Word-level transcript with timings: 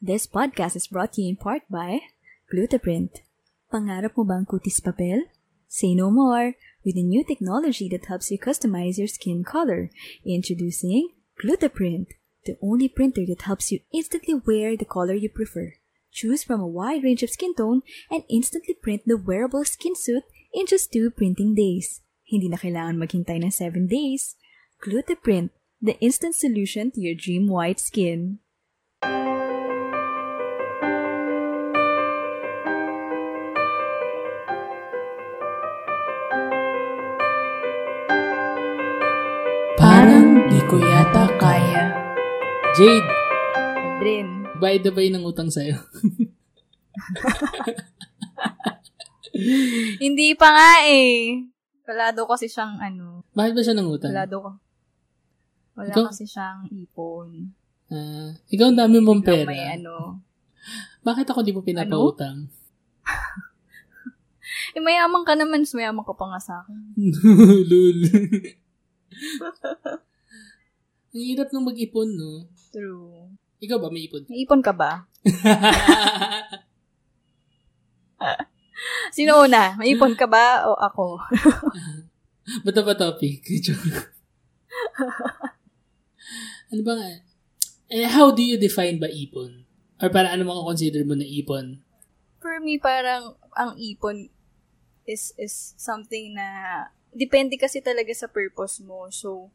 This 0.00 0.28
podcast 0.28 0.76
is 0.76 0.86
brought 0.86 1.14
to 1.14 1.22
you 1.22 1.30
in 1.30 1.36
part 1.42 1.62
by 1.66 2.06
Glutaprint. 2.54 3.18
Pangarap 3.66 4.14
mo 4.14 4.22
bang 4.22 4.46
kutis 4.46 4.78
papel? 4.78 5.26
Say 5.66 5.98
no 5.98 6.06
more 6.06 6.54
with 6.86 6.94
the 6.94 7.02
new 7.02 7.26
technology 7.26 7.90
that 7.90 8.06
helps 8.06 8.30
you 8.30 8.38
customize 8.38 8.94
your 8.94 9.10
skin 9.10 9.42
color. 9.42 9.90
Introducing 10.22 11.10
Glutaprint, 11.42 12.14
the 12.46 12.54
only 12.62 12.86
printer 12.86 13.26
that 13.26 13.42
helps 13.42 13.74
you 13.74 13.82
instantly 13.90 14.38
wear 14.38 14.78
the 14.78 14.86
color 14.86 15.18
you 15.18 15.26
prefer. 15.26 15.74
Choose 16.14 16.46
from 16.46 16.62
a 16.62 16.70
wide 16.70 17.02
range 17.02 17.26
of 17.26 17.34
skin 17.34 17.58
tone 17.58 17.82
and 18.06 18.22
instantly 18.30 18.78
print 18.78 19.02
the 19.02 19.18
wearable 19.18 19.66
skin 19.66 19.98
suit 19.98 20.22
in 20.54 20.70
just 20.70 20.94
two 20.94 21.10
printing 21.10 21.58
days. 21.58 22.06
Hindi 22.22 22.46
na 22.46 22.62
kailangan 22.62 23.02
maghintay 23.02 23.42
ng 23.42 23.50
7 23.50 23.90
days. 23.90 24.38
Glutaprint, 24.78 25.50
the 25.82 25.98
instant 25.98 26.38
solution 26.38 26.94
to 26.94 27.02
your 27.02 27.18
dream 27.18 27.50
white 27.50 27.82
skin. 27.82 28.38
Ko 40.68 40.76
yata 40.76 41.24
kaya. 41.40 41.88
Jade, 42.76 43.08
bayad 44.60 44.84
na 44.84 44.92
ba 44.92 45.00
yun 45.00 45.16
ng 45.16 45.24
utang 45.24 45.48
sa'yo? 45.48 45.80
Hindi 50.04 50.36
pa 50.36 50.52
nga 50.52 50.84
eh. 50.84 51.40
Wala 51.88 52.12
daw 52.12 52.28
kasi 52.28 52.52
siyang 52.52 52.76
ano. 52.76 53.24
Bakit 53.32 53.52
ba 53.56 53.64
siya 53.64 53.80
ng 53.80 53.88
utang? 53.88 54.12
Wala 54.12 54.28
daw. 54.28 54.40
Wala 55.72 55.88
Ikaw? 55.88 56.04
kasi 56.12 56.28
siyang 56.28 56.68
ipon. 56.68 57.48
Ah, 57.88 58.36
ikaw 58.52 58.68
ang 58.68 58.76
dami 58.76 59.00
mong 59.00 59.24
pera. 59.24 59.48
May 59.48 59.72
ano. 59.72 60.20
Bakit 61.00 61.32
ako 61.32 61.40
di 61.40 61.56
mo 61.56 61.64
pinapautang? 61.64 62.44
Eh, 64.76 64.84
mayaman 64.84 65.24
ka 65.24 65.32
naman. 65.32 65.64
Mayaman 65.64 66.04
ka 66.04 66.12
pa 66.12 66.28
nga 66.28 66.40
sa 66.40 66.60
akin. 66.60 66.76
Lul. 67.72 68.04
Ang 71.18 71.26
hirap 71.26 71.50
nung 71.50 71.66
mag-ipon, 71.66 72.14
no? 72.14 72.46
True. 72.70 73.34
Ikaw 73.58 73.82
ba 73.82 73.90
may 73.90 74.06
ipon? 74.06 74.22
May 74.30 74.46
ipon 74.46 74.62
ka 74.62 74.70
ba? 74.70 75.10
Sino 79.18 79.42
una? 79.42 79.74
May 79.74 79.98
ipon 79.98 80.14
ka 80.14 80.30
ba 80.30 80.62
o 80.70 80.78
ako? 80.78 81.18
Ba't 82.62 82.74
na 82.78 82.86
ba 82.86 82.94
topic? 82.94 83.42
Ano 86.70 86.84
ba 86.86 86.94
nga? 86.94 87.10
Eh, 87.90 88.06
how 88.06 88.30
do 88.30 88.44
you 88.44 88.60
define 88.60 89.02
ba 89.02 89.10
ipon? 89.10 89.66
Or 89.98 90.12
para 90.12 90.30
ano 90.30 90.46
mga 90.46 90.68
consider 90.70 91.02
mo 91.02 91.18
na 91.18 91.26
ipon? 91.26 91.82
For 92.38 92.62
me, 92.62 92.78
parang 92.78 93.34
ang 93.58 93.74
ipon 93.74 94.30
is 95.02 95.34
is 95.34 95.74
something 95.80 96.36
na 96.38 96.46
depende 97.10 97.58
kasi 97.58 97.82
talaga 97.82 98.14
sa 98.14 98.30
purpose 98.30 98.78
mo. 98.84 99.10
So, 99.10 99.50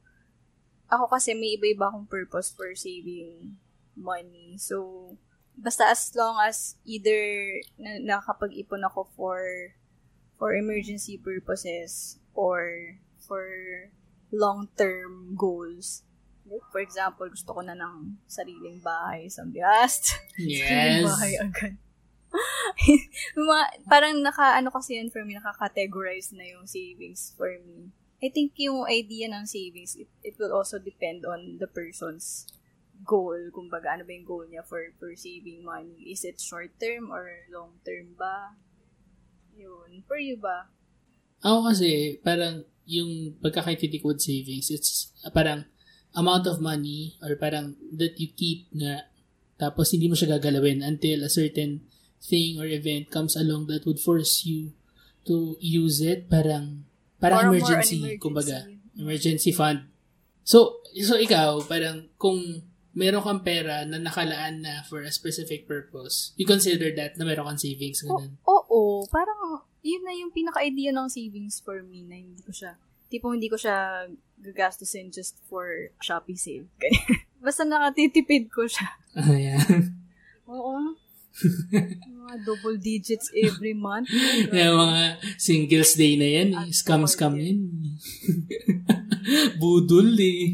ako 0.95 1.09
kasi 1.11 1.33
may 1.33 1.57
iba-iba 1.57 1.89
akong 1.89 2.07
purpose 2.09 2.53
for 2.53 2.71
saving 2.77 3.57
money. 3.97 4.57
So, 4.57 5.17
basta 5.57 5.89
as 5.89 6.09
long 6.17 6.41
as 6.41 6.77
either 6.85 7.19
na, 7.77 8.01
nakakapag-ipon 8.01 8.81
ako 8.89 9.09
for 9.13 9.41
for 10.37 10.57
emergency 10.57 11.17
purposes 11.17 12.17
or 12.33 12.97
for 13.21 13.45
long-term 14.33 15.37
goals. 15.37 16.01
Like, 16.43 16.65
for 16.73 16.81
example, 16.81 17.29
gusto 17.29 17.53
ko 17.53 17.61
na 17.61 17.77
ng 17.77 18.19
sariling 18.27 18.81
bahay 18.83 19.29
sa 19.29 19.45
Biast. 19.47 20.17
Sariling 20.35 21.05
Yes. 21.05 21.07
bahay 21.07 21.33
agad. 21.39 21.73
Mga, 23.37 23.63
parang 23.85 24.17
naka, 24.19 24.57
ano 24.57 24.73
kasi 24.73 24.97
yan 24.97 25.13
for 25.13 25.21
me, 25.23 25.37
nakaka-categorize 25.37 26.33
na 26.33 26.43
yung 26.49 26.65
savings 26.65 27.31
for 27.37 27.53
me. 27.61 27.93
I 28.23 28.31
think 28.31 28.55
yung 28.55 28.87
idea 28.87 29.27
ng 29.27 29.43
savings, 29.43 29.99
it, 29.99 30.07
it 30.23 30.39
will 30.39 30.55
also 30.55 30.79
depend 30.79 31.27
on 31.27 31.59
the 31.59 31.67
person's 31.67 32.47
goal. 33.03 33.35
Kumbaga, 33.51 33.99
ano 33.99 34.07
ba 34.07 34.15
yung 34.15 34.23
goal 34.23 34.47
niya 34.47 34.63
for, 34.63 34.79
for 34.95 35.11
saving 35.11 35.67
money? 35.67 36.07
Is 36.07 36.23
it 36.23 36.39
short-term 36.39 37.11
or 37.11 37.27
long-term 37.51 38.15
ba? 38.15 38.55
Yun. 39.59 40.07
For 40.07 40.15
you 40.15 40.39
ba? 40.39 40.71
Ako 41.43 41.67
kasi, 41.67 42.23
parang 42.23 42.63
yung 42.87 43.35
pagkakaititik 43.43 44.07
with 44.07 44.23
savings, 44.23 44.71
it's 44.71 45.11
parang 45.35 45.67
amount 46.15 46.47
of 46.47 46.63
money 46.63 47.19
or 47.19 47.35
parang 47.35 47.75
that 47.91 48.15
you 48.15 48.31
keep 48.31 48.71
na 48.71 49.03
tapos 49.57 49.91
hindi 49.93 50.07
mo 50.07 50.15
siya 50.15 50.37
gagalawin 50.37 50.85
until 50.85 51.25
a 51.25 51.31
certain 51.31 51.81
thing 52.21 52.61
or 52.61 52.69
event 52.69 53.09
comes 53.09 53.33
along 53.35 53.65
that 53.65 53.85
would 53.85 53.99
force 53.99 54.45
you 54.45 54.73
to 55.25 55.57
use 55.59 56.03
it 56.03 56.29
parang 56.29 56.85
parang 57.23 57.39
Or 57.39 57.55
emergency, 57.55 58.03
emergency. 58.03 58.19
kumbaga 58.19 58.57
emergency 58.93 59.51
fund 59.51 59.87
so 60.43 60.83
so 60.99 61.15
ikaw 61.15 61.63
parang 61.63 62.11
kung 62.19 62.59
meron 62.93 63.23
kang 63.23 63.41
pera 63.41 63.87
na 63.87 63.97
nakalaan 63.97 64.59
na 64.59 64.83
for 64.83 65.01
a 65.01 65.09
specific 65.09 65.63
purpose 65.63 66.35
you 66.35 66.43
consider 66.43 66.91
that 66.91 67.15
na 67.15 67.23
meron 67.23 67.47
kang 67.47 67.57
savings 67.57 68.03
ganun 68.03 68.35
Oo, 68.43 69.07
parang 69.07 69.63
yun 69.79 70.03
na 70.03 70.11
yung 70.11 70.29
pinaka-idea 70.29 70.91
ng 70.91 71.07
savings 71.07 71.57
for 71.57 71.79
me 71.81 72.03
na 72.03 72.15
hindi 72.15 72.39
ko 72.39 72.51
siya, 72.51 72.75
tipo 73.07 73.31
hindi 73.31 73.47
ko 73.47 73.55
siya 73.55 74.07
gagastusin 74.39 75.07
just 75.09 75.39
for 75.45 75.91
Shopee 75.99 76.35
sale. 76.35 76.67
Basta 77.43 77.63
nakatitipid 77.63 78.47
ko 78.47 78.63
siya. 78.63 78.87
ayan 79.27 79.95
Oo. 80.45 80.95
Mga 81.33 82.35
double 82.45 82.77
digits 82.77 83.33
every 83.33 83.73
month. 83.73 84.07
Yung 84.53 84.77
mga 84.79 85.01
singles 85.35 85.93
day 85.93 86.13
na 86.15 86.27
yan, 86.29 86.49
eh. 86.53 86.69
scam-scam 86.69 87.33
yan. 87.35 87.59
Budol 89.61 90.13
eh. 90.15 90.53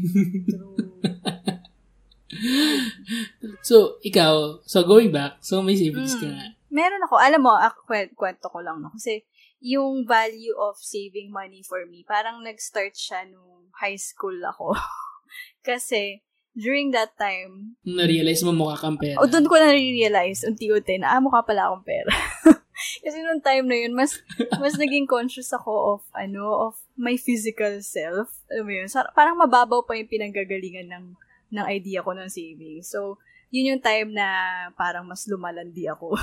so, 3.62 4.00
ikaw, 4.00 4.60
so 4.64 4.82
going 4.84 5.10
back, 5.10 5.38
so 5.40 5.60
may 5.60 5.76
savings 5.76 6.16
ka 6.16 6.26
Mm. 6.26 6.32
nga. 6.32 6.46
Meron 6.70 7.02
ako, 7.02 7.14
alam 7.18 7.42
mo, 7.42 7.52
ako, 7.52 7.78
kwen- 7.84 8.14
kwento 8.14 8.46
ko 8.46 8.62
lang, 8.62 8.78
no? 8.78 8.94
Kasi, 8.94 9.26
yung 9.60 10.06
value 10.06 10.54
of 10.56 10.78
saving 10.78 11.28
money 11.28 11.60
for 11.60 11.84
me, 11.84 12.06
parang 12.06 12.40
nag-start 12.40 12.94
siya 12.94 13.26
nung 13.26 13.68
high 13.76 13.98
school 13.98 14.38
ako. 14.40 14.72
Kasi, 15.68 16.22
during 16.54 16.90
that 16.90 17.14
time, 17.14 17.78
na-realize 17.86 18.42
mo 18.42 18.50
mukha 18.50 18.76
kang 18.78 18.98
pera. 18.98 19.18
O, 19.22 19.28
doon 19.30 19.46
ko 19.46 19.54
na 19.58 19.70
realize 19.70 20.42
unti-unti 20.42 20.98
na, 20.98 21.14
ah, 21.14 21.22
mukha 21.22 21.46
pala 21.46 21.70
akong 21.70 21.86
pera. 21.86 22.10
Kasi 23.04 23.20
nung 23.20 23.44
time 23.44 23.68
na 23.68 23.76
yun, 23.76 23.92
mas, 23.92 24.18
mas 24.56 24.74
naging 24.74 25.04
conscious 25.04 25.52
ako 25.52 25.96
of, 25.96 26.00
ano, 26.16 26.70
of 26.70 26.74
my 26.96 27.14
physical 27.14 27.78
self. 27.84 28.32
Alam 28.50 28.64
mo 28.66 28.72
yun? 28.72 28.88
Parang 29.12 29.36
mababaw 29.36 29.84
pa 29.84 29.94
yung 29.94 30.10
pinanggagalingan 30.10 30.88
ng, 30.88 31.06
ng 31.54 31.66
idea 31.68 32.00
ko 32.00 32.16
ng 32.16 32.32
savings. 32.32 32.88
So, 32.88 33.20
yun 33.52 33.76
yung 33.76 33.82
time 33.84 34.16
na 34.16 34.26
parang 34.74 35.04
mas 35.06 35.28
lumalandi 35.28 35.86
ako. 35.92 36.16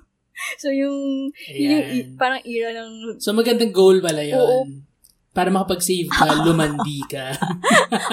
so, 0.62 0.72
yung, 0.72 1.28
yun 1.54 1.70
yung 1.76 1.84
Ayan. 1.86 2.08
parang 2.16 2.40
era 2.42 2.72
ng, 2.72 3.20
So, 3.20 3.36
magandang 3.36 3.70
goal 3.70 4.00
pala 4.00 4.24
yun. 4.24 4.40
Oo. 4.40 4.58
Para 5.36 5.52
makapag-save 5.52 6.08
ka, 6.08 6.24
lumandi 6.46 6.98
ka. 7.06 7.36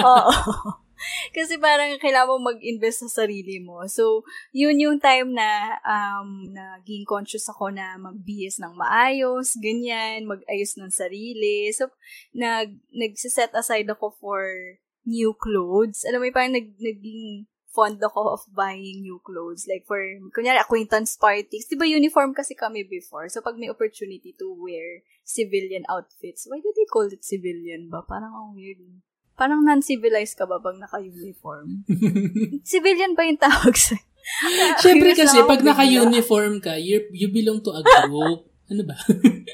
Oo. 0.04 0.85
Kasi 1.36 1.56
parang 1.60 1.96
kailangan 1.98 2.38
mo 2.38 2.52
mag-invest 2.52 3.06
sa 3.06 3.24
sarili 3.24 3.62
mo. 3.62 3.84
So, 3.86 4.26
yun 4.50 4.80
yung 4.80 4.98
time 4.98 5.34
na 5.34 5.78
um, 5.82 6.50
naging 6.50 7.06
conscious 7.06 7.46
ako 7.50 7.70
na 7.72 7.96
magbihis 7.98 8.58
ng 8.62 8.74
maayos, 8.74 9.56
ganyan, 9.58 10.26
mag-ayos 10.26 10.76
ng 10.78 10.90
sarili. 10.90 11.70
So, 11.72 11.90
nag, 12.34 12.76
nagsiset 12.92 13.54
aside 13.54 13.88
ako 13.90 14.14
for 14.18 14.42
new 15.06 15.34
clothes. 15.38 16.02
Alam 16.08 16.26
mo, 16.26 16.34
parang 16.34 16.54
nag, 16.58 16.74
naging 16.78 17.46
fond 17.76 18.00
ako 18.00 18.40
of 18.40 18.42
buying 18.56 19.04
new 19.04 19.20
clothes. 19.20 19.68
Like 19.68 19.84
for, 19.84 20.00
kunyari, 20.32 20.56
acquaintance 20.56 21.20
parties. 21.20 21.68
Di 21.68 21.76
ba 21.76 21.84
uniform 21.84 22.32
kasi 22.32 22.56
kami 22.56 22.88
before? 22.88 23.28
So, 23.28 23.44
pag 23.44 23.60
may 23.60 23.68
opportunity 23.68 24.32
to 24.40 24.56
wear 24.56 25.04
civilian 25.22 25.84
outfits, 25.92 26.48
why 26.48 26.64
do 26.64 26.72
they 26.72 26.88
call 26.88 27.06
it 27.12 27.20
civilian 27.20 27.92
ba? 27.92 28.00
Parang 28.00 28.32
ang 28.32 28.50
weird. 28.56 28.80
Parang 29.36 29.60
non-civilized 29.60 30.34
ka 30.34 30.48
ba 30.48 30.56
pag 30.56 30.80
naka-uniform? 30.80 31.84
civilian 32.72 33.12
ba 33.12 33.28
yung 33.28 33.36
tawag 33.36 33.76
sa... 33.76 34.00
Siyempre 34.82 35.12
kasi, 35.12 35.38
pag 35.44 35.60
naka-uniform 35.62 36.58
ka, 36.58 36.74
you, 36.80 37.04
you 37.12 37.28
belong 37.28 37.60
to 37.60 37.70
a 37.70 37.84
group. 37.84 38.48
ano 38.66 38.82
ba? 38.82 38.96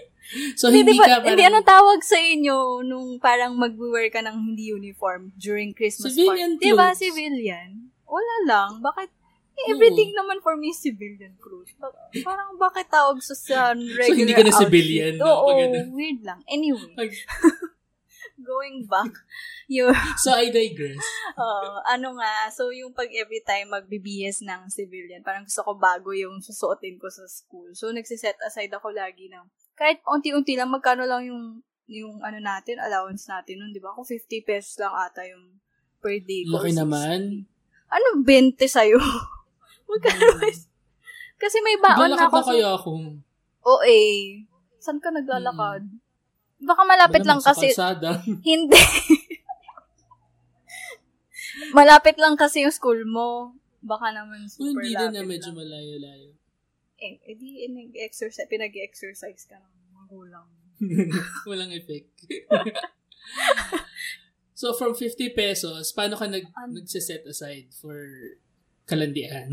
so, 0.59 0.71
Hindi, 0.73 0.97
hindi 0.97 1.03
ba, 1.03 1.05
ka 1.05 1.17
hindi 1.27 1.43
parang... 1.45 1.51
anong 1.53 1.69
tawag 1.69 2.01
sa 2.01 2.17
inyo 2.17 2.81
nung 2.87 3.21
parang 3.21 3.59
mag-wear 3.59 4.09
ka 4.09 4.25
ng 4.25 4.33
hindi 4.39 4.73
uniform 4.73 5.35
during 5.37 5.75
Christmas 5.77 6.15
Civilian 6.17 6.57
party? 6.57 6.65
Di 6.65 6.73
ba, 6.73 6.95
clothes. 6.95 7.01
civilian? 7.03 7.69
Wala 8.07 8.35
lang. 8.49 8.71
Bakit? 8.81 9.09
Eh, 9.53 9.69
everything 9.69 10.17
naman 10.17 10.41
for 10.41 10.57
me 10.57 10.73
is 10.73 10.81
civilian 10.81 11.37
clothes. 11.37 11.77
Parang 12.25 12.57
bakit 12.57 12.89
tawag 12.89 13.21
sa, 13.21 13.37
sa 13.37 13.59
regular 13.77 14.17
hindi 14.17 14.33
ka 14.33 14.41
na 14.41 14.49
outfit? 14.49 14.63
civilian, 14.65 15.13
no? 15.21 15.29
Oo, 15.29 15.45
Pag 15.53 15.59
ano. 15.69 15.79
weird 15.93 16.21
lang. 16.25 16.41
Anyway, 16.49 16.97
Pag- 16.97 17.21
going 18.43 18.85
back, 18.85 19.11
yung, 19.73 19.95
So, 20.19 20.35
I 20.35 20.51
digress. 20.51 21.01
Oo, 21.43 21.81
ano 21.87 22.19
nga, 22.19 22.51
so 22.51 22.69
yung 22.69 22.93
pag 22.93 23.09
every 23.15 23.41
time 23.43 23.73
magbibihis 23.73 24.43
ng 24.43 24.69
civilian, 24.69 25.23
parang 25.23 25.49
gusto 25.49 25.63
ko 25.63 25.73
bago 25.75 26.13
yung 26.13 26.43
susuotin 26.43 27.01
ko 27.01 27.09
sa 27.09 27.25
school. 27.27 27.73
So, 27.73 27.89
nagsiset 27.91 28.37
aside 28.43 28.75
ako 28.75 28.93
lagi 28.93 29.31
ng, 29.31 29.47
kahit 29.75 30.03
unti-unti 30.05 30.55
lang, 30.55 30.69
magkano 30.69 31.09
lang 31.09 31.25
yung, 31.27 31.63
yung 31.89 32.21
ano 32.21 32.39
natin, 32.39 32.79
allowance 32.79 33.27
natin 33.27 33.59
nun, 33.59 33.73
di 33.73 33.81
ba? 33.81 33.95
Kung 33.95 34.07
50 34.07 34.29
pesos 34.45 34.77
lang 34.79 34.93
ata 34.93 35.25
yung 35.25 35.59
per 36.03 36.19
day 36.21 36.45
ko. 36.45 36.59
Laki 36.59 36.71
or 36.71 36.77
60. 36.77 36.83
naman. 36.83 37.19
Ano, 37.89 38.07
20 38.21 38.59
sa'yo? 38.67 38.99
magkano 39.93 40.25
ba? 40.41 40.49
Kasi 41.37 41.59
may 41.61 41.77
baon 41.77 42.09
na 42.09 42.17
Naglalakad 42.17 42.31
ako. 42.31 42.39
na 42.39 42.49
kaya 42.49 42.69
ako. 42.73 42.91
Oo 43.63 43.83
eh. 43.85 44.47
Saan 44.79 44.99
ka 44.99 45.11
naglalakad? 45.11 45.83
Baka 46.63 46.83
malapit 46.87 47.27
Wala 47.27 47.31
lang 47.35 47.41
kasi, 47.43 47.75
kalsada. 47.75 48.23
hindi. 48.47 48.79
malapit 51.75 52.17
lang 52.19 52.39
kasi 52.39 52.65
yung 52.65 52.75
school 52.75 53.03
mo. 53.05 53.57
Baka 53.83 54.15
naman 54.15 54.47
super 54.47 54.79
hindi 54.79 54.95
din 54.95 55.11
na 55.11 55.23
medyo 55.27 55.51
lang. 55.51 55.59
malayo-layo. 55.59 56.31
Eh, 57.03 57.19
edi, 57.27 57.67
eh, 57.67 57.71
nag-exercise, 57.71 58.47
pinag-exercise 58.47 59.43
ka 59.51 59.59
ng 59.59 59.75
magulang. 59.91 60.47
Walang 61.51 61.75
effect. 61.75 62.15
so, 64.55 64.71
from 64.79 64.95
50 64.95 65.35
pesos, 65.35 65.91
paano 65.91 66.15
ka 66.15 66.31
nag, 66.31 66.47
Ano? 66.55 66.79
nagsiset 66.79 67.27
aside 67.27 67.75
for 67.75 68.07
kalandian? 68.87 69.51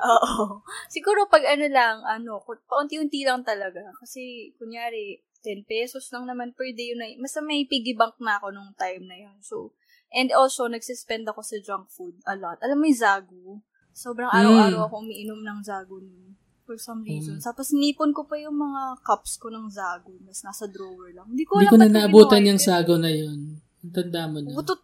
Oo. 0.00 0.64
Siguro 0.88 1.28
pag 1.28 1.44
ano 1.44 1.68
lang, 1.68 2.00
ano, 2.00 2.40
paunti-unti 2.64 3.28
lang 3.28 3.44
talaga. 3.44 3.84
Kasi, 4.00 4.56
kunyari, 4.56 5.20
10 5.44 5.68
pesos 5.68 6.08
lang 6.08 6.24
naman 6.24 6.56
per 6.56 6.72
day 6.72 6.90
yun. 6.90 7.04
Basta 7.20 7.38
may 7.38 7.68
piggy 7.68 7.92
bank 7.92 8.16
na 8.18 8.40
ako 8.40 8.48
nung 8.48 8.72
time 8.74 9.04
na 9.04 9.16
yun. 9.20 9.36
So, 9.44 9.76
and 10.08 10.32
also, 10.32 10.64
nagsispend 10.66 11.28
ako 11.28 11.44
sa 11.44 11.60
junk 11.60 11.92
food 11.92 12.16
a 12.24 12.32
lot. 12.32 12.56
Alam 12.64 12.80
mo 12.80 12.84
yung 12.88 12.96
Zagu? 12.96 13.60
Sobrang 13.92 14.26
Mm. 14.26 14.38
araw-araw 14.40 14.80
ako 14.88 14.94
umiinom 15.04 15.38
ng 15.38 15.58
Zagu 15.60 16.00
nun. 16.00 16.34
For 16.64 16.80
some 16.80 17.04
reason. 17.04 17.36
Mm. 17.36 17.44
Tapos, 17.44 17.76
nipon 17.76 18.16
ko 18.16 18.24
pa 18.24 18.40
yung 18.40 18.56
mga 18.56 19.04
cups 19.04 19.36
ko 19.36 19.52
ng 19.52 19.68
Zagu. 19.68 20.16
Mas 20.24 20.40
nasa 20.40 20.64
drawer 20.64 21.12
lang. 21.12 21.28
Hindi 21.28 21.44
ko 21.44 21.60
Hindi 21.60 21.68
ko 21.68 21.76
na 21.76 21.92
naabutan 21.92 22.40
yung 22.40 22.56
yun. 22.56 22.64
sago 22.64 22.96
na 22.96 23.12
yun. 23.12 23.60
Tanda 23.84 24.24
mo 24.32 24.40
na. 24.40 24.56
Butot. 24.56 24.80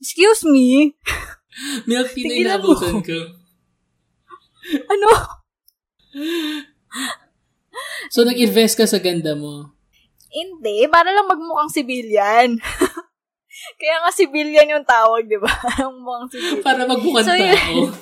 Excuse 0.00 0.48
me? 0.48 0.96
Milk 1.90 2.16
tea 2.16 2.24
na 2.24 2.34
inaabutan 2.40 3.04
ko. 3.04 3.18
Ano? 4.88 5.08
So, 8.10 8.26
nag-invest 8.26 8.74
ka 8.74 8.84
sa 8.84 8.98
ganda 8.98 9.38
mo. 9.38 9.70
Hindi, 10.30 10.86
para 10.86 11.10
lang 11.10 11.26
magmukhang 11.26 11.74
civilian. 11.74 12.56
Kaya 13.80 13.96
nga 14.00 14.14
civilian 14.14 14.70
yung 14.70 14.86
tawag, 14.86 15.26
di 15.26 15.36
ba? 15.36 15.50
Ang 15.84 16.00
mukhang 16.00 16.30
civilian. 16.30 16.64
Para 16.64 16.82
magbukan 16.86 17.24
So, 17.26 17.34
yun- 17.34 17.54
tao. 17.58 17.82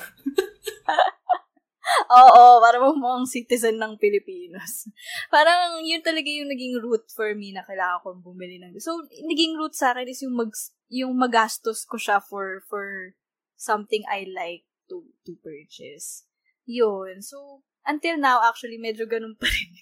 Oo, 2.09 2.61
para 2.61 2.77
magmukhang 2.77 3.25
citizen 3.25 3.81
ng 3.81 3.97
Pilipinas. 3.97 4.93
Parang 5.33 5.81
yun 5.81 6.05
talaga 6.05 6.29
yung 6.29 6.53
naging 6.53 6.77
route 6.85 7.09
for 7.09 7.33
me 7.33 7.57
na 7.57 7.65
kailangan 7.65 8.05
kong 8.05 8.21
bumili 8.21 8.61
ng... 8.61 8.77
So, 8.77 9.09
naging 9.25 9.57
route 9.57 9.73
sa 9.73 9.97
akin 9.97 10.05
is 10.05 10.21
yung 10.21 10.37
mag 10.37 10.53
yung 10.89 11.17
magastos 11.17 11.85
ko 11.85 12.01
siya 12.01 12.17
for 12.21 12.65
for 12.65 13.13
something 13.61 14.05
I 14.09 14.25
like 14.29 14.65
to 14.89 15.05
to 15.29 15.37
purchase. 15.41 16.25
Yun. 16.69 17.25
So, 17.25 17.65
until 17.89 18.21
now, 18.21 18.45
actually, 18.45 18.77
medyo 18.77 19.09
ganun 19.09 19.37
pa 19.37 19.49
rin 19.49 19.73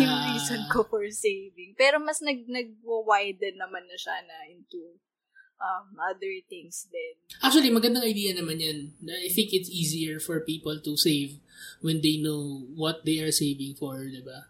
yung 0.00 0.10
Ah, 0.10 0.32
reason 0.32 0.60
ko 0.72 0.84
for 0.84 1.04
saving. 1.12 1.76
Pero 1.76 2.00
mas 2.00 2.20
nag 2.24 2.48
nag-widen 2.48 3.60
naman 3.60 3.84
na 3.86 3.96
siya 3.96 4.16
na 4.24 4.48
into 4.48 4.96
um, 5.60 5.86
other 6.00 6.32
things 6.48 6.88
din. 6.88 7.14
Actually, 7.44 7.70
magandang 7.70 8.08
idea 8.08 8.32
naman 8.32 8.58
yan. 8.58 8.78
I 9.04 9.28
think 9.28 9.52
it's 9.52 9.68
easier 9.68 10.18
for 10.18 10.40
people 10.40 10.80
to 10.80 10.96
save 10.96 11.36
when 11.84 12.00
they 12.00 12.16
know 12.16 12.64
what 12.72 13.04
they 13.04 13.20
are 13.20 13.32
saving 13.32 13.76
for, 13.76 14.00
di 14.08 14.24
ba? 14.24 14.48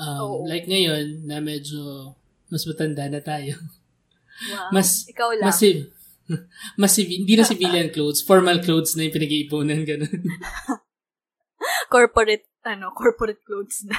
Um, 0.00 0.20
Oo. 0.24 0.44
like 0.48 0.64
ngayon, 0.64 1.28
na 1.28 1.42
medyo 1.44 2.14
mas 2.48 2.64
matanda 2.64 3.04
na 3.12 3.20
tayo. 3.20 3.60
Wow. 4.48 4.70
Mas, 4.72 5.04
Ikaw 5.10 5.28
lang. 5.36 5.46
mas, 5.50 5.60
mas 6.80 6.92
hindi 6.96 7.34
na 7.36 7.44
civilian 7.44 7.88
clothes, 7.88 8.20
formal 8.24 8.60
clothes 8.60 8.96
na 8.96 9.08
yung 9.08 9.16
pinag-iipunan, 9.16 9.80
ganun. 9.84 10.12
corporate, 11.92 12.44
ano, 12.64 12.92
corporate 12.92 13.40
clothes 13.44 13.84
na. 13.88 13.96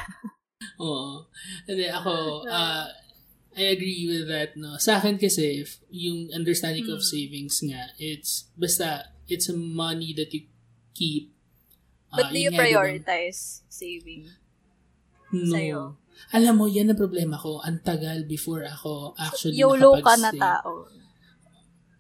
Oo. 0.80 1.28
Hindi, 1.68 1.88
ako, 1.88 2.44
uh, 2.48 2.88
I 3.56 3.64
agree 3.76 4.08
with 4.08 4.28
that, 4.32 4.56
no. 4.56 4.80
Sa 4.80 5.00
akin 5.00 5.20
kasi, 5.20 5.64
if 5.64 5.80
yung 5.92 6.32
understanding 6.32 6.88
of 6.92 7.04
Hmm. 7.04 7.10
savings 7.12 7.60
nga, 7.64 7.92
it's, 8.00 8.48
basta, 8.56 9.12
it's 9.28 9.48
a 9.52 9.56
money 9.56 10.16
that 10.16 10.32
you 10.32 10.48
keep. 10.96 11.32
But 12.10 12.30
Ah, 12.30 12.32
do 12.34 12.40
you 12.40 12.52
prioritize 12.52 13.62
saving? 13.70 14.32
No. 15.30 15.54
sa'yo? 15.54 15.82
Alam 16.34 16.54
mo, 16.58 16.66
yan 16.68 16.90
ang 16.92 17.00
problema 17.00 17.38
ko. 17.38 17.62
Ang 17.62 17.80
tagal 17.86 18.26
before 18.28 18.66
ako 18.66 19.14
actually 19.16 19.56
YOLO 19.56 20.02
ka 20.04 20.18
na 20.20 20.34
tao. 20.34 20.90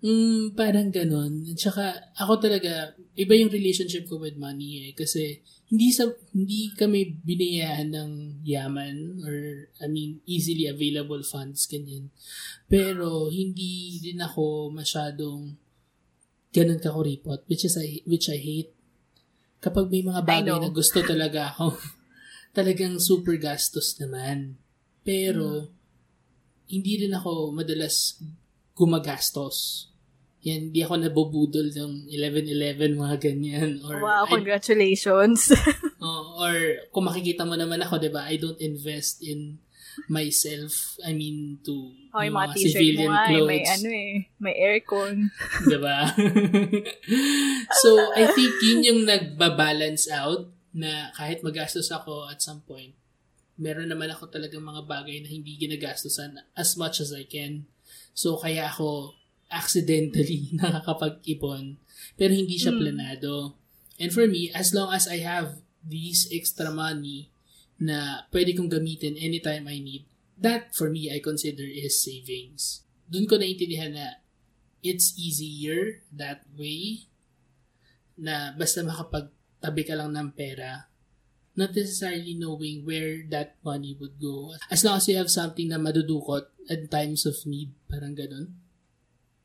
Mm, 0.01 0.57
parang 0.57 0.89
ganun. 0.89 1.45
At 1.47 1.59
saka, 1.61 2.11
ako 2.17 2.41
talaga, 2.41 2.95
iba 3.15 3.33
yung 3.37 3.51
relationship 3.53 4.09
ko 4.09 4.17
with 4.17 4.35
money 4.35 4.89
eh. 4.89 4.91
Kasi, 4.97 5.39
hindi 5.69 5.93
sa 5.93 6.09
hindi 6.33 6.73
kami 6.73 7.21
binayahan 7.21 7.93
ng 7.93 8.11
yaman 8.41 9.21
or, 9.21 9.69
I 9.77 9.85
mean, 9.85 10.17
easily 10.25 10.65
available 10.65 11.21
funds, 11.21 11.69
ganyan. 11.69 12.09
Pero, 12.65 13.29
hindi 13.29 14.01
din 14.01 14.17
ako 14.17 14.73
masyadong 14.73 15.53
ganun 16.49 16.81
kakuripot, 16.81 17.45
which 17.45 17.69
is 17.69 17.77
I, 17.77 18.01
which 18.09 18.33
I 18.33 18.41
hate. 18.41 18.73
Kapag 19.61 19.93
may 19.93 20.01
mga 20.01 20.25
bagay 20.25 20.57
na 20.57 20.73
gusto 20.73 21.05
talaga 21.05 21.53
ako, 21.53 21.77
talagang 22.57 22.97
super 22.97 23.37
gastos 23.37 23.93
naman. 24.01 24.57
Pero, 25.05 25.69
hindi 26.65 27.05
rin 27.05 27.13
ako 27.13 27.53
madalas 27.53 28.17
gumagastos. 28.73 29.89
Yan, 30.47 30.71
hindi 30.71 30.79
ako 30.79 31.03
nabubudol 31.03 31.67
ng 31.67 32.07
11-11, 32.15 32.95
mga 32.95 33.17
ganyan. 33.19 33.83
Or, 33.83 33.99
Wow, 33.99 34.23
I- 34.23 34.39
congratulations. 34.39 35.51
oh, 36.03 36.39
or 36.39 36.55
kung 36.95 37.11
makikita 37.11 37.43
mo 37.43 37.59
naman 37.59 37.83
ako, 37.83 37.99
di 37.99 38.07
ba, 38.07 38.23
I 38.23 38.39
don't 38.39 38.59
invest 38.63 39.19
in 39.19 39.59
myself, 40.07 40.95
I 41.03 41.11
mean, 41.11 41.59
to 41.67 41.91
oh, 42.15 42.23
yung 42.23 42.39
mga 42.39 42.47
mga 42.47 42.55
mo 42.55 42.63
civilian 42.63 43.11
eh, 43.11 43.27
clothes. 43.27 43.49
may 43.51 43.61
ano 43.67 43.89
eh, 43.91 44.15
may 44.39 44.55
aircon. 44.55 45.15
Diba? 45.67 46.07
so, 47.83 47.89
I 48.15 48.31
think 48.31 48.53
yun 48.63 48.79
yung 48.87 49.01
nagbabalance 49.03 50.07
out 50.07 50.47
na 50.71 51.11
kahit 51.19 51.43
magastos 51.43 51.91
ako 51.91 52.31
at 52.31 52.39
some 52.39 52.63
point, 52.63 52.95
meron 53.59 53.91
naman 53.91 54.07
ako 54.07 54.31
talagang 54.31 54.63
mga 54.63 54.87
bagay 54.87 55.19
na 55.19 55.27
hindi 55.27 55.59
ginagastosan 55.59 56.39
as 56.55 56.79
much 56.79 57.03
as 57.03 57.11
I 57.11 57.27
can. 57.27 57.67
So, 58.15 58.39
kaya 58.39 58.71
ako 58.71 59.18
accidentally 59.49 60.49
nakakapag-ipon 60.61 61.77
pero 62.15 62.31
hindi 62.31 62.55
siya 62.55 62.73
Hmm. 62.73 62.81
planado. 62.81 63.59
And 63.99 64.15
for 64.15 64.25
me, 64.25 64.47
as 64.55 64.71
long 64.71 64.95
as 64.95 65.11
I 65.11 65.19
have 65.21 65.59
these 65.83 66.29
extra 66.31 66.71
money 66.71 67.31
na 67.79 68.27
pwede 68.31 68.55
kong 68.55 68.71
gamitin 68.71 69.19
anytime 69.19 69.67
I 69.67 69.83
need, 69.83 70.07
that 70.39 70.71
for 70.71 70.87
me, 70.87 71.11
I 71.11 71.19
consider 71.19 71.67
is 71.67 71.99
savings. 71.99 72.87
Doon 73.11 73.27
ko 73.27 73.35
naintindihan 73.35 73.95
na 73.95 74.23
it's 74.79 75.11
easier 75.19 76.03
that 76.15 76.47
way 76.55 77.11
na 78.15 78.55
basta 78.55 78.79
makapagtabi 78.83 79.83
ka 79.83 79.95
lang 79.99 80.15
ng 80.15 80.31
pera 80.31 80.87
not 81.59 81.75
necessarily 81.75 82.39
knowing 82.39 82.87
where 82.87 83.27
that 83.27 83.59
money 83.67 83.91
would 83.99 84.15
go. 84.15 84.55
As 84.71 84.87
long 84.87 84.95
as 84.95 85.11
you 85.11 85.19
have 85.19 85.27
something 85.27 85.67
na 85.67 85.75
madudukot 85.75 86.47
at 86.71 86.87
times 86.87 87.27
of 87.27 87.35
need, 87.43 87.75
parang 87.91 88.15
ganun. 88.15 88.58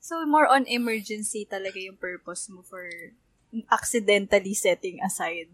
So, 0.05 0.21
more 0.29 0.45
on 0.45 0.69
emergency 0.69 1.49
talaga 1.49 1.81
yung 1.81 1.97
purpose 1.97 2.53
mo 2.53 2.61
for 2.61 2.85
accidentally 3.73 4.53
setting 4.53 5.01
aside 5.01 5.49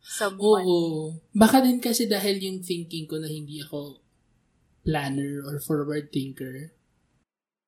some 0.00 0.40
money. 0.40 0.64
Oo. 0.64 1.20
Baka 1.36 1.60
din 1.60 1.76
kasi 1.76 2.08
dahil 2.08 2.40
yung 2.40 2.64
thinking 2.64 3.04
ko 3.04 3.20
na 3.20 3.28
hindi 3.28 3.60
ako 3.60 4.00
planner 4.80 5.44
or 5.44 5.60
forward 5.60 6.08
thinker. 6.08 6.72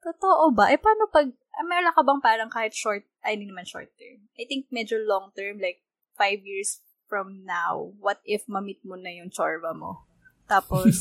Totoo 0.00 0.48
ba? 0.56 0.72
Eh, 0.72 0.80
paano 0.80 1.12
pag, 1.12 1.28
ah, 1.28 1.66
meron 1.68 1.92
ka 1.92 2.00
bang 2.00 2.22
parang 2.24 2.48
kahit 2.48 2.72
short, 2.72 3.04
ay, 3.20 3.36
hindi 3.36 3.52
naman 3.52 3.68
short 3.68 3.92
term. 4.00 4.32
I 4.40 4.48
think 4.48 4.72
medyo 4.72 4.96
long 5.04 5.36
term, 5.36 5.60
like, 5.60 5.84
five 6.16 6.40
years 6.40 6.80
from 7.04 7.44
now, 7.44 7.92
what 8.00 8.24
if 8.24 8.48
mamit 8.48 8.80
mo 8.80 8.96
na 8.96 9.12
yung 9.12 9.28
chorba 9.28 9.76
mo? 9.76 10.07
Tapos, 10.48 10.96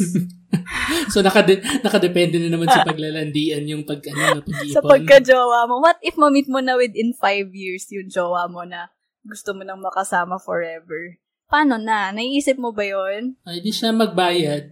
so 1.14 1.24
nakade- 1.24 1.64
nakadepende 1.80 2.36
na 2.36 2.52
naman 2.52 2.68
sa 2.68 2.84
paglalandian 2.84 3.64
yung 3.64 3.88
pag 3.88 4.04
ano, 4.12 4.44
pag-iipon. 4.44 4.76
sa 4.76 4.84
pagka-jowa 4.84 5.72
mo, 5.72 5.80
what 5.80 5.96
if 6.04 6.20
mamit 6.20 6.52
mo 6.52 6.60
na 6.60 6.76
within 6.76 7.16
five 7.16 7.48
years 7.56 7.88
yung 7.96 8.12
jowa 8.12 8.52
mo 8.52 8.68
na 8.68 8.92
gusto 9.24 9.56
mo 9.56 9.64
nang 9.64 9.80
makasama 9.80 10.36
forever? 10.36 11.16
Paano 11.48 11.80
na? 11.80 12.12
Naiisip 12.12 12.60
mo 12.60 12.76
ba 12.76 12.84
yon? 12.84 13.40
Ay, 13.48 13.64
di 13.64 13.72
siya 13.72 13.96
magbayad. 13.96 14.68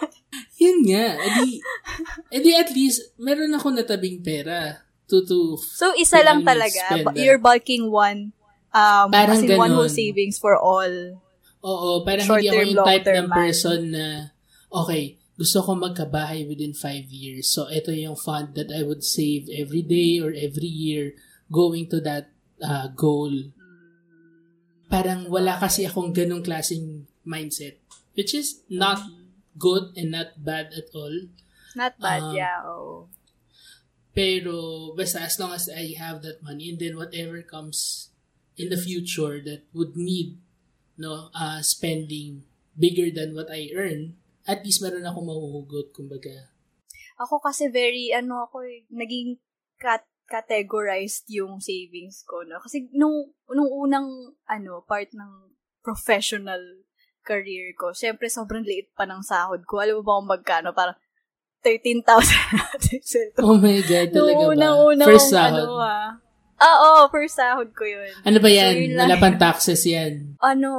Yun 0.60 0.84
nga. 0.84 1.16
Edi, 1.16 1.64
edi 2.28 2.50
at 2.52 2.68
least, 2.76 3.16
meron 3.16 3.56
ako 3.56 3.72
natabing 3.72 4.20
pera. 4.20 4.84
To, 5.08 5.24
to, 5.24 5.56
so, 5.56 5.96
isa 5.96 6.20
lang 6.20 6.44
talaga. 6.44 6.92
Spend, 6.92 7.16
You're 7.16 7.40
bulking 7.40 7.88
one, 7.88 8.36
um, 8.76 9.08
parang 9.08 9.40
as 9.40 9.48
in 9.48 9.56
one 9.56 9.72
whole 9.72 9.88
savings 9.88 10.36
for 10.36 10.54
all. 10.54 10.92
Oo, 11.60 12.00
parang 12.08 12.24
hindi 12.24 12.48
ako 12.48 12.62
yung 12.64 12.88
type 12.88 13.08
ng 13.12 13.28
person 13.28 13.80
na, 13.92 14.32
okay, 14.72 15.20
gusto 15.36 15.60
ko 15.64 15.76
magkabahay 15.76 16.44
within 16.48 16.72
five 16.72 17.08
years. 17.08 17.48
So, 17.52 17.68
ito 17.68 17.92
yung 17.92 18.16
fund 18.16 18.56
that 18.56 18.72
I 18.72 18.84
would 18.84 19.04
save 19.04 19.48
every 19.52 19.84
day 19.84 20.20
or 20.20 20.32
every 20.32 20.68
year 20.68 21.16
going 21.52 21.88
to 21.92 22.00
that 22.04 22.32
uh, 22.60 22.88
goal. 22.92 23.32
Parang 24.88 25.28
wala 25.28 25.56
kasi 25.60 25.84
akong 25.84 26.12
ganong 26.12 26.44
klaseng 26.44 27.08
mindset. 27.24 27.80
Which 28.16 28.36
is 28.36 28.64
not 28.68 29.00
good 29.56 29.96
and 29.96 30.12
not 30.12 30.40
bad 30.40 30.72
at 30.76 30.92
all. 30.92 31.28
Not 31.76 31.96
bad, 32.00 32.20
um, 32.20 32.36
yeah. 32.36 32.60
Oh. 32.64 33.08
Pero, 34.12 34.90
basta 34.92 35.24
as 35.24 35.40
long 35.40 35.52
as 35.52 35.68
I 35.72 35.96
have 35.96 36.20
that 36.24 36.42
money 36.42 36.72
and 36.72 36.80
then 36.80 36.96
whatever 36.96 37.40
comes 37.40 38.10
in 38.60 38.68
the 38.68 38.80
future 38.80 39.40
that 39.40 39.64
would 39.72 39.96
need 39.96 40.36
no 41.00 41.32
uh, 41.32 41.64
spending 41.64 42.44
bigger 42.76 43.08
than 43.10 43.34
what 43.34 43.48
I 43.48 43.72
earn, 43.74 44.20
at 44.44 44.62
least 44.64 44.84
meron 44.84 45.08
ako 45.08 45.24
mahuhugot, 45.24 45.92
kumbaga. 45.96 46.52
Ako 47.20 47.40
kasi 47.44 47.68
very, 47.68 48.12
ano 48.16 48.48
ako 48.48 48.64
eh, 48.64 48.88
naging 48.88 49.36
cat 49.76 50.04
categorized 50.30 51.26
yung 51.26 51.58
savings 51.58 52.22
ko, 52.22 52.46
no? 52.46 52.62
Kasi 52.62 52.86
nung, 52.94 53.34
nung 53.50 53.66
unang, 53.66 54.30
ano, 54.46 54.86
part 54.86 55.10
ng 55.10 55.50
professional 55.82 56.62
career 57.26 57.74
ko, 57.74 57.90
syempre 57.90 58.30
sobrang 58.30 58.62
liit 58.62 58.94
pa 58.94 59.10
ng 59.10 59.26
sahod 59.26 59.66
ko. 59.66 59.82
Alam 59.82 60.00
mo 60.00 60.02
ba 60.06 60.22
kung 60.22 60.30
magkano? 60.30 60.70
Parang 60.70 60.94
13,000 61.66 62.06
Oh 63.42 63.58
my 63.58 63.82
God, 63.82 64.08
talaga 64.14 64.42
ba? 64.46 64.50
Unang, 64.54 64.76
unang, 64.86 65.08
first 65.10 65.34
sahod? 65.34 65.66
Ano, 65.66 65.82
ah. 65.82 66.14
Oo, 66.60 67.08
first 67.08 67.40
sahod 67.40 67.72
ko 67.72 67.88
yun. 67.88 68.12
Ano 68.20 68.36
ba 68.36 68.52
yan? 68.52 68.92
So, 68.92 69.00
Wala 69.00 69.16
pang 69.16 69.36
taxes 69.40 69.82
yan? 69.88 70.36
Ano, 70.44 70.70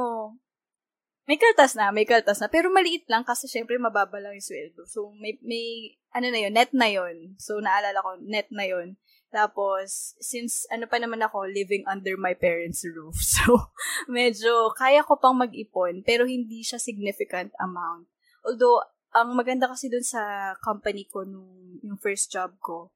may 1.26 1.38
kaltas 1.38 1.74
na, 1.74 1.90
may 1.90 2.06
kaltas 2.06 2.38
na. 2.38 2.46
Pero 2.46 2.70
maliit 2.70 3.06
lang 3.10 3.26
kasi 3.26 3.50
syempre 3.50 3.78
mababa 3.82 4.22
lang 4.22 4.38
yung 4.38 4.46
sweldo. 4.46 4.86
So, 4.86 5.10
may, 5.18 5.38
may, 5.42 5.98
ano 6.14 6.30
na 6.30 6.38
yun, 6.38 6.54
net 6.54 6.70
na 6.70 6.86
yun. 6.86 7.34
So, 7.38 7.58
naalala 7.58 7.98
ko, 7.98 8.18
net 8.22 8.46
na 8.54 8.66
yun. 8.66 8.98
Tapos, 9.32 10.12
since 10.20 10.68
ano 10.68 10.84
pa 10.84 11.00
naman 11.00 11.24
ako, 11.24 11.48
living 11.48 11.88
under 11.88 12.20
my 12.20 12.36
parents' 12.36 12.84
roof. 12.84 13.16
So, 13.32 13.72
medyo 14.06 14.70
kaya 14.76 15.02
ko 15.02 15.18
pang 15.18 15.34
mag-ipon, 15.34 16.04
pero 16.04 16.28
hindi 16.28 16.62
siya 16.62 16.78
significant 16.78 17.50
amount. 17.58 18.06
Although, 18.44 18.84
ang 19.16 19.32
maganda 19.32 19.66
kasi 19.72 19.88
dun 19.88 20.04
sa 20.04 20.52
company 20.60 21.08
ko 21.08 21.24
nung 21.24 21.80
yung 21.80 21.96
first 21.96 22.28
job 22.28 22.54
ko, 22.60 22.92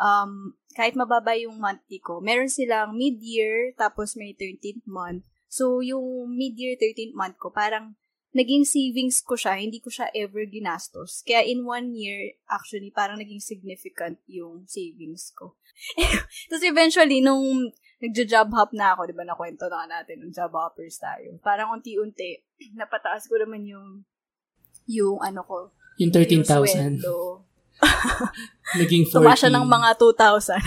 um, 0.00 0.56
kahit 0.72 0.96
mababa 0.96 1.36
yung 1.36 1.60
monthly 1.60 2.00
ko, 2.00 2.18
meron 2.24 2.48
silang 2.48 2.96
mid-year, 2.96 3.76
tapos 3.76 4.16
may 4.16 4.32
13th 4.32 4.88
month. 4.88 5.28
So, 5.52 5.84
yung 5.84 6.32
mid-year 6.34 6.80
13th 6.80 7.14
month 7.14 7.36
ko, 7.36 7.52
parang 7.52 8.00
naging 8.30 8.62
savings 8.62 9.20
ko 9.20 9.34
siya, 9.34 9.58
hindi 9.58 9.82
ko 9.82 9.90
siya 9.90 10.08
ever 10.14 10.46
ginastos. 10.46 11.26
Kaya 11.26 11.42
in 11.44 11.66
one 11.66 11.92
year, 11.92 12.38
actually, 12.46 12.94
parang 12.94 13.18
naging 13.18 13.42
significant 13.42 14.22
yung 14.30 14.64
savings 14.70 15.34
ko. 15.34 15.58
Tapos 16.48 16.62
eventually, 16.62 17.18
nung 17.18 17.74
nagja-job 17.98 18.54
hop 18.54 18.70
na 18.70 18.94
ako, 18.94 19.10
di 19.10 19.14
ba, 19.18 19.26
nakwento 19.26 19.66
na 19.66 19.90
natin, 19.90 20.22
ng 20.22 20.32
job 20.32 20.54
hoppers 20.54 21.02
tayo. 21.02 21.36
Parang 21.42 21.74
unti-unti, 21.74 22.46
napataas 22.80 23.26
ko 23.26 23.36
naman 23.42 23.66
yung, 23.66 24.06
yung 24.86 25.18
ano 25.18 25.42
ko, 25.42 25.74
yung 26.00 26.14
13,000. 26.14 27.02
Naging 28.80 29.08
14. 29.08 29.14
Tumasya 29.16 29.48
ng 29.52 29.66
mga 29.66 29.90
2,000. 29.98 30.60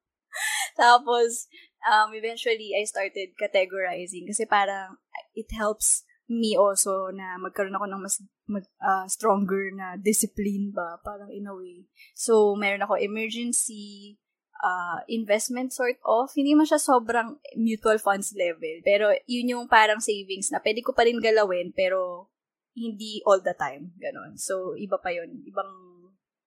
Tapos, 0.82 1.46
um, 1.86 2.08
eventually, 2.14 2.74
I 2.74 2.84
started 2.84 3.34
categorizing 3.36 4.28
kasi 4.28 4.46
parang 4.48 4.98
it 5.34 5.48
helps 5.52 6.04
me 6.32 6.56
also 6.56 7.12
na 7.12 7.36
magkaroon 7.36 7.76
ako 7.76 7.86
ng 7.92 8.00
mas 8.00 8.16
mag, 8.48 8.64
uh, 8.80 9.04
stronger 9.04 9.68
na 9.74 10.00
discipline 10.00 10.72
ba, 10.72 10.96
parang 11.04 11.28
in 11.28 11.48
a 11.48 11.54
way. 11.54 11.84
So, 12.16 12.56
meron 12.56 12.84
ako 12.84 12.96
emergency, 12.96 14.16
uh, 14.64 15.04
investment 15.12 15.76
sort 15.76 16.00
of. 16.06 16.32
Hindi 16.32 16.56
man 16.56 16.64
siya 16.64 16.80
sobrang 16.80 17.36
mutual 17.58 18.00
funds 18.00 18.32
level. 18.32 18.80
Pero, 18.80 19.12
yun 19.28 19.52
yung 19.52 19.64
parang 19.68 20.00
savings 20.00 20.48
na 20.48 20.62
pwede 20.64 20.80
ko 20.80 20.96
pa 20.96 21.04
rin 21.04 21.20
galawin, 21.20 21.74
pero 21.76 22.32
hindi 22.72 23.20
all 23.28 23.44
the 23.44 23.52
time. 23.52 23.92
Ganon. 24.00 24.40
So, 24.40 24.72
iba 24.78 24.96
pa 24.96 25.12
yun. 25.12 25.44
Ibang 25.44 25.91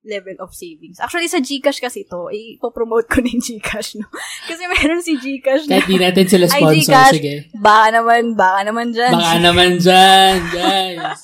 level 0.06 0.38
of 0.40 0.54
savings. 0.54 1.02
Actually, 1.02 1.28
sa 1.28 1.42
Gcash 1.42 1.82
kasi 1.82 2.06
to, 2.06 2.30
ipopromote 2.30 3.10
ko 3.10 3.20
ng 3.26 3.42
Gcash, 3.42 3.98
no? 3.98 4.08
Kasi 4.46 4.64
meron 4.70 5.02
si 5.02 5.18
Gcash 5.18 5.66
na... 5.66 5.82
Kahit 5.82 5.90
di 5.90 5.98
natin 5.98 6.26
sila 6.30 6.46
sponsor, 6.46 6.72
Ay, 6.72 6.86
Gcash, 6.86 7.16
sige. 7.18 7.36
Baka 7.58 7.86
naman, 8.00 8.22
baka 8.38 8.60
naman 8.64 8.88
dyan. 8.94 9.12
Baka 9.12 9.36
naman 9.42 9.70
dyan, 9.82 10.36
guys. 10.54 11.20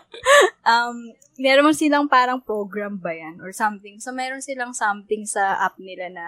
um, 0.72 0.96
meron 1.36 1.76
silang 1.76 2.08
parang 2.08 2.40
program 2.40 2.96
ba 2.96 3.12
yan 3.12 3.38
or 3.44 3.52
something. 3.52 4.00
So, 4.00 4.10
meron 4.10 4.40
silang 4.40 4.72
something 4.72 5.28
sa 5.28 5.60
app 5.60 5.76
nila 5.76 6.08
na 6.08 6.26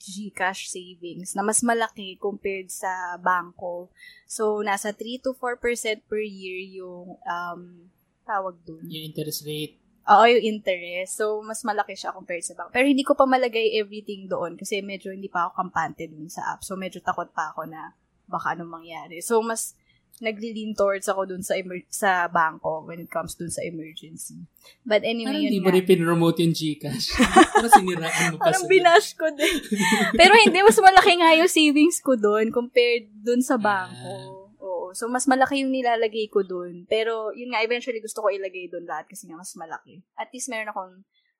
Gcash 0.00 0.68
savings 0.72 1.36
na 1.36 1.44
mas 1.44 1.60
malaki 1.60 2.16
compared 2.16 2.72
sa 2.72 3.16
banko. 3.20 3.92
So, 4.28 4.60
nasa 4.64 4.92
3 4.96 5.24
to 5.24 5.36
4% 5.36 5.60
per 6.08 6.24
year 6.24 6.60
yung 6.80 7.20
um, 7.20 7.90
tawag 8.24 8.56
dun. 8.62 8.84
Yung 8.86 9.10
interest 9.10 9.42
rate. 9.44 9.79
Oo, 10.08 10.24
yung 10.26 10.56
interest. 10.56 11.20
So, 11.20 11.44
mas 11.44 11.60
malaki 11.60 11.92
siya 11.92 12.16
compared 12.16 12.42
sa 12.42 12.56
bank. 12.56 12.72
Pero 12.72 12.88
hindi 12.88 13.04
ko 13.04 13.12
pa 13.12 13.28
malagay 13.28 13.76
everything 13.76 14.26
doon 14.26 14.56
kasi 14.56 14.80
medyo 14.80 15.12
hindi 15.12 15.28
pa 15.28 15.48
ako 15.48 15.60
kampante 15.60 16.08
dun 16.08 16.26
sa 16.32 16.56
app. 16.56 16.64
So, 16.64 16.74
medyo 16.74 17.04
takot 17.04 17.30
pa 17.36 17.52
ako 17.52 17.68
na 17.68 17.92
baka 18.26 18.56
anong 18.56 18.80
mangyari. 18.80 19.20
So, 19.20 19.44
mas 19.44 19.76
nagli-lean 20.20 20.76
towards 20.76 21.08
ako 21.08 21.24
dun 21.30 21.40
sa 21.40 21.56
emer- 21.56 21.88
sa 21.88 22.28
banko 22.28 22.84
when 22.84 23.00
it 23.00 23.08
comes 23.08 23.38
dun 23.38 23.48
sa 23.48 23.64
emergency. 23.64 24.36
But 24.84 25.06
anyway, 25.06 25.32
Parang 25.32 25.42
yun 25.46 25.52
hindi 25.54 25.64
mo 25.64 25.70
rin 25.72 25.84
pinromote 25.86 26.42
yung 26.44 26.52
Gcash. 26.52 27.14
Parang 27.56 27.72
siniraan 27.72 28.24
mo 28.34 28.36
pa 28.36 28.52
Parang 28.52 28.66
binash 28.68 29.16
ko 29.16 29.30
din. 29.32 29.56
Pero 30.20 30.32
hindi, 30.36 30.58
mas 30.60 30.76
malaki 30.76 31.12
nga 31.22 31.30
yung 31.38 31.48
savings 31.50 32.02
ko 32.04 32.18
dun 32.20 32.52
compared 32.52 33.08
dun 33.22 33.40
sa 33.40 33.56
banko. 33.56 33.96
Ah. 33.96 34.39
So, 34.92 35.10
mas 35.10 35.24
malaki 35.26 35.62
yung 35.64 35.72
nilalagay 35.72 36.30
ko 36.30 36.42
dun. 36.44 36.86
Pero, 36.86 37.30
yun 37.32 37.54
nga, 37.54 37.62
eventually 37.64 38.02
gusto 38.02 38.24
ko 38.24 38.28
ilagay 38.28 38.70
dun 38.70 38.86
lahat 38.86 39.08
kasi 39.10 39.26
nga 39.28 39.38
mas 39.38 39.54
malaki. 39.56 40.02
At 40.18 40.30
least 40.34 40.50
meron 40.50 40.70
akong 40.70 40.94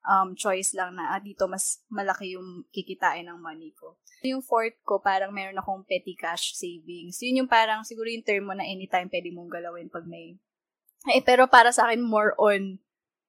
um, 0.05 0.33
choice 0.33 0.73
lang 0.73 0.97
na 0.97 1.13
ah, 1.13 1.21
dito 1.21 1.45
mas 1.45 1.81
malaki 1.89 2.37
yung 2.37 2.65
kikitain 2.73 3.29
ng 3.29 3.39
money 3.41 3.73
ko. 3.77 3.97
Yung 4.21 4.45
fourth 4.45 4.77
ko, 4.85 5.01
parang 5.01 5.33
meron 5.33 5.57
akong 5.57 5.81
petty 5.85 6.13
cash 6.13 6.53
savings. 6.53 7.17
Yun 7.25 7.45
yung 7.45 7.49
parang 7.49 7.81
siguro 7.81 8.05
yung 8.05 8.25
term 8.25 8.45
mo 8.45 8.53
na 8.53 8.65
anytime 8.65 9.09
pwede 9.09 9.33
mong 9.33 9.49
galawin 9.49 9.89
pag 9.89 10.05
may... 10.05 10.37
Eh, 11.09 11.25
pero 11.25 11.49
para 11.49 11.73
sa 11.73 11.89
akin, 11.89 11.97
more 12.05 12.37
on 12.37 12.77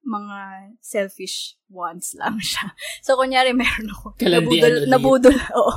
mga 0.02 0.38
selfish 0.82 1.54
wants 1.70 2.12
lang 2.18 2.36
siya. 2.42 2.74
So, 3.00 3.14
kunyari, 3.14 3.54
meron 3.54 3.88
ako. 3.90 4.18
Kalandian 4.18 4.90
nabudol, 4.90 5.32
nabudol, 5.32 5.36
oo. 5.58 5.74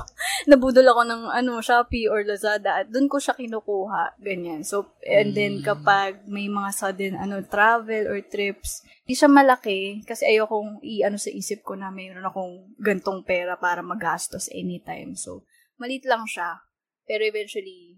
Nabudol 0.50 0.88
ako 0.92 1.02
ng, 1.06 1.24
ano, 1.32 1.52
Shopee 1.62 2.10
or 2.10 2.26
Lazada 2.26 2.84
at 2.84 2.92
doon 2.92 3.08
ko 3.08 3.22
siya 3.22 3.38
kinukuha. 3.38 4.20
Ganyan. 4.20 4.66
So, 4.66 4.98
and 5.06 5.32
mm. 5.32 5.38
then, 5.38 5.54
kapag 5.62 6.26
may 6.26 6.50
mga 6.50 6.70
sudden, 6.74 7.14
ano, 7.16 7.40
travel 7.46 8.10
or 8.10 8.20
trips, 8.26 8.84
hindi 9.06 9.14
siya 9.14 9.30
malaki 9.30 10.02
kasi 10.02 10.26
ayokong 10.26 10.82
i-ano 10.82 11.22
sa 11.22 11.30
isip 11.30 11.62
ko 11.62 11.78
na 11.78 11.94
mayroon 11.94 12.26
akong 12.26 12.74
gantong 12.82 13.22
pera 13.22 13.54
para 13.56 13.86
magastos 13.86 14.50
anytime. 14.50 15.14
So, 15.14 15.46
malit 15.78 16.04
lang 16.10 16.26
siya. 16.26 16.66
Pero 17.06 17.22
eventually, 17.22 17.95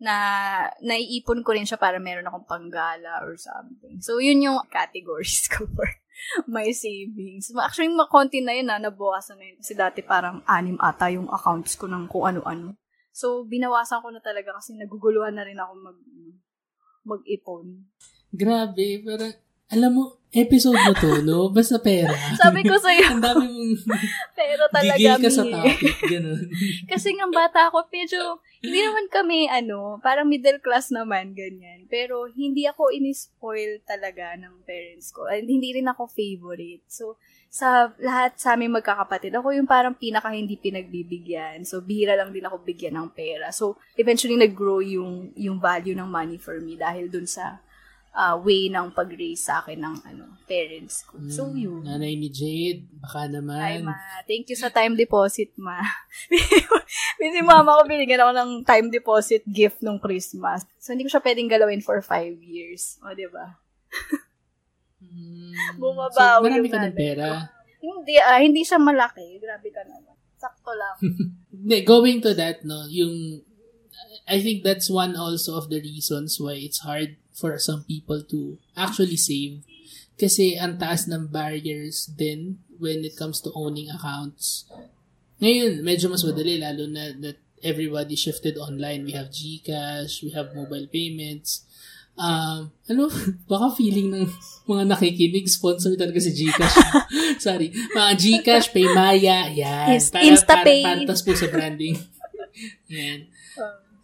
na 0.00 0.16
naiipon 0.80 1.44
ko 1.44 1.52
rin 1.52 1.68
siya 1.68 1.76
para 1.76 2.00
meron 2.00 2.24
akong 2.24 2.48
panggala 2.48 3.20
or 3.20 3.36
something. 3.36 4.00
So, 4.00 4.16
yun 4.16 4.40
yung 4.40 4.56
categories 4.72 5.44
ko 5.52 5.68
for 5.68 5.88
my 6.48 6.72
savings. 6.72 7.52
Actually, 7.52 7.92
mga 7.92 8.08
konti 8.08 8.40
na 8.40 8.56
yun 8.56 8.72
na, 8.72 8.80
nabawasan 8.80 9.36
na 9.36 9.44
yun. 9.52 9.60
Kasi 9.60 9.76
dati 9.76 10.00
parang 10.00 10.40
anim 10.48 10.80
ata 10.80 11.12
yung 11.12 11.28
accounts 11.28 11.76
ko 11.76 11.84
ng 11.84 12.08
kung 12.08 12.32
ano-ano. 12.32 12.80
So, 13.12 13.44
binawasan 13.44 14.00
ko 14.00 14.08
na 14.08 14.24
talaga 14.24 14.56
kasi 14.56 14.72
naguguluhan 14.80 15.36
na 15.36 15.44
rin 15.44 15.60
ako 15.60 15.72
mag 15.76 15.98
mag-ipon. 17.00 17.88
Grabe, 18.32 19.04
parang 19.04 19.34
alam 19.70 19.90
mo, 19.94 20.20
episode 20.30 20.78
mo 20.78 20.94
to, 20.94 21.22
no? 21.26 21.50
Basta 21.50 21.82
pera. 21.82 22.14
Sabi 22.38 22.62
ko 22.62 22.78
sa'yo. 22.78 23.02
Ang 23.14 23.22
dami 23.22 23.44
mong 23.50 23.74
pera 24.38 24.64
talaga, 24.70 24.98
Gigil 24.98 25.22
ka 25.22 25.30
sa 25.30 25.42
topic, 25.42 25.98
ganun. 26.06 26.42
Kasi 26.90 27.14
ng 27.14 27.34
bata 27.34 27.70
ako, 27.70 27.90
medyo, 27.90 28.38
hindi 28.62 28.78
naman 28.78 29.06
kami, 29.10 29.50
ano, 29.50 29.98
parang 29.98 30.30
middle 30.30 30.62
class 30.62 30.94
naman, 30.94 31.34
ganyan. 31.34 31.86
Pero, 31.90 32.30
hindi 32.30 32.66
ako 32.66 32.94
in-spoil 32.94 33.82
talaga 33.82 34.38
ng 34.38 34.62
parents 34.62 35.10
ko. 35.10 35.26
And 35.26 35.50
hindi 35.50 35.74
rin 35.74 35.90
ako 35.90 36.06
favorite. 36.06 36.86
So, 36.86 37.18
sa 37.50 37.90
lahat 37.98 38.38
sa 38.38 38.54
aming 38.54 38.78
magkakapatid, 38.78 39.34
ako 39.34 39.50
yung 39.50 39.66
parang 39.66 39.98
pinaka 39.98 40.30
hindi 40.30 40.54
pinagbibigyan. 40.54 41.66
So, 41.66 41.82
bihira 41.82 42.14
lang 42.14 42.30
din 42.30 42.46
ako 42.46 42.62
bigyan 42.62 42.94
ng 42.94 43.10
pera. 43.10 43.50
So, 43.50 43.78
eventually, 43.98 44.38
nag-grow 44.38 44.78
yung, 44.82 45.34
yung 45.34 45.58
value 45.58 45.98
ng 45.98 46.06
money 46.06 46.38
for 46.38 46.58
me 46.62 46.78
dahil 46.78 47.10
dun 47.10 47.26
sa 47.26 47.58
uh, 48.14 48.36
way 48.42 48.66
ng 48.70 48.90
pag-raise 48.90 49.46
sa 49.46 49.62
akin 49.62 49.78
ng 49.78 49.96
ano, 50.02 50.24
parents 50.46 51.06
ko. 51.06 51.18
So, 51.30 51.46
Mm, 51.50 51.56
yun. 51.56 51.82
Nanay 51.86 52.14
ni 52.18 52.28
Jade, 52.30 52.90
baka 52.98 53.26
Ay, 53.26 53.30
naman. 53.30 53.86
ma. 53.86 53.94
Thank 54.26 54.50
you 54.50 54.58
sa 54.58 54.70
time 54.70 54.98
deposit, 54.98 55.54
ma. 55.54 55.78
Kasi 57.20 57.38
mama 57.44 57.78
ko 57.78 57.86
binigyan 57.86 58.22
ako 58.22 58.32
ng 58.34 58.50
time 58.66 58.88
deposit 58.90 59.46
gift 59.46 59.78
nung 59.84 60.02
Christmas. 60.02 60.66
So, 60.82 60.90
hindi 60.90 61.06
ko 61.06 61.14
siya 61.14 61.22
pwedeng 61.22 61.50
galawin 61.50 61.82
for 61.84 62.02
five 62.02 62.34
years. 62.42 62.98
O, 63.06 63.14
di 63.14 63.30
ba? 63.30 63.62
Mm, 64.98 65.54
Bumabawi 65.80 66.18
so, 66.18 66.42
marami 66.42 66.66
yung 66.66 66.74
ka 66.74 66.80
ng 66.82 66.96
pera. 66.98 67.28
Hindi, 67.80 68.14
ah, 68.20 68.40
hindi 68.42 68.62
siya 68.66 68.76
malaki. 68.82 69.38
Grabe 69.38 69.70
ka 69.70 69.86
naman. 69.86 70.16
Sakto 70.36 70.72
lang. 70.74 70.96
Going 71.88 72.20
to 72.26 72.34
that, 72.34 72.64
no, 72.66 72.88
yung, 72.90 73.44
I 74.26 74.40
think 74.42 74.64
that's 74.66 74.90
one 74.90 75.14
also 75.14 75.54
of 75.54 75.70
the 75.70 75.78
reasons 75.78 76.40
why 76.40 76.58
it's 76.58 76.82
hard 76.82 77.19
for 77.40 77.56
some 77.56 77.88
people 77.88 78.20
to 78.28 78.60
actually 78.76 79.16
save. 79.16 79.64
Kasi 80.20 80.60
ang 80.60 80.76
taas 80.76 81.08
ng 81.08 81.32
barriers 81.32 82.04
din 82.12 82.60
when 82.76 83.00
it 83.08 83.16
comes 83.16 83.40
to 83.40 83.48
owning 83.56 83.88
accounts. 83.88 84.68
Ngayon, 85.40 85.80
medyo 85.80 86.12
mas 86.12 86.20
madali, 86.20 86.60
lalo 86.60 86.84
na 86.84 87.16
that 87.24 87.40
everybody 87.64 88.12
shifted 88.16 88.60
online. 88.60 89.08
We 89.08 89.16
have 89.16 89.32
GCash, 89.32 90.20
we 90.20 90.36
have 90.36 90.52
mobile 90.52 90.84
payments. 90.92 91.64
Um, 92.20 92.68
ano, 92.84 93.08
baka 93.50 93.80
feeling 93.80 94.12
ng 94.12 94.28
mga 94.68 94.92
nakikinig, 94.92 95.48
sponsor 95.48 95.96
talaga 95.96 96.20
si 96.20 96.36
GCash. 96.36 96.76
Sorry. 97.48 97.72
Mga 97.72 98.10
GCash, 98.20 98.68
Paymaya, 98.76 99.48
yan. 99.48 99.96
Is- 99.96 100.12
Instapay. 100.12 100.84
Para, 100.84 101.00
para, 101.08 101.16
po 101.16 101.32
sa 101.32 101.48
branding. 101.48 101.96
yan. 102.92 103.24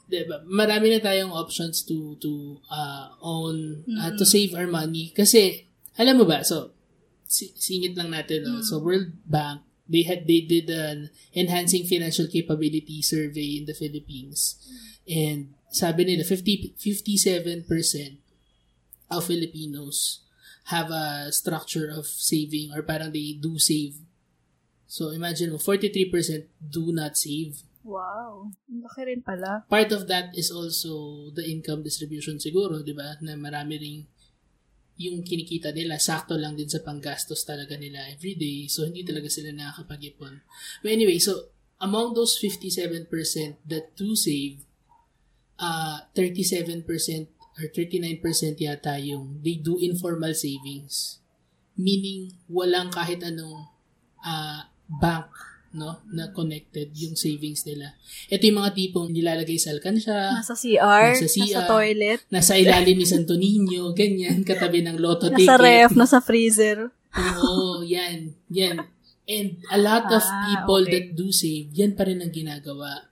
Diba? 0.06 0.46
Marami 0.46 0.94
na 0.94 1.02
tayong 1.02 1.34
options 1.34 1.82
to 1.82 2.14
to 2.22 2.62
uh, 2.70 3.10
own, 3.18 3.82
uh, 3.98 4.14
to 4.14 4.22
save 4.22 4.54
our 4.54 4.70
money. 4.70 5.10
Kasi, 5.10 5.66
alam 5.98 6.22
mo 6.22 6.24
ba, 6.24 6.46
so, 6.46 6.70
si- 7.26 7.50
singit 7.58 7.98
lang 7.98 8.14
natin, 8.14 8.46
no? 8.46 8.62
so 8.62 8.78
World 8.78 9.10
Bank, 9.26 9.66
they 9.90 10.02
had 10.06 10.26
they 10.26 10.42
did 10.42 10.70
an 10.70 11.10
enhancing 11.34 11.86
financial 11.86 12.26
capability 12.26 13.02
survey 13.02 13.58
in 13.58 13.66
the 13.66 13.74
Philippines. 13.74 14.58
And 15.06 15.54
sabi 15.70 16.06
nila 16.06 16.26
50 16.26 16.74
57% 16.78 17.66
of 19.10 19.26
Filipinos 19.26 20.26
have 20.74 20.90
a 20.90 21.30
structure 21.30 21.86
of 21.86 22.06
saving 22.06 22.74
or 22.74 22.82
parang 22.82 23.14
they 23.14 23.38
do 23.38 23.58
save. 23.58 24.02
So 24.86 25.10
imagine 25.14 25.54
mo 25.54 25.58
43% 25.62 26.46
do 26.58 26.90
not 26.90 27.14
save. 27.14 27.62
Wow. 27.86 28.50
Laki 28.66 29.06
rin 29.06 29.22
pala. 29.22 29.62
Part 29.70 29.94
of 29.94 30.10
that 30.10 30.34
is 30.34 30.50
also 30.50 31.30
the 31.30 31.46
income 31.46 31.86
distribution 31.86 32.42
siguro, 32.42 32.82
'di 32.82 32.98
ba? 32.98 33.14
Na 33.22 33.38
marami 33.38 33.78
ring 33.78 34.00
yung 34.96 35.20
kinikita 35.20 35.76
nila, 35.76 36.00
sakto 36.00 36.40
lang 36.40 36.56
din 36.56 36.68
sa 36.72 36.80
panggastos 36.80 37.44
talaga 37.44 37.76
nila 37.76 38.08
everyday. 38.08 38.64
So, 38.64 38.88
hindi 38.88 39.04
talaga 39.04 39.28
sila 39.28 39.52
nakakapag-ipon. 39.52 40.40
But 40.80 40.88
anyway, 40.88 41.20
so, 41.20 41.52
among 41.84 42.16
those 42.16 42.40
57% 42.40 43.12
that 43.68 43.92
do 43.92 44.16
save, 44.16 44.64
uh, 45.60 46.00
37% 46.16 46.88
or 47.60 47.64
39% 47.72 48.24
yata 48.56 48.96
yung 49.04 49.44
they 49.44 49.60
do 49.60 49.76
informal 49.76 50.32
savings. 50.32 51.20
Meaning, 51.76 52.32
walang 52.48 52.88
kahit 52.88 53.20
anong 53.20 53.68
uh, 54.24 54.64
bank 54.88 55.28
no 55.72 55.98
na 56.08 56.30
connected 56.30 56.92
yung 56.92 57.14
savings 57.14 57.64
nila. 57.64 57.96
Ito 58.26 58.42
yung 58.42 58.58
mga 58.60 58.72
tipong 58.72 59.10
nilalagay 59.10 59.56
sa 59.56 59.70
alkansya, 59.70 60.36
Nasa 60.36 60.54
CR, 60.54 61.14
Nasa 61.14 61.26
nasa, 61.26 61.60
CR. 61.62 61.66
toilet, 61.66 62.20
nasa 62.28 62.54
ilalim 62.54 62.96
ni 62.96 63.04
Santo 63.04 63.34
Niño, 63.34 63.90
ganyan, 63.92 64.42
katabi 64.42 64.80
ng 64.80 64.96
lotto 64.96 65.26
ticket. 65.28 65.44
nasa 65.44 65.56
ref, 65.56 65.92
nasa 65.92 66.18
freezer. 66.20 66.92
Oo, 67.16 67.80
yan, 67.82 68.36
yan. 68.48 68.84
And 69.26 69.58
a 69.68 69.78
lot 69.80 70.06
of 70.08 70.22
Ah, 70.22 70.38
people 70.46 70.84
okay. 70.84 70.92
that 70.92 71.06
do 71.14 71.32
save, 71.32 71.72
yan 71.72 71.92
pa 71.92 72.04
rin 72.04 72.20
ang 72.20 72.30
ginagawa. 72.30 73.10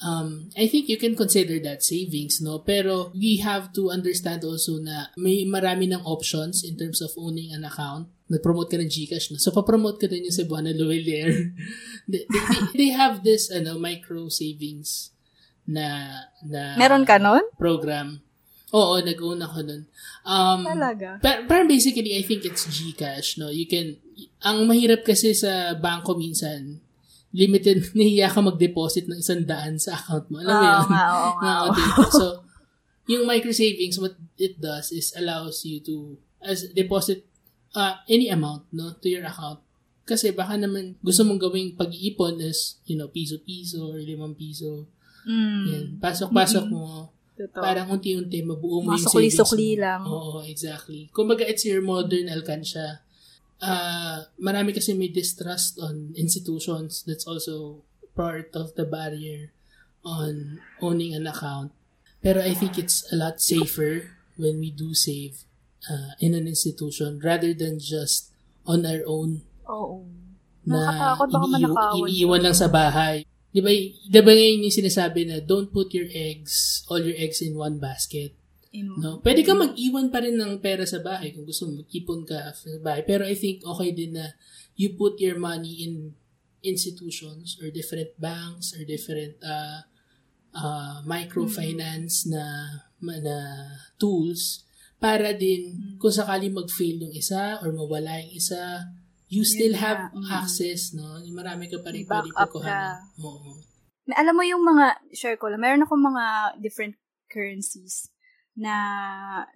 Um, 0.00 0.48
I 0.56 0.64
think 0.64 0.88
you 0.88 0.96
can 0.96 1.12
consider 1.12 1.60
that 1.60 1.84
savings, 1.84 2.40
no? 2.40 2.64
Pero 2.64 3.12
we 3.12 3.36
have 3.44 3.68
to 3.76 3.92
understand 3.92 4.40
also 4.40 4.80
na 4.80 5.12
may 5.14 5.44
marami 5.44 5.92
ng 5.92 6.00
options 6.08 6.64
in 6.64 6.80
terms 6.80 7.04
of 7.04 7.12
owning 7.20 7.52
an 7.52 7.68
account. 7.68 8.08
Nag-promote 8.30 8.70
ka 8.70 8.78
ng 8.78 8.86
Gcash, 8.86 9.34
no? 9.34 9.36
So, 9.36 9.50
papromote 9.50 9.98
ka 9.98 10.06
din 10.06 10.24
yung 10.24 10.32
Cebuana 10.32 10.70
Luwelier. 10.70 11.50
they, 12.10 12.22
they, 12.24 12.42
they- 12.46 12.70
they 12.78 12.90
have 12.90 13.20
this, 13.20 13.50
ano, 13.50 13.74
micro 13.74 14.30
savings 14.30 15.10
na, 15.66 16.08
na 16.40 16.78
Meron 16.78 17.02
ka 17.02 17.18
nun? 17.18 17.42
program. 17.58 18.22
Oo, 18.70 19.02
nag-own 19.02 19.42
ako 19.42 19.58
nun. 19.66 19.82
Um, 20.22 20.62
Talaga? 20.62 21.18
Parang 21.44 21.66
basically, 21.66 22.14
I 22.14 22.22
think 22.22 22.46
it's 22.46 22.70
Gcash, 22.70 23.34
no? 23.34 23.50
You 23.50 23.66
can, 23.66 23.98
ang 24.40 24.62
mahirap 24.64 25.02
kasi 25.02 25.34
sa 25.34 25.74
banko 25.74 26.14
minsan, 26.14 26.78
limited, 27.34 27.82
nahiya 27.98 28.30
ka 28.30 28.38
mag-deposit 28.38 29.10
ng 29.10 29.18
isang 29.18 29.42
daan 29.42 29.74
sa 29.74 29.98
account 29.98 30.30
mo. 30.30 30.38
Alam 30.38 30.54
mo 30.54 30.62
Oo 30.62 30.70
yun? 30.70 30.86
oo. 30.86 31.28
Na 31.42 31.50
oo. 31.60 31.68
dito. 31.74 32.02
So, 32.14 32.26
yung 33.10 33.26
micro 33.26 33.50
savings, 33.50 33.98
what 33.98 34.14
it 34.38 34.62
does 34.62 34.94
is 34.94 35.10
allows 35.18 35.66
you 35.66 35.82
to 35.82 36.14
as 36.40 36.70
deposit 36.70 37.26
uh, 37.74 37.94
any 38.08 38.28
amount 38.30 38.66
no 38.72 38.94
to 38.98 39.08
your 39.08 39.24
account. 39.26 39.60
Kasi 40.06 40.34
baka 40.34 40.58
naman 40.58 40.98
gusto 41.04 41.22
mong 41.22 41.38
gawing 41.38 41.78
pag-iipon 41.78 42.42
is, 42.42 42.82
you 42.82 42.98
know, 42.98 43.06
piso-piso 43.06 43.94
or 43.94 43.98
limang 44.02 44.34
piso. 44.34 44.90
Mm, 45.22 45.62
Yan. 45.70 45.84
Pasok-pasok 46.02 46.66
mo. 46.66 47.14
totoo. 47.40 47.62
Parang 47.62 47.88
unti-unti 47.88 48.44
mabuo 48.44 48.84
mo 48.84 48.92
yung 48.92 49.06
savings 49.06 49.38
mo. 49.40 49.80
lang. 49.80 50.02
Oo, 50.04 50.44
exactly. 50.44 51.08
Kumbaga, 51.14 51.46
it's 51.46 51.64
your 51.64 51.80
modern 51.80 52.28
alkansya. 52.28 53.00
Uh, 53.60 54.24
marami 54.40 54.72
kasi 54.72 54.96
may 54.96 55.08
distrust 55.08 55.80
on 55.80 56.12
institutions. 56.16 57.04
That's 57.04 57.24
also 57.24 57.84
part 58.16 58.52
of 58.56 58.76
the 58.76 58.84
barrier 58.84 59.52
on 60.04 60.60
owning 60.80 61.14
an 61.16 61.28
account. 61.28 61.72
Pero 62.20 62.40
I 62.44 62.52
think 62.52 62.76
it's 62.76 63.04
a 63.12 63.16
lot 63.16 63.40
safer 63.40 64.12
when 64.36 64.60
we 64.60 64.68
do 64.72 64.92
save 64.92 65.44
uh, 65.88 66.12
in 66.20 66.36
an 66.36 66.44
institution 66.44 67.16
rather 67.22 67.54
than 67.56 67.80
just 67.80 68.34
on 68.68 68.84
our 68.84 69.00
own 69.08 69.40
Oo. 69.64 70.04
na 70.66 71.16
iniiw- 71.16 71.72
iniiwan 72.04 72.42
lang 72.44 72.56
sa 72.56 72.68
bahay. 72.68 73.24
Di 73.50 73.58
ba, 73.58 73.70
di 73.74 74.20
ba 74.22 74.30
ngayon 74.30 74.66
yung 74.68 74.76
sinasabi 74.76 75.26
na 75.26 75.42
don't 75.42 75.72
put 75.72 75.90
your 75.90 76.06
eggs, 76.12 76.84
all 76.86 77.00
your 77.02 77.16
eggs 77.16 77.40
in 77.42 77.56
one 77.56 77.80
basket. 77.80 78.36
In- 78.70 78.94
No? 79.00 79.18
Pwede 79.18 79.42
ka 79.42 79.56
mag-iwan 79.56 80.12
pa 80.14 80.22
rin 80.22 80.38
ng 80.38 80.62
pera 80.62 80.86
sa 80.86 81.02
bahay 81.02 81.34
kung 81.34 81.42
gusto 81.42 81.66
mo, 81.66 81.82
mag-ipon 81.82 82.22
ka 82.22 82.54
sa 82.54 82.78
bahay. 82.78 83.02
Pero 83.02 83.26
I 83.26 83.34
think 83.34 83.66
okay 83.66 83.90
din 83.90 84.14
na 84.14 84.38
you 84.78 84.94
put 84.94 85.18
your 85.18 85.34
money 85.40 85.82
in 85.82 86.14
institutions 86.62 87.56
or 87.58 87.72
different 87.72 88.14
banks 88.20 88.76
or 88.76 88.84
different 88.84 89.34
uh, 89.42 89.82
uh, 90.54 91.00
microfinance 91.02 92.28
na 92.28 92.44
na 93.00 93.36
tools 93.96 94.68
para 95.00 95.32
din 95.32 95.96
kung 95.96 96.12
sakali 96.12 96.52
mag-fail 96.52 97.08
yung 97.08 97.14
isa 97.16 97.56
or 97.64 97.72
mawala 97.72 98.20
yung 98.20 98.36
isa, 98.36 98.84
you 99.32 99.42
still 99.42 99.72
Yun 99.72 99.80
have 99.80 100.00
mm. 100.12 100.28
access, 100.28 100.92
no? 100.92 101.16
Marami 101.32 101.72
ka 101.72 101.80
pa 101.80 101.88
rin 101.90 102.04
pwede 102.04 102.30
up 102.36 102.52
pagkuhanan. 102.52 103.00
Oo. 103.24 103.56
May- 104.04 104.18
Alam 104.20 104.36
mo 104.36 104.44
yung 104.44 104.60
mga, 104.60 105.00
share 105.16 105.40
ko 105.40 105.48
lang, 105.48 105.64
meron 105.64 105.88
akong 105.88 106.04
mga 106.04 106.24
different 106.60 107.00
currencies 107.32 108.12
na 108.58 108.74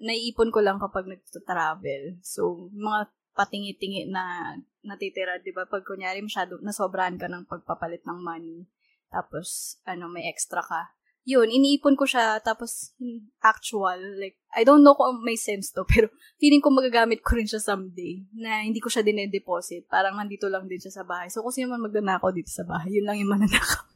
naiipon 0.01 0.49
ko 0.49 0.65
lang 0.65 0.81
kapag 0.81 1.05
nagta-travel. 1.11 2.25
So, 2.25 2.73
mga 2.73 3.13
patingi-tingi 3.37 4.09
na 4.09 4.55
natitira, 4.81 5.43
di 5.43 5.51
ba? 5.51 5.69
Pag 5.69 5.85
kunyari 5.85 6.23
masyado, 6.23 6.57
nasobrahan 6.63 7.21
ka 7.21 7.29
ng 7.29 7.45
pagpapalit 7.45 8.01
ng 8.07 8.19
money. 8.23 8.65
Tapos, 9.11 9.79
ano, 9.85 10.09
may 10.09 10.25
extra 10.31 10.63
ka. 10.63 10.95
Yun, 11.25 11.49
iniipon 11.49 11.97
ko 11.97 12.05
siya, 12.05 12.37
tapos 12.45 12.93
hmm, 13.01 13.33
actual, 13.41 13.97
like, 14.21 14.37
I 14.53 14.61
don't 14.61 14.85
know 14.85 14.93
kung 14.93 15.25
may 15.25 15.41
sense 15.41 15.73
to, 15.73 15.89
pero 15.93 16.13
feeling 16.37 16.61
ko 16.61 16.69
magagamit 16.69 17.25
ko 17.25 17.41
rin 17.41 17.49
siya 17.49 17.65
someday, 17.65 18.21
na 18.37 18.61
hindi 18.61 18.77
ko 18.81 18.93
siya 18.93 19.01
dineddeposit. 19.01 19.89
Parang 19.89 20.21
nandito 20.21 20.53
lang 20.53 20.69
din 20.69 20.77
siya 20.77 21.01
sa 21.01 21.05
bahay. 21.05 21.33
So, 21.33 21.41
kung 21.41 21.57
sino 21.57 21.73
man 21.73 21.81
magnanakaw 21.81 22.29
dito 22.29 22.53
sa 22.53 22.69
bahay, 22.69 23.01
yun 23.01 23.09
lang 23.09 23.17
yung 23.25 23.33
mananakaw. 23.33 23.89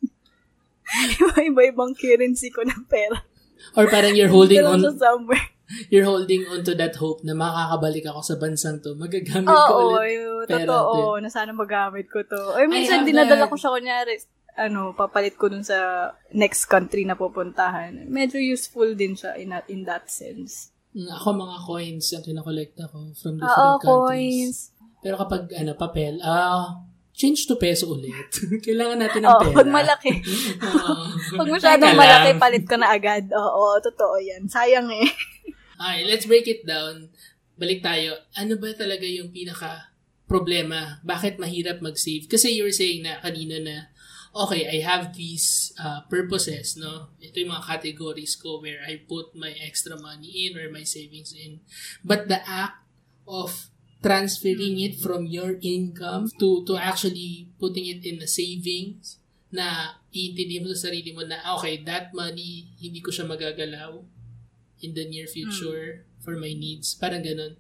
Iba-ibang 1.53 1.93
currency 1.93 2.49
ko 2.49 2.65
ng 2.65 2.89
pera. 2.89 3.21
Or 3.77 3.85
parang 3.93 4.17
you're 4.17 4.33
holding 4.33 4.65
on 4.65 4.81
somewhere. 4.97 5.53
you're 5.93 6.09
holding 6.09 6.49
on 6.49 6.65
to 6.65 6.73
that 6.73 6.97
hope 6.97 7.21
na 7.21 7.37
makakabalik 7.37 8.09
ako 8.09 8.21
sa 8.25 8.35
bansang 8.41 8.81
to. 8.81 8.97
Magagamit 8.97 9.53
ko 9.53 9.75
Oo, 9.77 10.01
ulit. 10.01 10.49
pera 10.49 10.65
totoo. 10.65 11.21
Na 11.21 11.29
sana 11.29 11.53
magamit 11.53 12.09
ko 12.09 12.25
to. 12.25 12.57
Or 12.57 12.65
minsan, 12.65 13.05
dinadala 13.05 13.45
that. 13.45 13.53
ko 13.53 13.57
siya, 13.61 13.71
kunyari, 13.77 14.17
ano, 14.59 14.91
papalit 14.91 15.35
ko 15.35 15.47
dun 15.47 15.63
sa 15.63 16.11
next 16.31 16.67
country 16.67 17.03
na 17.03 17.15
pupuntahan. 17.15 17.95
Medyo 18.05 18.43
useful 18.43 18.93
din 18.93 19.15
siya 19.15 19.35
in, 19.35 19.55
in 19.69 19.83
that 19.85 20.11
sense. 20.11 20.75
Mm, 20.91 21.07
Ako 21.15 21.29
mga 21.33 21.57
coins 21.63 22.05
yung 22.11 22.25
kinakolekta 22.25 22.85
ko 22.87 23.15
from 23.15 23.39
different 23.39 23.55
Oo, 23.71 23.79
countries. 23.79 23.87
coins. 23.87 24.57
Pero 24.99 25.15
kapag 25.17 25.55
ano, 25.55 25.73
papel, 25.73 26.19
ah, 26.21 26.83
change 27.13 27.47
to 27.47 27.55
peso 27.55 27.87
ulit. 27.89 28.31
Kailangan 28.67 28.99
natin 28.99 29.23
ng 29.23 29.31
Oo, 29.33 29.43
pera. 29.45 29.57
pag 29.57 29.71
malaki. 29.71 30.11
Pag 31.33 31.49
masyadong 31.49 31.95
malaki, 31.95 32.31
palit 32.37 32.65
ko 32.65 32.75
na 32.75 32.91
agad. 32.91 33.31
Oo, 33.31 33.79
totoo 33.81 34.19
yan. 34.19 34.47
Sayang 34.47 34.91
eh. 34.91 35.07
Okay, 35.79 36.03
let's 36.05 36.27
break 36.27 36.43
it 36.45 36.67
down. 36.67 37.07
Balik 37.55 37.87
tayo. 37.87 38.19
Ano 38.35 38.59
ba 38.59 38.75
talaga 38.75 39.07
yung 39.07 39.31
pinaka 39.31 39.95
problema? 40.27 40.99
Bakit 41.01 41.39
mahirap 41.39 41.79
mag-save? 41.79 42.27
Kasi 42.27 42.51
you 42.51 42.67
were 42.67 42.75
saying 42.75 43.07
na 43.07 43.23
kanina 43.23 43.63
na, 43.63 43.87
okay, 44.39 44.71
I 44.71 44.79
have 44.87 45.19
these 45.19 45.75
uh, 45.83 46.07
purposes, 46.07 46.79
no? 46.79 47.11
Ito 47.19 47.43
yung 47.43 47.51
mga 47.51 47.67
categories 47.67 48.39
ko 48.39 48.63
where 48.63 48.79
I 48.87 49.03
put 49.03 49.35
my 49.35 49.51
extra 49.59 49.99
money 49.99 50.47
in 50.47 50.55
or 50.55 50.71
my 50.71 50.87
savings 50.87 51.35
in. 51.35 51.59
But 52.07 52.31
the 52.31 52.39
act 52.47 52.87
of 53.27 53.75
transferring 53.99 54.79
it 54.79 55.03
from 55.03 55.27
your 55.27 55.59
income 55.59 56.31
to 56.39 56.63
to 56.63 56.79
actually 56.79 57.51
putting 57.59 57.91
it 57.91 58.07
in 58.07 58.23
a 58.23 58.31
savings 58.31 59.19
na 59.51 59.99
iintindi 60.15 60.63
mo 60.63 60.71
sa 60.71 60.87
sarili 60.87 61.11
mo 61.11 61.27
na 61.27 61.43
okay, 61.59 61.83
that 61.83 62.15
money 62.15 62.71
hindi 62.79 63.03
ko 63.03 63.11
siya 63.11 63.27
magagalaw 63.27 63.99
in 64.87 64.95
the 64.95 65.03
near 65.11 65.27
future 65.27 66.07
hmm. 66.07 66.23
for 66.23 66.39
my 66.39 66.55
needs. 66.55 66.95
Parang 66.95 67.27
ganun. 67.27 67.59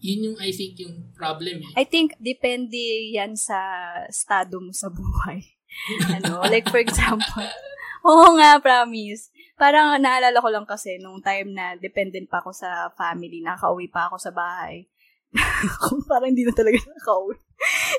Yun 0.00 0.32
yung 0.32 0.38
I 0.40 0.56
think 0.56 0.80
yung 0.80 1.12
problem 1.12 1.60
eh. 1.60 1.72
I 1.76 1.84
think 1.84 2.16
depende 2.16 3.12
yan 3.12 3.36
sa 3.36 3.60
estado 4.08 4.60
mo 4.64 4.72
sa 4.72 4.88
buhay. 4.88 5.44
ano, 6.16 6.44
like 6.48 6.66
for 6.70 6.80
example, 6.80 7.46
oo 8.08 8.26
nga, 8.38 8.58
promise. 8.60 9.30
Parang 9.54 9.94
naalala 10.02 10.42
ko 10.42 10.48
lang 10.50 10.66
kasi 10.66 10.98
nung 10.98 11.22
time 11.22 11.54
na 11.54 11.78
dependent 11.78 12.26
pa 12.26 12.42
ako 12.42 12.50
sa 12.50 12.90
family, 12.98 13.38
nakauwi 13.38 13.86
pa 13.86 14.10
ako 14.10 14.18
sa 14.18 14.34
bahay 14.34 14.90
parang 16.10 16.30
hindi 16.30 16.46
na 16.46 16.54
talaga 16.54 16.78
nakauwi. 16.78 17.34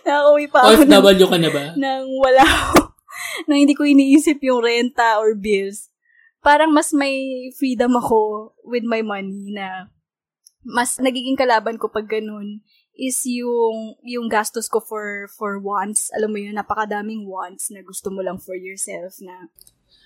nakauwi 0.08 0.46
pa 0.48 0.58
ako. 0.64 0.70
OFW 0.88 1.26
ka 1.28 1.38
na 1.40 1.50
ba? 1.52 1.64
Nang 1.76 2.08
wala 2.20 2.44
ako. 2.44 2.96
nang 3.48 3.60
hindi 3.60 3.76
ko 3.76 3.84
iniisip 3.84 4.40
yung 4.44 4.64
renta 4.64 5.20
or 5.20 5.36
bills. 5.36 5.92
Parang 6.40 6.72
mas 6.72 6.94
may 6.94 7.50
freedom 7.58 7.98
ako 7.98 8.52
with 8.64 8.86
my 8.86 9.02
money 9.02 9.52
na 9.52 9.90
mas 10.66 10.98
nagiging 10.98 11.38
kalaban 11.38 11.78
ko 11.78 11.90
pag 11.90 12.10
ganun 12.10 12.62
is 12.95 13.27
yung 13.27 13.99
yung 14.01 14.27
gastos 14.31 14.71
ko 14.71 14.79
for 14.79 15.27
for 15.36 15.60
wants. 15.60 16.10
Alam 16.15 16.31
mo 16.31 16.39
yun, 16.39 16.55
napakadaming 16.55 17.27
wants 17.27 17.69
na 17.69 17.84
gusto 17.84 18.08
mo 18.10 18.23
lang 18.23 18.39
for 18.39 18.55
yourself 18.55 19.19
na 19.19 19.51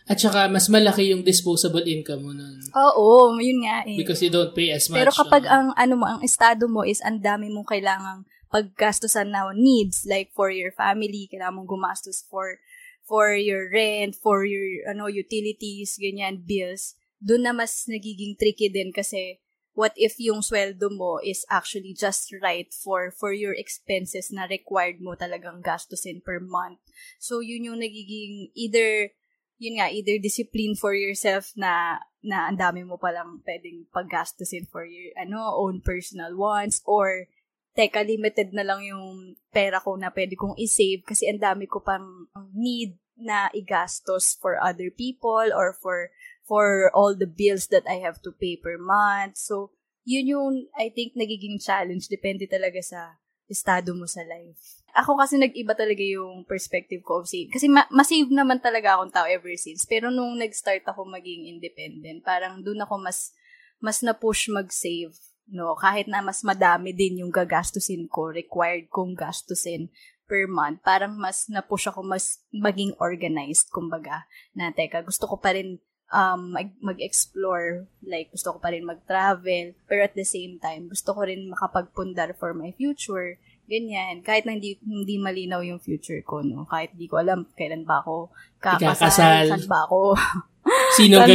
at 0.10 0.18
saka, 0.18 0.50
mas 0.50 0.66
malaki 0.74 1.14
yung 1.14 1.22
disposable 1.22 1.86
income 1.86 2.26
mo 2.26 2.34
nun. 2.34 2.58
Oo, 2.74 3.38
yun 3.38 3.62
nga 3.62 3.86
eh. 3.86 3.94
Because 3.94 4.26
you 4.26 4.34
don't 4.34 4.58
pay 4.58 4.74
as 4.74 4.90
much. 4.90 4.98
Pero 4.98 5.14
kapag 5.14 5.46
uh, 5.46 5.54
ang, 5.54 5.68
ano 5.78 5.94
mo, 6.02 6.06
ang 6.10 6.26
estado 6.26 6.66
mo 6.66 6.82
is 6.82 6.98
ang 7.06 7.22
dami 7.22 7.46
mong 7.54 7.70
kailangang 7.70 8.26
paggastusan 8.50 9.30
na 9.30 9.54
needs, 9.54 10.10
like 10.10 10.34
for 10.34 10.50
your 10.50 10.74
family, 10.74 11.30
kailangan 11.30 11.62
mong 11.62 11.70
gumastos 11.70 12.26
for 12.26 12.58
for 13.06 13.38
your 13.38 13.70
rent, 13.70 14.18
for 14.18 14.50
your 14.50 14.82
ano 14.90 15.06
utilities, 15.06 16.02
ganyan, 16.02 16.42
bills, 16.42 16.98
doon 17.22 17.46
na 17.46 17.54
mas 17.54 17.86
nagiging 17.86 18.34
tricky 18.34 18.66
din 18.74 18.90
kasi 18.90 19.38
what 19.80 19.96
if 19.96 20.20
yung 20.20 20.44
sweldo 20.44 20.92
mo 20.92 21.24
is 21.24 21.48
actually 21.48 21.96
just 21.96 22.36
right 22.44 22.68
for 22.76 23.16
for 23.16 23.32
your 23.32 23.56
expenses 23.56 24.28
na 24.28 24.44
required 24.52 25.00
mo 25.00 25.16
talagang 25.16 25.64
gastusin 25.64 26.20
per 26.20 26.44
month. 26.44 26.84
So 27.16 27.40
yun 27.40 27.72
yung 27.72 27.80
nagiging 27.80 28.52
either 28.60 29.16
yun 29.56 29.80
nga, 29.80 29.88
either 29.88 30.20
discipline 30.20 30.76
for 30.76 30.92
yourself 30.92 31.56
na 31.56 32.04
na 32.20 32.52
ang 32.52 32.60
dami 32.60 32.84
mo 32.84 33.00
palang 33.00 33.40
pwedeng 33.48 33.88
paggastusin 33.96 34.68
for 34.68 34.84
your 34.84 35.16
ano, 35.16 35.56
own 35.56 35.80
personal 35.80 36.36
wants 36.36 36.84
or 36.84 37.32
teka, 37.72 38.04
limited 38.04 38.52
na 38.52 38.68
lang 38.68 38.84
yung 38.84 39.40
pera 39.56 39.80
ko 39.80 39.96
na 39.96 40.12
pwede 40.12 40.36
kong 40.36 40.60
i-save 40.60 41.08
kasi 41.08 41.32
ang 41.32 41.40
dami 41.40 41.64
ko 41.64 41.80
pang 41.80 42.28
need 42.52 43.00
na 43.20 43.48
igastos 43.56 44.36
for 44.36 44.60
other 44.60 44.92
people 44.92 45.52
or 45.56 45.76
for 45.76 46.12
for 46.50 46.90
all 46.98 47.14
the 47.14 47.30
bills 47.30 47.70
that 47.70 47.86
I 47.86 48.02
have 48.02 48.18
to 48.26 48.34
pay 48.34 48.58
per 48.58 48.82
month. 48.82 49.38
So, 49.38 49.70
yun 50.10 50.26
yung, 50.26 50.54
I 50.74 50.90
think, 50.90 51.14
nagiging 51.14 51.62
challenge. 51.62 52.10
Depende 52.10 52.50
talaga 52.50 52.82
sa 52.82 53.22
estado 53.46 53.94
mo 53.94 54.10
sa 54.10 54.26
life. 54.26 54.82
Ako 54.98 55.22
kasi 55.22 55.38
nag-iba 55.38 55.78
talaga 55.78 56.02
yung 56.02 56.50
perspective 56.50 57.06
ko 57.06 57.22
of 57.22 57.30
save. 57.30 57.54
Kasi 57.54 57.70
ma- 57.70 57.90
masave 57.94 58.34
naman 58.34 58.58
talaga 58.58 58.98
akong 58.98 59.14
tao 59.14 59.30
ever 59.30 59.54
since. 59.54 59.86
Pero 59.86 60.10
nung 60.10 60.34
nag-start 60.42 60.82
ako 60.90 61.06
maging 61.06 61.46
independent, 61.46 62.26
parang 62.26 62.66
doon 62.66 62.82
ako 62.82 62.98
mas 62.98 63.30
mas 63.78 64.02
na-push 64.02 64.50
mag-save. 64.50 65.14
No, 65.50 65.74
kahit 65.78 66.06
na 66.06 66.22
mas 66.22 66.46
madami 66.46 66.94
din 66.94 67.26
yung 67.26 67.34
gagastusin 67.34 68.06
ko, 68.06 68.30
required 68.30 68.90
kong 68.90 69.18
gastusin 69.18 69.90
per 70.30 70.46
month, 70.46 70.86
parang 70.86 71.18
mas 71.18 71.50
na-push 71.50 71.90
ako 71.90 72.06
mas 72.06 72.46
maging 72.54 72.94
organized, 73.02 73.66
kumbaga, 73.74 74.30
na 74.54 74.70
teka, 74.70 75.02
gusto 75.02 75.26
ko 75.26 75.42
pa 75.42 75.58
rin 75.58 75.82
um, 76.14 76.54
mag- 76.54 76.80
mag-explore, 76.82 77.86
like 78.06 78.30
gusto 78.34 78.54
ko 78.54 78.58
pa 78.60 78.74
rin 78.74 78.86
mag-travel, 78.86 79.74
pero 79.86 80.06
at 80.06 80.14
the 80.14 80.26
same 80.26 80.58
time, 80.62 80.90
gusto 80.90 81.14
ko 81.14 81.26
rin 81.26 81.50
makapagpundar 81.50 82.34
for 82.38 82.54
my 82.54 82.74
future, 82.76 83.38
Ganyan. 83.70 84.26
Kahit 84.26 84.50
na 84.50 84.58
hindi, 84.58 84.82
hindi 84.82 85.22
malinaw 85.22 85.62
yung 85.62 85.78
future 85.78 86.26
ko, 86.26 86.42
no? 86.42 86.66
Kahit 86.66 86.98
hindi 86.98 87.06
ko 87.06 87.22
alam 87.22 87.46
kailan 87.54 87.86
ba 87.86 88.02
ako 88.02 88.34
kakasal, 88.58 89.46
saan 89.46 89.70
ba 89.70 89.86
ako, 89.86 90.18
Sino 90.98 91.22
ako 91.22 91.34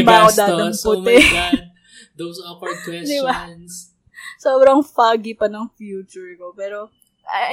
Oh 0.85 1.01
my 1.01 1.19
God. 1.23 1.63
Those 2.15 2.39
awkward 2.43 2.79
questions. 2.87 3.11
diba? 3.11 3.35
Sobrang 4.39 4.83
foggy 4.83 5.35
pa 5.35 5.47
ng 5.47 5.71
future 5.79 6.35
ko. 6.39 6.55
Pero, 6.55 6.91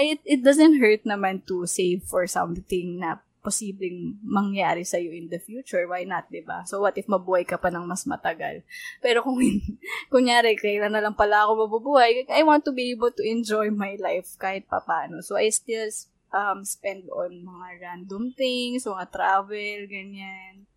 it, 0.02 0.20
it 0.26 0.42
doesn't 0.42 0.82
hurt 0.82 1.06
naman 1.06 1.46
to 1.46 1.66
save 1.66 2.04
for 2.06 2.26
something 2.26 3.00
na 3.02 3.22
posibleng 3.42 4.22
mangyari 4.22 4.86
sa 4.86 5.02
in 5.02 5.28
the 5.28 5.42
future, 5.42 5.90
why 5.90 6.06
not, 6.06 6.30
'di 6.30 6.46
ba? 6.46 6.62
So 6.70 6.86
what 6.86 6.94
if 6.96 7.10
mabuhay 7.10 7.44
ka 7.44 7.58
pa 7.58 7.74
ng 7.74 7.90
mas 7.90 8.06
matagal? 8.06 8.62
Pero 9.02 9.26
kung 9.26 9.42
kunyari 10.14 10.54
kailan 10.56 10.94
na 10.94 11.02
lang 11.02 11.18
pala 11.18 11.50
ako 11.50 11.68
mabubuhay, 11.68 12.30
I 12.30 12.46
want 12.46 12.64
to 12.70 12.74
be 12.74 12.94
able 12.94 13.10
to 13.12 13.26
enjoy 13.26 13.74
my 13.74 13.98
life 13.98 14.38
kahit 14.38 14.70
papaano. 14.70 15.26
So 15.26 15.36
I 15.42 15.50
still 15.50 15.90
um 16.32 16.64
spend 16.64 17.10
on 17.12 17.44
mga 17.44 17.68
random 17.82 18.32
things, 18.38 18.88
mga 18.88 19.10
travel, 19.10 19.90
ganyan. 19.90 20.70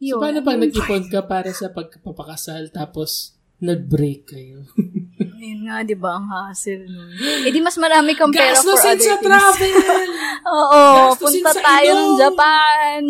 Yun, 0.00 0.16
so 0.16 0.22
paano 0.24 0.40
pag 0.40 0.56
nag-ipon 0.56 1.04
ka 1.12 1.20
para 1.28 1.52
sa 1.52 1.68
pagpapakasal 1.74 2.72
tapos 2.72 3.36
nag-break 3.60 4.32
kayo? 4.32 4.64
Ayun 5.40 5.64
nga, 5.64 5.80
di 5.80 5.96
ba? 5.96 6.20
Ang 6.20 6.28
hassle 6.28 6.84
nun. 6.84 7.16
Eh 7.16 7.48
di 7.48 7.64
mas 7.64 7.80
marami 7.80 8.12
kang 8.12 8.28
pera 8.28 8.60
for 8.60 8.76
other 8.76 8.84
sa 8.84 8.92
things. 8.92 9.24
travel! 9.24 10.08
Oo, 10.52 10.82
punta 11.16 11.50
tayo 11.56 11.90
ng 11.96 12.12
Japan. 12.20 13.00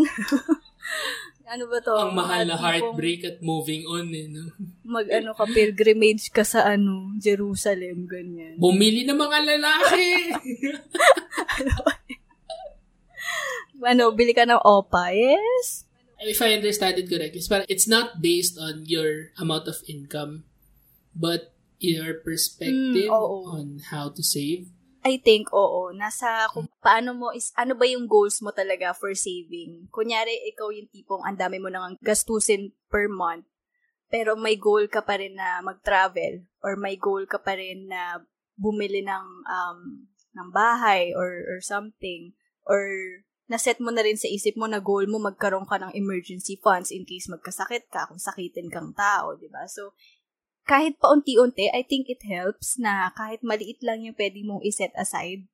ano 1.50 1.64
ba 1.66 1.78
to? 1.82 1.90
Ang 1.90 2.14
mahal 2.14 2.46
na 2.46 2.54
heartbreak 2.54 3.26
at 3.26 3.42
moving 3.42 3.82
on 3.90 4.14
eh, 4.14 4.30
no? 4.30 4.46
Mag 4.86 5.10
ano 5.10 5.34
ka, 5.34 5.42
pilgrimage 5.50 6.30
ka 6.30 6.46
sa 6.46 6.70
ano, 6.70 7.18
Jerusalem, 7.18 8.06
ganyan. 8.06 8.54
Bumili 8.62 9.02
ng 9.02 9.18
mga 9.18 9.38
lalaki! 9.50 10.30
ano, 11.58 11.74
ano, 13.90 14.04
bili 14.14 14.30
ka 14.30 14.46
ng 14.46 14.62
opa, 14.62 15.10
yes? 15.10 15.82
If 16.22 16.38
I 16.38 16.54
understand 16.54 17.02
it 17.02 17.10
correctly, 17.10 17.42
it's 17.66 17.90
not 17.90 18.22
based 18.22 18.54
on 18.54 18.86
your 18.86 19.34
amount 19.34 19.66
of 19.66 19.82
income, 19.90 20.46
but 21.10 21.49
your 21.80 22.20
perspective 22.20 23.08
mm, 23.08 23.12
on 23.12 23.80
how 23.90 24.12
to 24.12 24.22
save? 24.22 24.68
I 25.00 25.16
think, 25.16 25.48
oo. 25.56 25.96
Nasa 25.96 26.44
kung 26.52 26.68
paano 26.84 27.16
mo 27.16 27.32
is, 27.32 27.56
ano 27.56 27.72
ba 27.72 27.88
yung 27.88 28.04
goals 28.04 28.44
mo 28.44 28.52
talaga 28.52 28.92
for 28.92 29.16
saving? 29.16 29.88
Kunyari, 29.88 30.52
ikaw 30.52 30.68
yung 30.68 30.92
tipong 30.92 31.24
ang 31.24 31.40
dami 31.40 31.56
mo 31.56 31.72
nang 31.72 31.96
gastusin 32.04 32.76
per 32.92 33.08
month, 33.08 33.48
pero 34.12 34.36
may 34.36 34.60
goal 34.60 34.92
ka 34.92 35.00
pa 35.00 35.16
rin 35.16 35.40
na 35.40 35.64
mag-travel 35.64 36.44
or 36.60 36.76
may 36.76 37.00
goal 37.00 37.24
ka 37.24 37.40
pa 37.40 37.56
rin 37.56 37.88
na 37.88 38.20
bumili 38.60 39.00
ng 39.00 39.26
um, 39.48 40.04
ng 40.36 40.48
bahay 40.52 41.16
or 41.16 41.48
or 41.48 41.58
something 41.64 42.36
or 42.68 42.84
na-set 43.50 43.82
mo 43.82 43.90
na 43.90 44.06
rin 44.06 44.14
sa 44.14 44.30
isip 44.30 44.54
mo 44.54 44.70
na 44.70 44.78
goal 44.78 45.10
mo 45.10 45.18
magkaroon 45.18 45.66
ka 45.66 45.74
ng 45.82 45.90
emergency 45.98 46.54
funds 46.62 46.94
in 46.94 47.02
case 47.02 47.26
magkasakit 47.26 47.90
ka, 47.90 48.06
kung 48.06 48.22
sakitin 48.22 48.70
kang 48.70 48.94
tao, 48.94 49.34
di 49.34 49.50
ba? 49.50 49.66
So, 49.66 49.90
kahit 50.70 51.02
paunti-unti, 51.02 51.66
I 51.74 51.82
think 51.82 52.06
it 52.06 52.22
helps 52.22 52.78
na 52.78 53.10
kahit 53.18 53.42
maliit 53.42 53.82
lang 53.82 54.06
yung 54.06 54.14
pwede 54.14 54.46
mong 54.46 54.62
iset 54.62 54.94
aside, 54.94 55.50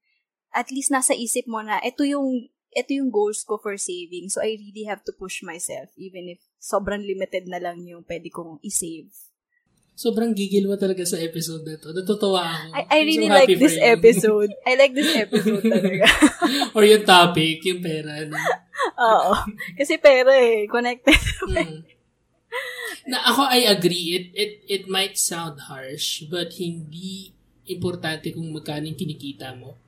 at 0.53 0.69
least 0.69 0.93
nasa 0.93 1.17
isip 1.17 1.49
mo 1.49 1.65
na 1.65 1.81
ito 1.81 2.05
yung 2.05 2.53
ito 2.77 2.93
yung 2.93 3.09
goals 3.09 3.41
ko 3.41 3.57
for 3.57 3.81
saving. 3.81 4.29
So, 4.29 4.45
I 4.45 4.61
really 4.61 4.85
have 4.85 5.01
to 5.09 5.13
push 5.17 5.41
myself 5.41 5.89
even 5.97 6.29
if 6.29 6.45
sobrang 6.61 7.09
limited 7.09 7.49
na 7.49 7.57
lang 7.57 7.81
yung 7.89 8.05
pwede 8.05 8.29
kong 8.29 8.61
i-save. 8.61 9.09
Sobrang 9.97 10.37
gigil 10.37 10.69
mo 10.69 10.77
talaga 10.77 11.01
sa 11.09 11.17
episode 11.17 11.65
na 11.65 11.81
to. 11.81 11.97
Natutuwa 11.97 12.45
ako. 12.45 12.77
I, 12.77 12.85
I 12.85 12.99
really 13.09 13.33
so 13.33 13.37
like 13.41 13.57
this 13.57 13.81
you. 13.81 13.89
episode. 13.97 14.53
I 14.69 14.77
like 14.77 14.93
this 14.93 15.09
episode 15.25 15.65
talaga. 15.65 16.05
Or 16.77 16.85
yung 16.85 17.09
topic, 17.09 17.65
yung 17.65 17.81
pera. 17.81 18.29
No? 18.29 18.37
Oo. 19.09 19.33
Kasi 19.73 19.97
pera 19.97 20.37
eh. 20.37 20.69
Connected. 20.69 21.17
Mm 21.49 21.96
na 23.07 23.23
ako 23.23 23.47
I 23.47 23.71
agree 23.71 24.19
it 24.19 24.27
it 24.35 24.53
it 24.67 24.83
might 24.91 25.15
sound 25.15 25.71
harsh 25.71 26.27
but 26.27 26.55
hindi 26.59 27.31
importante 27.67 28.35
kung 28.35 28.51
magkano 28.51 28.87
yung 28.87 28.99
kinikita 28.99 29.55
mo. 29.55 29.79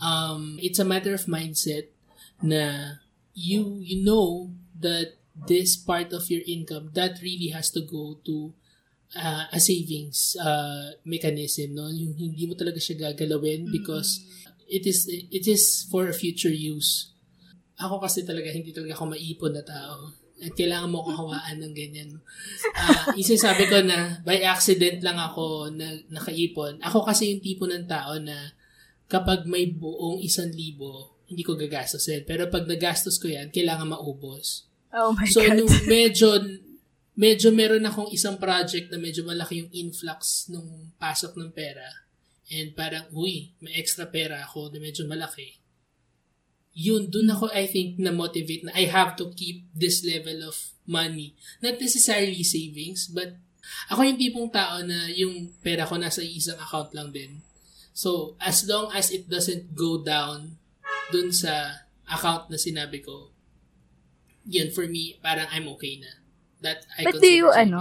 Um 0.00 0.56
it's 0.60 0.80
a 0.80 0.88
matter 0.88 1.12
of 1.12 1.28
mindset 1.28 1.92
na 2.40 2.96
you 3.36 3.80
you 3.80 4.00
know 4.00 4.52
that 4.80 5.16
this 5.32 5.76
part 5.76 6.12
of 6.12 6.28
your 6.28 6.44
income 6.44 6.92
that 6.92 7.20
really 7.24 7.48
has 7.48 7.72
to 7.72 7.80
go 7.80 8.20
to 8.24 8.52
uh, 9.16 9.44
a 9.52 9.60
savings 9.60 10.36
uh, 10.40 10.92
mechanism, 11.04 11.76
no? 11.76 11.88
Yung 11.88 12.16
hindi 12.16 12.44
mo 12.48 12.54
talaga 12.56 12.80
siya 12.80 13.12
gagalawin 13.12 13.68
because 13.72 14.24
it 14.68 14.84
is 14.88 15.08
it 15.08 15.44
is 15.48 15.84
for 15.88 16.08
future 16.12 16.52
use. 16.52 17.12
Ako 17.80 18.00
kasi 18.00 18.24
talaga 18.24 18.52
hindi 18.52 18.72
talaga 18.72 18.96
ako 18.96 19.12
maipon 19.12 19.52
na 19.56 19.64
tao. 19.64 20.12
At 20.42 20.58
kailangan 20.58 20.90
mo 20.90 21.06
akong 21.06 21.18
hawaan 21.22 21.56
ng 21.62 21.74
ganyan. 21.74 22.10
Uh, 22.72 23.14
isa 23.14 23.38
sabi 23.38 23.70
ko 23.70 23.78
na 23.84 24.18
by 24.26 24.42
accident 24.42 25.04
lang 25.06 25.14
ako 25.14 25.70
na 25.70 26.02
nakaipon. 26.10 26.82
Ako 26.82 27.06
kasi 27.06 27.30
yung 27.30 27.38
tipo 27.44 27.68
ng 27.68 27.86
tao 27.86 28.18
na 28.18 28.34
kapag 29.06 29.46
may 29.46 29.70
buong 29.70 30.18
isang 30.18 30.50
libo, 30.50 31.20
hindi 31.30 31.46
ko 31.46 31.54
gagastosin. 31.54 32.26
Pero 32.26 32.50
pag 32.50 32.66
nagastos 32.66 33.22
ko 33.22 33.30
yan, 33.30 33.54
kailangan 33.54 33.94
maubos. 33.94 34.66
Oh 34.90 35.14
my 35.14 35.28
so, 35.30 35.44
God. 35.44 35.62
nung 35.62 35.70
medyo, 35.86 36.28
medyo 37.14 37.54
meron 37.54 37.86
akong 37.86 38.10
isang 38.10 38.34
project 38.40 38.90
na 38.90 38.98
medyo 38.98 39.22
malaki 39.22 39.62
yung 39.62 39.70
influx 39.70 40.50
nung 40.50 40.90
pasok 40.98 41.38
ng 41.38 41.54
pera. 41.54 41.86
And 42.50 42.74
parang, 42.74 43.06
uy, 43.14 43.54
may 43.62 43.78
extra 43.78 44.10
pera 44.10 44.42
ako 44.42 44.74
na 44.74 44.82
medyo 44.82 45.06
malaki 45.06 45.61
yun, 46.72 47.08
dun 47.12 47.28
ako, 47.28 47.52
I 47.52 47.68
think, 47.68 48.00
na-motivate 48.00 48.64
na 48.64 48.72
I 48.72 48.88
have 48.88 49.16
to 49.20 49.28
keep 49.36 49.68
this 49.76 50.04
level 50.04 50.48
of 50.48 50.56
money. 50.88 51.36
Not 51.60 51.76
necessarily 51.78 52.42
savings, 52.42 53.08
but 53.12 53.36
ako 53.92 54.02
yung 54.08 54.18
tipong 54.18 54.48
tao 54.50 54.80
na 54.82 55.08
yung 55.12 55.52
pera 55.60 55.86
ko 55.86 56.00
nasa 56.00 56.24
isang 56.24 56.58
account 56.58 56.96
lang 56.96 57.12
din. 57.12 57.44
So, 57.92 58.40
as 58.40 58.64
long 58.64 58.88
as 58.96 59.12
it 59.12 59.28
doesn't 59.28 59.76
go 59.76 60.00
down 60.00 60.56
dun 61.12 61.28
sa 61.28 61.84
account 62.08 62.48
na 62.48 62.56
sinabi 62.56 63.04
ko, 63.04 63.28
yun, 64.48 64.72
for 64.72 64.88
me, 64.88 65.20
parang 65.20 65.46
I'm 65.52 65.68
okay 65.76 66.00
na. 66.00 66.10
That 66.62 66.88
I 66.96 67.04
But 67.04 67.20
do 67.20 67.28
you, 67.28 67.52
savings. 67.52 67.68
ano, 67.68 67.80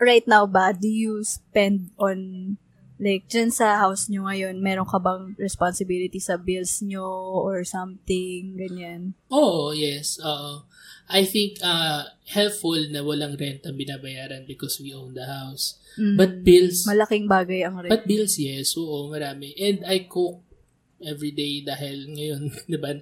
right 0.00 0.26
now 0.26 0.44
ba, 0.44 0.74
do 0.74 0.88
you 0.88 1.22
spend 1.22 1.94
on 2.00 2.56
Like, 3.00 3.32
dyan 3.32 3.48
sa 3.48 3.80
house 3.80 4.12
nyo 4.12 4.28
ngayon, 4.28 4.60
meron 4.60 4.84
ka 4.84 5.00
bang 5.00 5.32
responsibility 5.40 6.20
sa 6.20 6.36
bills 6.36 6.84
nyo 6.84 7.08
or 7.40 7.64
something, 7.64 8.60
ganyan? 8.60 9.16
Oh, 9.32 9.72
yes. 9.72 10.20
Uh, 10.20 10.68
I 11.08 11.24
think 11.24 11.56
uh, 11.64 12.12
helpful 12.28 12.76
na 12.92 13.00
walang 13.00 13.40
rent 13.40 13.64
ang 13.64 13.80
binabayaran 13.80 14.44
because 14.44 14.76
we 14.84 14.92
own 14.92 15.16
the 15.16 15.24
house. 15.24 15.80
Mm. 15.96 16.20
But 16.20 16.44
bills... 16.44 16.84
Malaking 16.84 17.24
bagay 17.24 17.64
ang 17.64 17.80
rent. 17.80 17.88
But 17.88 18.04
bills, 18.04 18.36
yes. 18.36 18.76
Oo, 18.76 19.08
marami. 19.08 19.56
And 19.56 19.80
I 19.88 20.04
cook 20.04 20.44
every 21.00 21.32
day 21.32 21.64
dahil 21.64 22.04
ngayon, 22.12 22.52
di 22.72 22.76
ba, 22.76 22.92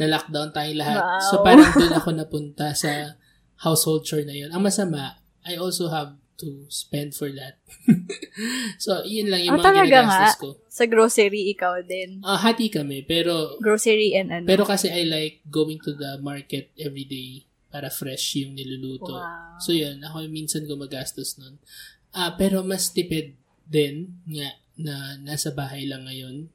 na-lockdown 0.00 0.56
tayong 0.56 0.80
lahat. 0.80 1.00
Wow. 1.04 1.20
So 1.28 1.34
parang 1.44 1.68
doon 1.76 1.92
ako 1.92 2.08
napunta 2.16 2.72
sa 2.72 3.20
household 3.60 4.08
chore 4.08 4.24
na 4.24 4.32
yun. 4.32 4.48
Ang 4.48 4.64
masama, 4.64 5.20
I 5.44 5.60
also 5.60 5.92
have 5.92 6.16
to 6.42 6.66
spend 6.66 7.14
for 7.14 7.30
that. 7.30 7.62
so, 8.82 9.06
yun 9.06 9.30
lang 9.30 9.46
yung 9.46 9.54
oh, 9.54 9.62
mga 9.62 9.86
ginagastos 9.86 10.34
ko. 10.42 10.48
Sa 10.66 10.90
grocery, 10.90 11.54
ikaw 11.54 11.78
din. 11.86 12.18
Uh, 12.26 12.34
hati 12.34 12.66
kami, 12.66 13.06
pero... 13.06 13.54
Grocery 13.62 14.18
and 14.18 14.34
ano. 14.34 14.44
Pero 14.50 14.66
kasi 14.66 14.90
I 14.90 15.06
like 15.06 15.46
going 15.46 15.78
to 15.86 15.94
the 15.94 16.18
market 16.18 16.74
every 16.74 17.06
day 17.06 17.46
para 17.70 17.86
fresh 17.88 18.42
yung 18.42 18.58
niluluto. 18.58 19.14
Wow. 19.14 19.62
So, 19.62 19.70
yun. 19.70 20.02
Ako 20.02 20.26
minsan 20.26 20.66
gumagastos 20.66 21.38
nun. 21.38 21.62
Uh, 22.10 22.34
pero 22.34 22.66
mas 22.66 22.90
tipid 22.90 23.38
din 23.64 24.18
nga 24.26 24.58
na 24.76 24.94
nasa 25.22 25.54
bahay 25.54 25.86
lang 25.86 26.04
ngayon 26.04 26.50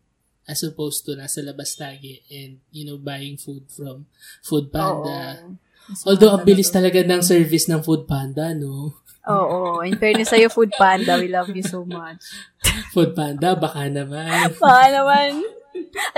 as 0.47 0.63
opposed 0.63 1.03
to 1.03 1.15
nasa 1.15 1.43
labas 1.43 1.75
lagi 1.79 2.23
and, 2.31 2.59
you 2.71 2.83
know, 2.83 2.99
buying 2.99 3.35
food 3.35 3.67
from 3.71 4.07
Food 4.43 4.71
Panda. 4.71 5.43
Oo. 5.43 5.59
Although, 6.07 6.35
ang 6.35 6.43
bilis 6.43 6.71
talaga 6.71 6.99
ng 7.03 7.23
service 7.23 7.67
ng 7.67 7.83
Food 7.83 8.07
Panda, 8.07 8.51
no? 8.55 9.03
Oo. 9.27 9.83
In 9.83 9.99
fairness 9.99 10.31
sa'yo, 10.31 10.47
Food 10.47 10.71
Panda, 10.79 11.19
we 11.19 11.27
love 11.27 11.51
you 11.51 11.63
so 11.63 11.83
much. 11.83 12.23
Food 12.95 13.11
Panda, 13.11 13.53
baka 13.59 13.91
naman. 13.91 14.51
Baka 14.63 14.85
naman. 14.91 15.43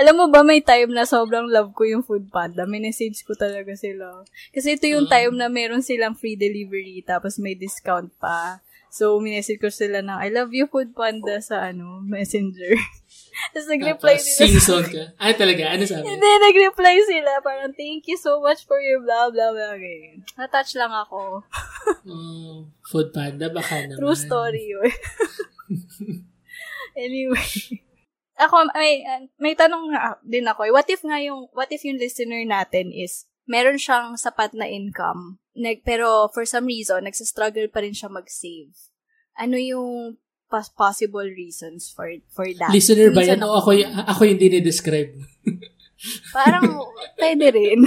Alam 0.00 0.14
mo 0.16 0.26
ba, 0.32 0.40
may 0.40 0.64
time 0.64 0.88
na 0.96 1.04
sobrang 1.04 1.44
love 1.50 1.76
ko 1.76 1.84
yung 1.84 2.00
Food 2.00 2.32
Panda. 2.32 2.64
May 2.64 2.80
message 2.80 3.26
ko 3.26 3.36
talaga 3.36 3.76
sila. 3.76 4.24
Kasi 4.54 4.78
ito 4.78 4.88
yung 4.88 5.04
time 5.10 5.36
na 5.36 5.52
meron 5.52 5.84
silang 5.84 6.16
free 6.16 6.38
delivery, 6.38 7.04
tapos 7.04 7.36
may 7.36 7.52
discount 7.52 8.08
pa. 8.16 8.64
So, 8.90 9.22
minessage 9.22 9.62
ko 9.62 9.70
sila 9.70 10.02
ng, 10.02 10.18
I 10.18 10.28
love 10.34 10.50
you, 10.50 10.66
Food 10.66 10.98
Panda, 10.98 11.38
sa 11.38 11.70
ano, 11.70 12.02
messenger. 12.02 12.74
Tapos 13.50 13.66
nag-reply 13.66 14.14
Tapos, 14.14 14.26
nila. 14.26 14.40
sing-song 14.40 14.86
ka. 14.86 15.04
Ay, 15.16 15.32
talaga? 15.34 15.62
Ano 15.70 15.82
sabi? 15.84 16.04
Hindi, 16.04 16.30
nag-reply 16.30 16.96
sila. 17.02 17.30
Parang, 17.40 17.72
thank 17.72 18.06
you 18.06 18.16
so 18.16 18.38
much 18.38 18.64
for 18.64 18.78
your 18.78 19.00
blah, 19.00 19.28
blah, 19.28 19.50
blah. 19.50 19.74
Ganyan. 19.74 20.22
Na-touch 20.34 20.74
lang 20.74 20.90
ako. 20.90 21.18
Oh, 22.04 22.68
Food 22.86 23.10
Panda, 23.10 23.48
baka 23.48 23.82
naman. 23.82 23.98
True 23.98 24.14
story 24.14 24.62
yun. 24.68 24.92
anyway. 26.94 27.50
Ako, 28.36 28.68
may, 28.72 29.04
may 29.36 29.52
tanong 29.52 29.92
nga 29.92 30.16
din 30.22 30.48
ako. 30.48 30.64
eh. 30.64 30.72
What 30.72 30.88
if 30.88 31.04
nga 31.04 31.20
yung, 31.20 31.48
what 31.52 31.68
if 31.68 31.84
yung 31.84 32.00
listener 32.00 32.40
natin 32.44 32.88
is, 32.88 33.28
meron 33.44 33.76
siyang 33.76 34.16
sapat 34.16 34.56
na 34.56 34.64
income, 34.64 35.40
nag, 35.52 35.82
pero 35.84 36.28
for 36.32 36.44
some 36.44 36.64
reason, 36.64 37.04
nagsastruggle 37.04 37.68
pa 37.68 37.84
rin 37.84 37.92
siya 37.92 38.08
mag-save. 38.08 38.72
Ano 39.36 39.60
yung 39.60 40.16
possible 40.50 41.24
reasons 41.24 41.88
for 41.88 42.10
for 42.34 42.44
that? 42.58 42.74
Listener 42.74 43.14
ba 43.14 43.22
yan? 43.22 43.40
O 43.46 43.54
ako, 43.56 43.78
ako 44.04 44.22
yung 44.26 44.40
dinidescribe? 44.42 45.14
Parang, 46.36 46.64
pwede 47.20 47.46
rin. 47.52 47.80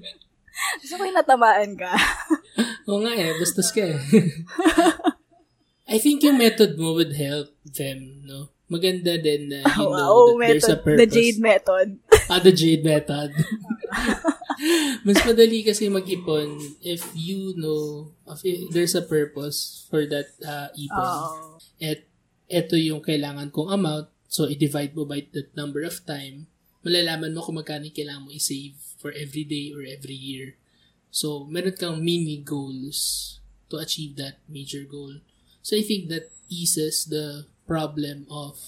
Gusto 0.84 0.94
ko 1.00 1.02
yung 1.08 1.18
natamaan 1.18 1.72
ka. 1.74 1.90
Oo 2.88 3.00
nga 3.00 3.16
eh, 3.16 3.32
bastos 3.40 3.72
ka 3.72 3.80
eh. 3.80 3.98
I 5.90 5.98
think 5.98 6.22
yung 6.22 6.38
method 6.38 6.76
mo 6.76 6.94
would 6.94 7.16
help 7.16 7.50
them, 7.64 8.22
no? 8.28 8.52
Maganda 8.70 9.18
din 9.18 9.50
na 9.50 9.66
you 9.66 9.90
know 9.90 10.30
wow, 10.30 10.38
that 10.38 10.46
there's 10.46 10.70
a 10.70 10.78
method. 10.78 10.84
purpose. 10.86 11.00
The 11.02 11.08
Jade 11.10 11.40
method. 11.42 11.88
Ah, 12.30 12.38
the 12.38 12.54
Jade 12.54 12.84
method. 12.86 13.30
Mas 15.06 15.18
madali 15.26 15.66
kasi 15.66 15.90
mag-ipon 15.90 16.54
if 16.78 17.02
you 17.16 17.56
know 17.58 18.14
if 18.30 18.70
there's 18.70 18.94
a 18.94 19.02
purpose 19.02 19.90
for 19.90 20.06
that 20.06 20.30
uh, 20.46 20.70
ipon. 20.78 21.02
Oo. 21.02 21.58
At 21.82 22.06
eto 22.46 22.78
yung 22.78 23.02
kailangan 23.02 23.50
kong 23.50 23.74
amount, 23.74 24.06
so 24.30 24.46
i-divide 24.46 24.94
mo 24.94 25.02
by 25.02 25.26
that 25.34 25.50
number 25.58 25.82
of 25.82 25.98
time, 26.06 26.46
malalaman 26.86 27.34
mo 27.34 27.42
kung 27.42 27.58
magkano 27.58 27.90
kailangan 27.90 28.26
mo 28.26 28.30
i-save 28.30 28.78
for 29.00 29.10
every 29.16 29.42
day 29.42 29.74
or 29.74 29.82
every 29.82 30.14
year. 30.14 30.54
So, 31.10 31.42
meron 31.50 31.74
kang 31.74 31.98
mini 31.98 32.38
goals 32.38 33.38
to 33.66 33.82
achieve 33.82 34.14
that 34.22 34.38
major 34.46 34.86
goal. 34.86 35.18
So, 35.62 35.74
I 35.74 35.82
think 35.82 36.06
that 36.10 36.30
eases 36.46 37.10
the 37.10 37.49
problem 37.70 38.26
of 38.26 38.58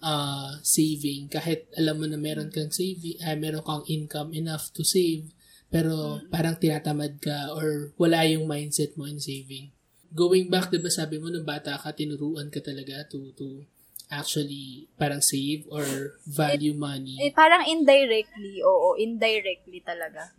uh, 0.00 0.56
saving. 0.64 1.28
Kahit 1.28 1.68
alam 1.76 2.00
mo 2.00 2.08
na 2.08 2.16
meron 2.16 2.48
kang 2.48 2.72
saving, 2.72 3.20
uh, 3.20 3.36
meron 3.36 3.60
kang 3.60 3.84
income 3.84 4.32
enough 4.32 4.72
to 4.72 4.80
save, 4.80 5.28
pero 5.68 6.24
parang 6.32 6.56
tinatamad 6.56 7.20
ka 7.20 7.52
or 7.52 7.92
wala 8.00 8.24
yung 8.24 8.48
mindset 8.48 8.96
mo 8.96 9.04
in 9.04 9.20
saving. 9.20 9.68
Going 10.08 10.48
back, 10.48 10.72
di 10.72 10.80
ba 10.80 10.88
sabi 10.88 11.20
mo 11.20 11.28
nung 11.28 11.44
bata 11.44 11.76
ka, 11.76 11.92
tinuruan 11.92 12.48
ka 12.48 12.64
talaga 12.64 13.04
to, 13.12 13.36
to 13.36 13.68
actually 14.08 14.88
parang 14.96 15.20
save 15.20 15.68
or 15.68 16.16
value 16.24 16.72
money. 16.72 17.20
Eh, 17.20 17.28
parang 17.28 17.68
indirectly, 17.68 18.64
oo, 18.64 18.96
indirectly 18.96 19.84
talaga. 19.84 20.32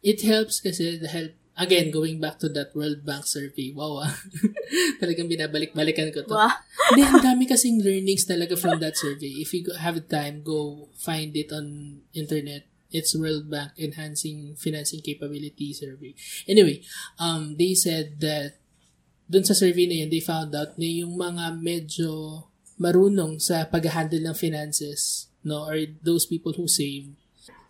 It 0.00 0.24
helps 0.24 0.64
kasi 0.64 0.96
the 0.96 1.12
help 1.12 1.36
again 1.56 1.92
going 1.92 2.20
back 2.20 2.38
to 2.40 2.48
that 2.56 2.72
World 2.74 3.04
Bank 3.04 3.26
survey. 3.26 3.72
Wow. 3.74 4.08
ah. 4.08 4.14
Talagang 5.00 5.28
binabalik-balikan 5.28 6.12
ko 6.12 6.24
to. 6.24 6.34
Wow. 6.34 6.52
Hindi, 6.92 7.02
ang 7.04 7.22
dami 7.22 7.44
kasing 7.44 7.84
learnings 7.84 8.24
talaga 8.24 8.56
from 8.56 8.80
that 8.80 8.96
survey. 8.96 9.40
If 9.40 9.52
you 9.52 9.68
have 9.76 10.00
time, 10.08 10.40
go 10.40 10.88
find 10.96 11.36
it 11.36 11.52
on 11.52 12.00
internet. 12.16 12.68
It's 12.92 13.16
World 13.16 13.48
Bank 13.48 13.72
Enhancing 13.80 14.52
Financing 14.60 15.00
Capability 15.00 15.72
Survey. 15.72 16.12
Anyway, 16.44 16.84
um, 17.16 17.56
they 17.56 17.72
said 17.72 18.20
that 18.20 18.60
dun 19.24 19.48
sa 19.48 19.56
survey 19.56 19.88
na 19.88 20.04
yun, 20.04 20.12
they 20.12 20.20
found 20.20 20.52
out 20.52 20.76
na 20.76 20.84
yung 20.84 21.16
mga 21.16 21.56
medyo 21.56 22.44
marunong 22.76 23.40
sa 23.40 23.64
pag-handle 23.64 24.20
ng 24.20 24.36
finances, 24.36 25.32
no, 25.40 25.64
or 25.64 25.80
those 26.04 26.28
people 26.28 26.52
who 26.52 26.68
save, 26.68 27.16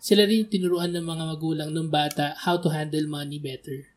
sila 0.03 0.27
rin 0.27 0.51
tinuruan 0.51 0.91
ng 0.91 1.07
mga 1.07 1.23
magulang 1.31 1.71
ng 1.71 1.87
bata 1.87 2.35
how 2.43 2.59
to 2.59 2.67
handle 2.67 3.07
money 3.07 3.39
better. 3.39 3.87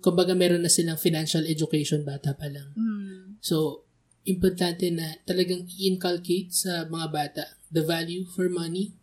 Kumbaga 0.00 0.32
meron 0.32 0.62
na 0.62 0.70
silang 0.70 0.96
financial 0.96 1.42
education 1.44 2.06
bata 2.06 2.32
pa 2.38 2.46
lang. 2.46 2.70
Hmm. 2.72 3.36
So, 3.42 3.84
importante 4.24 4.88
na 4.94 5.18
talagang 5.26 5.66
i-inculcate 5.66 6.54
sa 6.54 6.86
mga 6.86 7.06
bata 7.10 7.42
the 7.68 7.82
value 7.82 8.24
for 8.24 8.48
money, 8.48 8.94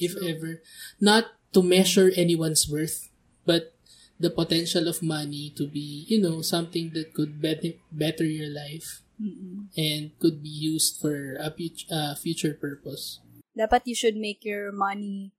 if 0.00 0.16
ever. 0.22 0.64
Not 1.02 1.36
to 1.52 1.60
measure 1.60 2.14
anyone's 2.14 2.70
worth, 2.70 3.12
but 3.44 3.76
the 4.16 4.32
potential 4.32 4.88
of 4.88 5.04
money 5.04 5.52
to 5.58 5.68
be, 5.68 6.08
you 6.08 6.22
know, 6.22 6.40
something 6.40 6.96
that 6.96 7.12
could 7.12 7.42
bet- 7.42 7.82
better 7.92 8.24
your 8.24 8.48
life 8.48 9.04
Mm-mm. 9.20 9.68
and 9.76 10.16
could 10.22 10.40
be 10.40 10.52
used 10.52 10.96
for 10.96 11.36
a 11.36 11.52
uh, 11.92 12.14
future 12.16 12.56
purpose. 12.56 13.20
Dapat 13.52 13.84
you 13.84 13.96
should 13.96 14.16
make 14.16 14.44
your 14.44 14.72
money 14.72 15.36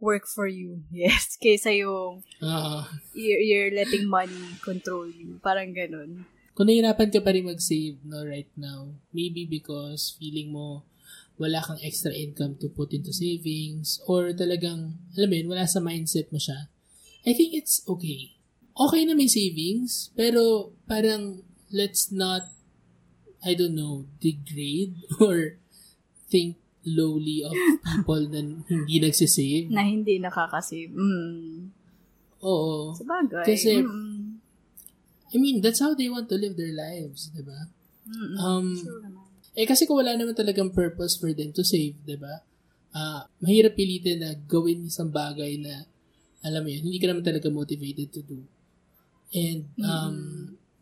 work 0.00 0.26
for 0.26 0.48
you. 0.48 0.82
Yes. 0.90 1.36
Kaysa 1.36 1.76
yung 1.76 2.24
Uh, 2.42 2.88
you're, 3.12 3.44
you're 3.44 3.72
letting 3.76 4.08
money 4.08 4.56
control 4.64 5.06
you. 5.06 5.38
Parang 5.44 5.76
ganun. 5.76 6.24
kung 6.60 6.68
nahihirapan 6.68 7.08
ka 7.08 7.24
pa 7.24 7.32
rin 7.32 7.48
mag-save 7.48 7.96
no, 8.04 8.20
right 8.20 8.50
now, 8.52 8.92
maybe 9.16 9.48
because 9.48 10.12
feeling 10.20 10.52
mo 10.52 10.84
wala 11.40 11.64
kang 11.64 11.80
extra 11.80 12.12
income 12.12 12.60
to 12.60 12.68
put 12.68 12.92
into 12.92 13.16
savings 13.16 13.96
or 14.04 14.36
talagang, 14.36 15.00
alam 15.16 15.28
mo 15.32 15.34
yun, 15.40 15.48
wala 15.48 15.64
sa 15.64 15.80
mindset 15.80 16.28
mo 16.28 16.36
siya, 16.36 16.68
I 17.24 17.32
think 17.32 17.56
it's 17.56 17.80
okay. 17.88 18.36
Okay 18.76 19.08
na 19.08 19.16
may 19.16 19.24
savings, 19.24 20.12
pero 20.12 20.76
parang 20.84 21.40
let's 21.72 22.12
not, 22.12 22.44
I 23.40 23.56
don't 23.56 23.72
know, 23.72 24.04
degrade 24.20 25.00
or 25.24 25.56
think 26.28 26.60
lowly 26.84 27.44
of 27.44 27.52
people 27.84 28.22
na 28.32 28.40
hindi 28.64 28.96
nagsisave. 29.00 29.68
Na 29.68 29.84
hindi 29.84 30.16
nakakasave. 30.16 30.92
Mm. 30.92 31.70
Oo. 32.40 32.96
Sabagay. 32.96 33.44
Kasi, 33.44 33.84
mm. 33.84 34.40
I 35.30 35.36
mean, 35.38 35.60
that's 35.60 35.78
how 35.78 35.94
they 35.94 36.08
want 36.08 36.26
to 36.32 36.40
live 36.40 36.56
their 36.56 36.72
lives, 36.74 37.30
di 37.30 37.44
ba? 37.44 37.70
Um, 38.40 38.74
Sure 38.74 39.20
eh 39.58 39.66
kasi 39.66 39.86
kung 39.86 39.98
wala 39.98 40.14
naman 40.14 40.34
talagang 40.34 40.70
purpose 40.70 41.18
for 41.18 41.34
them 41.34 41.50
to 41.50 41.66
save, 41.66 41.98
di 42.06 42.14
ba? 42.14 42.42
Ah, 42.94 43.26
mahirap 43.42 43.74
pilitin 43.74 44.22
na 44.22 44.34
gawin 44.46 44.86
isang 44.86 45.10
bagay 45.10 45.58
na, 45.58 45.86
alam 46.42 46.62
mo 46.66 46.70
yun, 46.70 46.86
hindi 46.86 46.98
ka 46.98 47.10
naman 47.10 47.26
talaga 47.26 47.50
motivated 47.50 48.10
to 48.14 48.22
do. 48.22 48.38
And, 49.30 49.70
um, 49.82 50.16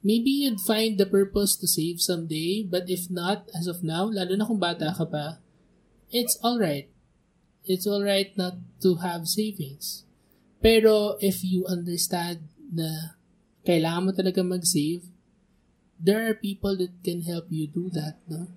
maybe 0.00 0.46
you'd 0.46 0.60
find 0.62 0.96
the 0.96 1.08
purpose 1.08 1.56
to 1.60 1.66
save 1.68 2.00
someday, 2.00 2.64
but 2.64 2.88
if 2.88 3.08
not, 3.12 3.48
as 3.52 3.68
of 3.68 3.84
now, 3.84 4.08
lalo 4.08 4.36
na 4.36 4.46
kung 4.48 4.60
bata 4.60 4.92
ka 4.92 5.04
pa, 5.04 5.40
it's 6.10 6.38
alright. 6.44 6.88
It's 7.68 7.86
alright 7.86 8.32
not 8.36 8.56
to 8.82 9.04
have 9.04 9.28
savings. 9.28 10.04
Pero 10.58 11.20
if 11.20 11.44
you 11.44 11.68
understand 11.68 12.48
na 12.72 13.18
kailangan 13.62 14.04
mo 14.04 14.10
talaga 14.16 14.40
mag-save, 14.42 15.04
there 16.00 16.24
are 16.26 16.34
people 16.34 16.74
that 16.78 16.90
can 17.04 17.22
help 17.22 17.46
you 17.50 17.68
do 17.68 17.90
that, 17.92 18.18
no? 18.26 18.48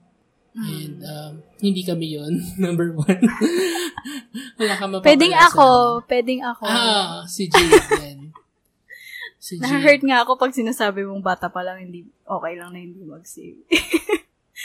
And 0.52 1.00
um, 1.08 1.34
hindi 1.64 1.80
kami 1.88 2.12
yon 2.20 2.44
number 2.60 2.92
one. 2.92 3.24
Wala 4.60 4.74
ka 4.76 4.84
mapapala 4.84 5.08
Pwedeng 5.08 5.32
sa- 5.32 5.48
ako. 5.48 5.66
Pwedeng 6.04 6.42
ako. 6.44 6.64
Ah, 6.68 7.24
si 7.24 7.48
Jade. 7.48 8.36
Si. 9.40 9.58
Na-hurt 9.64 10.04
nga 10.04 10.28
ako 10.28 10.36
pag 10.36 10.52
sinasabi 10.52 11.08
mong 11.08 11.24
bata 11.24 11.48
pa 11.48 11.64
lang, 11.64 11.80
hindi, 11.80 12.04
okay 12.28 12.54
lang 12.60 12.76
na 12.76 12.80
hindi 12.84 13.00
mag-save. 13.08 13.64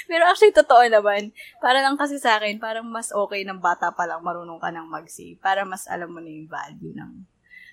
Pero 0.06 0.22
actually, 0.26 0.54
totoo 0.54 0.86
naman. 0.86 1.34
Para 1.58 1.82
lang 1.82 1.98
kasi 1.98 2.16
sa 2.16 2.38
akin, 2.38 2.62
parang 2.62 2.86
mas 2.86 3.10
okay 3.10 3.42
ng 3.42 3.58
bata 3.58 3.90
pa 3.90 4.06
lang 4.06 4.22
marunong 4.22 4.62
ka 4.62 4.70
nang 4.70 4.86
mag-save. 4.86 5.38
Para 5.38 5.66
mas 5.66 5.86
alam 5.90 6.10
mo 6.10 6.22
na 6.22 6.30
yung 6.30 6.48
value 6.48 6.94
ng, 6.94 7.12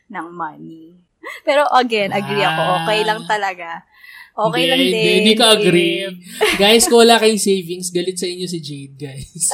ng 0.09 0.27
money. 0.33 0.97
Pero 1.47 1.63
again, 1.71 2.11
agree 2.11 2.43
ako. 2.43 2.61
Okay 2.83 2.99
lang 3.05 3.21
talaga. 3.23 3.85
Okay 4.33 4.65
Hindi, 4.65 4.71
lang 4.73 4.79
hindi, 4.81 4.97
din. 4.97 5.13
Hindi 5.21 5.33
ka 5.37 5.45
agree. 5.53 5.95
if- 6.09 6.57
guys, 6.57 6.89
kung 6.89 7.05
wala 7.05 7.21
kayong 7.21 7.37
savings, 7.37 7.93
galit 7.93 8.17
sa 8.17 8.25
inyo 8.25 8.49
si 8.49 8.59
Jade, 8.59 8.97
guys. 8.97 9.53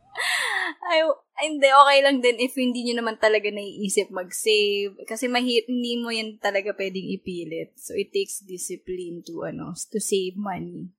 Ay, 0.90 1.06
hindi, 1.46 1.68
okay 1.68 1.98
lang 2.02 2.18
din 2.18 2.36
if 2.42 2.56
hindi 2.56 2.82
nyo 2.82 3.04
naman 3.04 3.20
talaga 3.20 3.52
naiisip 3.52 4.08
mag-save. 4.10 4.96
Kasi 5.04 5.28
mahi- 5.28 5.68
hindi 5.68 6.00
mo 6.00 6.08
yan 6.10 6.40
talaga 6.40 6.72
pwedeng 6.74 7.12
ipilit. 7.12 7.76
So, 7.76 7.92
it 7.92 8.10
takes 8.10 8.40
discipline 8.42 9.20
to, 9.28 9.44
ano, 9.44 9.76
to 9.76 10.00
save 10.00 10.34
money. 10.34 10.90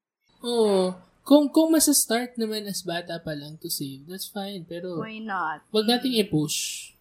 Oo. 0.43 0.95
Kung, 1.21 1.53
kung 1.53 1.69
masa-start 1.69 2.33
naman 2.35 2.65
as 2.65 2.81
bata 2.81 3.21
pa 3.21 3.37
lang 3.37 3.61
to 3.61 3.69
save, 3.69 4.09
that's 4.09 4.25
fine. 4.25 4.65
Pero, 4.65 4.97
Why 4.97 5.21
not? 5.21 5.61
wag 5.69 5.85
nating 5.85 6.17
i-push. 6.17 6.91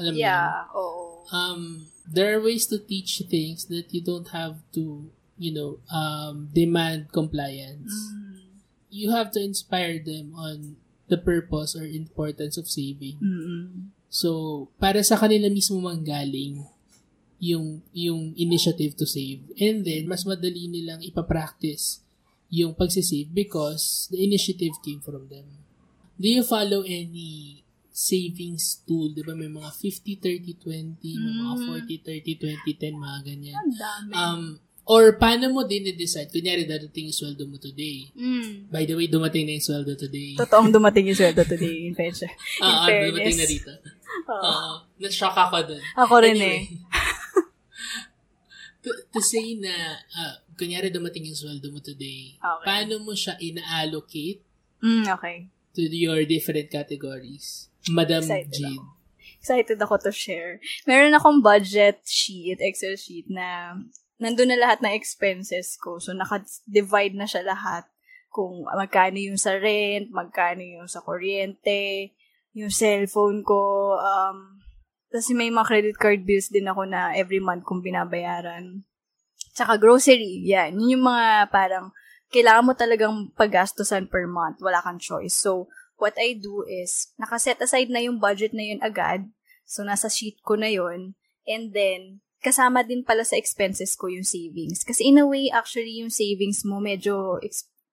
Alam 0.00 0.16
mo? 0.16 0.20
Yeah, 0.20 0.68
oo. 0.72 1.24
um, 1.32 1.88
there 2.04 2.36
are 2.36 2.42
ways 2.42 2.68
to 2.68 2.78
teach 2.80 3.22
things 3.28 3.66
that 3.72 3.92
you 3.92 4.00
don't 4.00 4.28
have 4.32 4.60
to, 4.76 5.08
you 5.36 5.52
know, 5.52 5.80
um, 5.92 6.48
demand 6.52 7.12
compliance. 7.12 7.92
Mm. 7.92 8.60
You 8.90 9.12
have 9.12 9.32
to 9.36 9.40
inspire 9.40 10.00
them 10.00 10.32
on 10.36 10.76
the 11.08 11.18
purpose 11.18 11.76
or 11.76 11.84
importance 11.84 12.56
of 12.56 12.68
saving. 12.68 13.20
Mm-mm. 13.20 13.92
So, 14.08 14.68
para 14.80 15.04
sa 15.04 15.16
kanila 15.20 15.52
mismo 15.52 15.82
manggaling 15.82 16.64
yung, 17.36 17.84
yung 17.92 18.32
initiative 18.40 18.96
to 18.96 19.04
save. 19.04 19.44
And 19.60 19.84
then, 19.84 20.08
mas 20.08 20.24
madali 20.24 20.70
nilang 20.70 21.04
ipapractice 21.04 22.05
yung 22.48 22.72
pagsisave 22.72 23.28
because 23.28 24.06
the 24.08 24.18
initiative 24.18 24.72
came 24.80 25.00
from 25.00 25.26
them. 25.26 25.44
Do 26.14 26.26
you 26.26 26.42
follow 26.42 26.80
any 26.80 27.60
savings 27.88 28.80
tool? 28.82 29.10
Di 29.10 29.20
ba 29.20 29.32
may 29.32 29.48
mga 29.48 29.68
50, 29.68 30.16
30, 30.16 30.56
20, 30.56 31.16
may 31.16 31.32
mga 31.34 31.54
Mm. 31.54 31.66
40, 31.66 32.00
30, 32.00 32.34
20, 32.36 32.72
10, 32.72 32.96
mga 32.96 33.18
ganyan. 33.22 33.54
Ang 33.54 33.72
dami. 33.72 34.12
Um, 34.12 34.42
or 34.86 35.16
paano 35.16 35.50
mo 35.50 35.62
din 35.62 35.86
i-decide? 35.86 36.30
Kunyari, 36.30 36.64
darating 36.64 37.10
yung 37.10 37.16
sweldo 37.16 37.42
mo 37.44 37.56
today. 37.56 38.08
mm. 38.12 38.70
By 38.70 38.84
the 38.84 38.94
way, 38.94 39.06
dumating 39.06 39.44
na 39.44 39.54
yung 39.54 39.66
sweldo 39.66 39.92
today. 39.92 40.34
Totoong 40.36 40.70
dumating 40.70 41.10
yung 41.10 41.18
sweldo 41.18 41.42
today, 41.42 41.84
in 41.84 41.92
fairness. 41.92 42.22
Ah, 42.62 42.64
ah, 42.64 42.84
fairness. 42.86 43.10
dumating 43.10 43.36
na 43.36 43.46
dito. 43.46 43.70
Oo. 44.30 44.40
Oo. 44.40 44.72
Na-shock 44.96 45.34
ako 45.34 45.56
dun. 45.66 45.82
Ako 45.98 46.12
rin 46.20 46.32
Anyway. 46.32 46.62
eh. 46.62 46.66
to, 48.82 48.88
to 49.10 49.18
say 49.20 49.58
na, 49.58 49.72
ah, 50.14 50.34
kunyari 50.56 50.88
dumating 50.88 51.28
yung 51.28 51.36
sweldo 51.36 51.68
mo 51.68 51.78
today, 51.78 52.34
Okay. 52.36 52.64
paano 52.64 52.98
mo 52.98 53.12
siya 53.12 53.36
ina-allocate 53.38 54.40
Mm, 54.80 55.04
okay. 55.08 55.48
to 55.72 55.84
your 55.84 56.24
different 56.24 56.68
categories? 56.68 57.68
Madam 57.86 58.24
Excited 58.24 58.50
Jade. 58.50 58.76
ako. 58.76 58.84
Excited 59.36 59.78
ako 59.78 59.94
to 60.02 60.10
share. 60.10 60.58
Meron 60.84 61.14
akong 61.14 61.38
budget 61.38 62.02
sheet, 62.02 62.58
Excel 62.58 62.98
sheet, 62.98 63.30
na 63.30 63.78
nandun 64.18 64.50
na 64.50 64.58
lahat 64.58 64.82
ng 64.82 64.90
expenses 64.90 65.78
ko. 65.78 66.02
So, 66.02 66.10
naka-divide 66.10 67.14
na 67.14 67.30
siya 67.30 67.46
lahat 67.46 67.86
kung 68.28 68.66
magkano 68.66 69.16
yung 69.16 69.38
sa 69.38 69.54
rent, 69.54 70.10
magkano 70.10 70.60
yung 70.60 70.88
sa 70.90 71.00
kuryente, 71.00 72.10
yung 72.52 72.68
cellphone 72.68 73.40
ko, 73.40 73.94
um, 73.96 74.58
tapos 75.08 75.30
may 75.32 75.48
mga 75.48 75.68
credit 75.68 75.96
card 75.96 76.20
bills 76.26 76.50
din 76.50 76.66
ako 76.66 76.84
na 76.84 77.14
every 77.14 77.38
month 77.38 77.62
kong 77.62 77.80
binabayaran. 77.80 78.82
Tsaka 79.56 79.80
grocery, 79.80 80.44
yan. 80.44 80.76
Yun 80.76 81.00
yung 81.00 81.04
mga 81.08 81.48
parang 81.48 81.88
kailangan 82.28 82.66
mo 82.68 82.72
talagang 82.76 83.32
paggastosan 83.32 84.04
per 84.12 84.28
month. 84.28 84.60
Wala 84.60 84.84
kang 84.84 85.00
choice. 85.00 85.32
So, 85.32 85.72
what 85.96 86.12
I 86.20 86.36
do 86.36 86.60
is, 86.68 87.16
nakaset 87.16 87.56
aside 87.64 87.88
na 87.88 88.04
yung 88.04 88.20
budget 88.20 88.52
na 88.52 88.68
yun 88.68 88.84
agad. 88.84 89.24
So, 89.64 89.80
nasa 89.80 90.12
sheet 90.12 90.44
ko 90.44 90.60
na 90.60 90.68
yun. 90.68 91.16
And 91.48 91.72
then, 91.72 92.20
kasama 92.44 92.84
din 92.84 93.00
pala 93.00 93.24
sa 93.24 93.40
expenses 93.40 93.96
ko 93.96 94.12
yung 94.12 94.28
savings. 94.28 94.84
Kasi 94.84 95.08
in 95.08 95.16
a 95.16 95.24
way, 95.24 95.48
actually, 95.48 96.04
yung 96.04 96.12
savings 96.12 96.60
mo 96.68 96.76
medyo, 96.76 97.40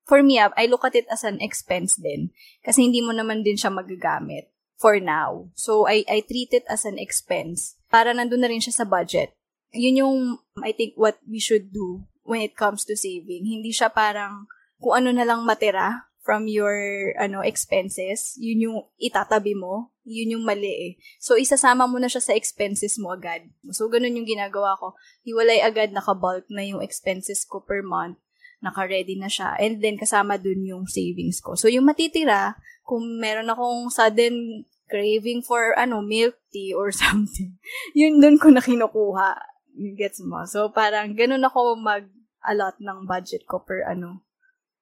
for 0.03 0.19
me, 0.19 0.43
ah, 0.43 0.51
I 0.59 0.67
look 0.67 0.83
at 0.83 0.99
it 0.99 1.07
as 1.07 1.23
an 1.23 1.39
expense 1.39 1.95
din. 1.95 2.35
Kasi 2.59 2.83
hindi 2.91 2.99
mo 2.99 3.15
naman 3.15 3.47
din 3.47 3.55
siya 3.55 3.71
magagamit 3.71 4.51
for 4.75 4.99
now. 4.99 5.47
So, 5.55 5.87
I, 5.87 6.03
I 6.11 6.27
treat 6.27 6.51
it 6.51 6.67
as 6.67 6.83
an 6.83 6.99
expense. 6.99 7.79
Para 7.87 8.11
nandun 8.11 8.43
na 8.43 8.51
rin 8.51 8.59
siya 8.59 8.83
sa 8.83 8.85
budget. 8.85 9.31
Yun 9.73 9.99
yung, 10.05 10.17
I 10.61 10.71
think, 10.71 10.93
what 10.95 11.17
we 11.25 11.41
should 11.41 11.73
do 11.73 12.05
when 12.23 12.41
it 12.41 12.55
comes 12.55 12.85
to 12.85 12.95
saving. 12.95 13.45
Hindi 13.45 13.73
siya 13.73 13.91
parang 13.91 14.47
kung 14.79 15.03
ano 15.03 15.09
na 15.11 15.27
lang 15.27 15.43
matira 15.43 16.07
from 16.23 16.47
your 16.47 17.11
ano 17.19 17.43
expenses, 17.43 18.39
yun 18.39 18.63
yung 18.63 18.77
itatabi 18.95 19.59
mo, 19.59 19.91
yun 20.07 20.39
yung 20.39 20.47
mali 20.47 20.71
eh. 20.71 20.91
So, 21.19 21.35
isasama 21.35 21.83
mo 21.83 21.99
na 21.99 22.07
siya 22.07 22.23
sa 22.23 22.33
expenses 22.35 22.95
mo 22.95 23.11
agad. 23.11 23.43
So, 23.75 23.91
ganun 23.91 24.15
yung 24.15 24.27
ginagawa 24.27 24.79
ko. 24.79 24.95
Hiwalay 25.27 25.59
agad, 25.59 25.91
naka-bulk 25.91 26.47
na 26.47 26.63
yung 26.63 26.79
expenses 26.79 27.43
ko 27.43 27.59
per 27.59 27.83
month. 27.83 28.19
Naka-ready 28.63 29.19
na 29.19 29.27
siya. 29.27 29.59
And 29.59 29.83
then, 29.83 29.99
kasama 29.99 30.39
dun 30.39 30.63
yung 30.63 30.87
savings 30.87 31.43
ko. 31.43 31.59
So, 31.59 31.67
yung 31.67 31.83
matitira, 31.83 32.55
kung 32.87 33.19
meron 33.19 33.51
akong 33.51 33.91
sudden 33.91 34.63
craving 34.87 35.43
for, 35.43 35.75
ano, 35.75 35.99
milk 35.99 36.39
tea 36.55 36.71
or 36.71 36.91
something, 37.03 37.59
yun 37.91 38.23
dun 38.23 38.39
ko 38.39 38.47
na 38.47 38.63
kinukuha. 38.63 39.52
Gets 39.73 40.21
mo? 40.21 40.45
So, 40.45 40.69
parang 40.69 41.17
ganun 41.17 41.43
ako 41.43 41.77
mag-allot 41.77 42.77
ng 42.77 43.09
budget 43.09 43.49
ko 43.49 43.61
per, 43.61 43.81
ano, 43.85 44.21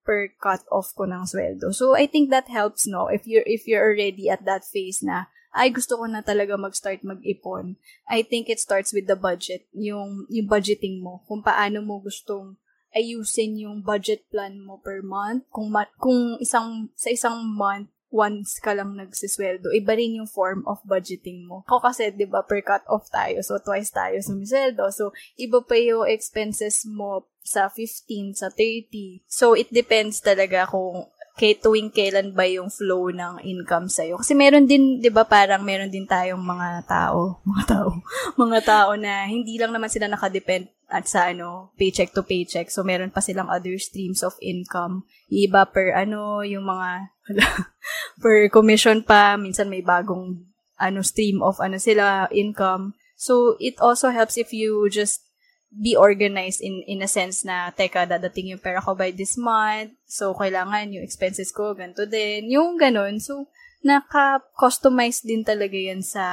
per 0.03 0.31
cut 0.37 0.67
off 0.67 0.91
ko 0.93 1.07
ng 1.07 1.23
sweldo. 1.23 1.71
So, 1.71 1.95
I 1.95 2.05
think 2.07 2.29
that 2.29 2.51
helps, 2.51 2.83
no? 2.85 3.07
If 3.07 3.23
you're, 3.23 3.47
if 3.47 3.65
you're 3.65 3.83
already 3.83 4.27
at 4.27 4.43
that 4.43 4.67
phase 4.67 4.99
na, 4.99 5.31
ay, 5.51 5.71
gusto 5.71 5.99
ko 5.99 6.07
na 6.07 6.23
talaga 6.23 6.55
mag-start 6.55 7.03
mag-ipon. 7.03 7.75
I 8.07 8.23
think 8.23 8.47
it 8.47 8.59
starts 8.59 8.95
with 8.95 9.07
the 9.07 9.19
budget. 9.19 9.67
Yung, 9.75 10.27
yung 10.31 10.47
budgeting 10.47 11.03
mo. 11.03 11.23
Kung 11.27 11.43
paano 11.43 11.83
mo 11.83 11.99
gustong 11.99 12.55
ayusin 12.91 13.55
yung 13.59 13.83
budget 13.83 14.27
plan 14.27 14.59
mo 14.59 14.79
per 14.79 14.99
month. 15.03 15.47
Kung, 15.51 15.71
ma- 15.71 15.91
kung 15.99 16.39
isang, 16.39 16.91
sa 16.95 17.11
isang 17.11 17.43
month, 17.47 17.91
once 18.11 18.59
ka 18.59 18.75
lang 18.75 18.99
nagsisweldo, 18.99 19.71
iba 19.71 19.95
rin 19.95 20.19
yung 20.19 20.29
form 20.29 20.67
of 20.67 20.83
budgeting 20.83 21.47
mo. 21.47 21.63
Ako 21.65 21.79
kasi, 21.79 22.11
di 22.11 22.27
ba, 22.27 22.43
per 22.43 22.59
cut 22.61 22.83
off 22.91 23.07
tayo. 23.07 23.39
So, 23.39 23.57
twice 23.57 23.89
tayo 23.89 24.19
sumisweldo. 24.19 24.91
So, 24.91 25.15
iba 25.39 25.63
pa 25.63 25.79
yung 25.79 26.05
expenses 26.05 26.83
mo 26.83 27.25
sa 27.41 27.71
15, 27.71 28.35
sa 28.37 28.51
30. 28.53 29.23
So, 29.25 29.55
it 29.55 29.71
depends 29.71 30.19
talaga 30.19 30.67
kung 30.67 31.07
kay 31.41 31.57
tuwing 31.57 31.89
kailan 31.89 32.37
ba 32.37 32.45
yung 32.45 32.69
flow 32.69 33.09
ng 33.09 33.41
income 33.41 33.89
sa'yo. 33.89 34.21
Kasi 34.21 34.37
meron 34.37 34.69
din, 34.69 35.01
di 35.01 35.09
ba, 35.09 35.25
parang 35.25 35.65
meron 35.65 35.89
din 35.89 36.05
tayong 36.05 36.37
mga 36.37 36.85
tao, 36.85 37.33
mga 37.49 37.65
tao, 37.65 37.89
mga 38.37 38.59
tao 38.61 38.91
na 38.93 39.25
hindi 39.25 39.57
lang 39.57 39.73
naman 39.73 39.89
sila 39.89 40.05
nakadepend 40.05 40.69
at 40.85 41.09
sa 41.09 41.33
ano, 41.33 41.73
paycheck 41.81 42.13
to 42.13 42.21
paycheck. 42.21 42.69
So, 42.69 42.85
meron 42.85 43.09
pa 43.09 43.25
silang 43.25 43.49
other 43.49 43.73
streams 43.81 44.21
of 44.21 44.37
income. 44.37 45.09
Iba 45.33 45.65
per 45.65 45.97
ano, 45.97 46.45
yung 46.45 46.69
mga, 46.69 47.09
per 48.21 48.45
commission 48.53 49.01
pa, 49.01 49.33
minsan 49.33 49.65
may 49.65 49.81
bagong 49.81 50.45
ano 50.77 51.01
stream 51.01 51.41
of 51.41 51.57
ano 51.57 51.81
sila 51.81 52.29
income. 52.29 52.93
So, 53.17 53.57
it 53.57 53.81
also 53.81 54.13
helps 54.13 54.37
if 54.37 54.53
you 54.53 54.85
just 54.93 55.25
be 55.71 55.95
organized 55.95 56.59
in 56.59 56.83
in 56.83 56.99
a 56.99 57.07
sense 57.07 57.47
na, 57.47 57.71
teka, 57.71 58.03
dadating 58.03 58.51
yung 58.51 58.61
pera 58.61 58.83
ko 58.83 58.91
by 58.91 59.15
this 59.15 59.39
month. 59.39 59.95
So, 60.03 60.35
kailangan 60.35 60.91
yung 60.91 61.07
expenses 61.07 61.55
ko, 61.55 61.71
ganito 61.71 62.03
din. 62.03 62.51
Yung 62.51 62.75
ganun. 62.75 63.23
So, 63.23 63.47
naka-customize 63.81 65.23
din 65.23 65.47
talaga 65.47 65.79
yan 65.79 66.03
sa 66.03 66.27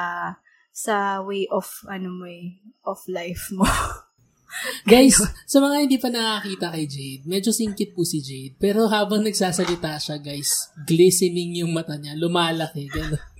sa 0.75 1.19
way 1.23 1.51
of, 1.51 1.67
ano 1.91 2.11
mo 2.11 2.27
eh, 2.31 2.63
of 2.87 3.03
life 3.11 3.51
mo. 3.51 3.67
Guys, 4.91 5.19
sa 5.45 5.59
mga 5.61 5.77
hindi 5.85 5.99
pa 6.01 6.09
nakakita 6.09 6.73
kay 6.73 6.87
Jade, 6.89 7.25
medyo 7.29 7.51
singkit 7.53 7.93
po 7.93 8.07
si 8.07 8.23
Jade. 8.25 8.57
Pero 8.57 8.89
habang 8.89 9.21
nagsasalita 9.21 10.01
siya, 10.01 10.17
guys, 10.17 10.73
glistening 10.89 11.61
yung 11.61 11.71
mata 11.77 12.01
niya, 12.01 12.17
lumalaki. 12.17 12.89
Gano'n. 12.89 13.38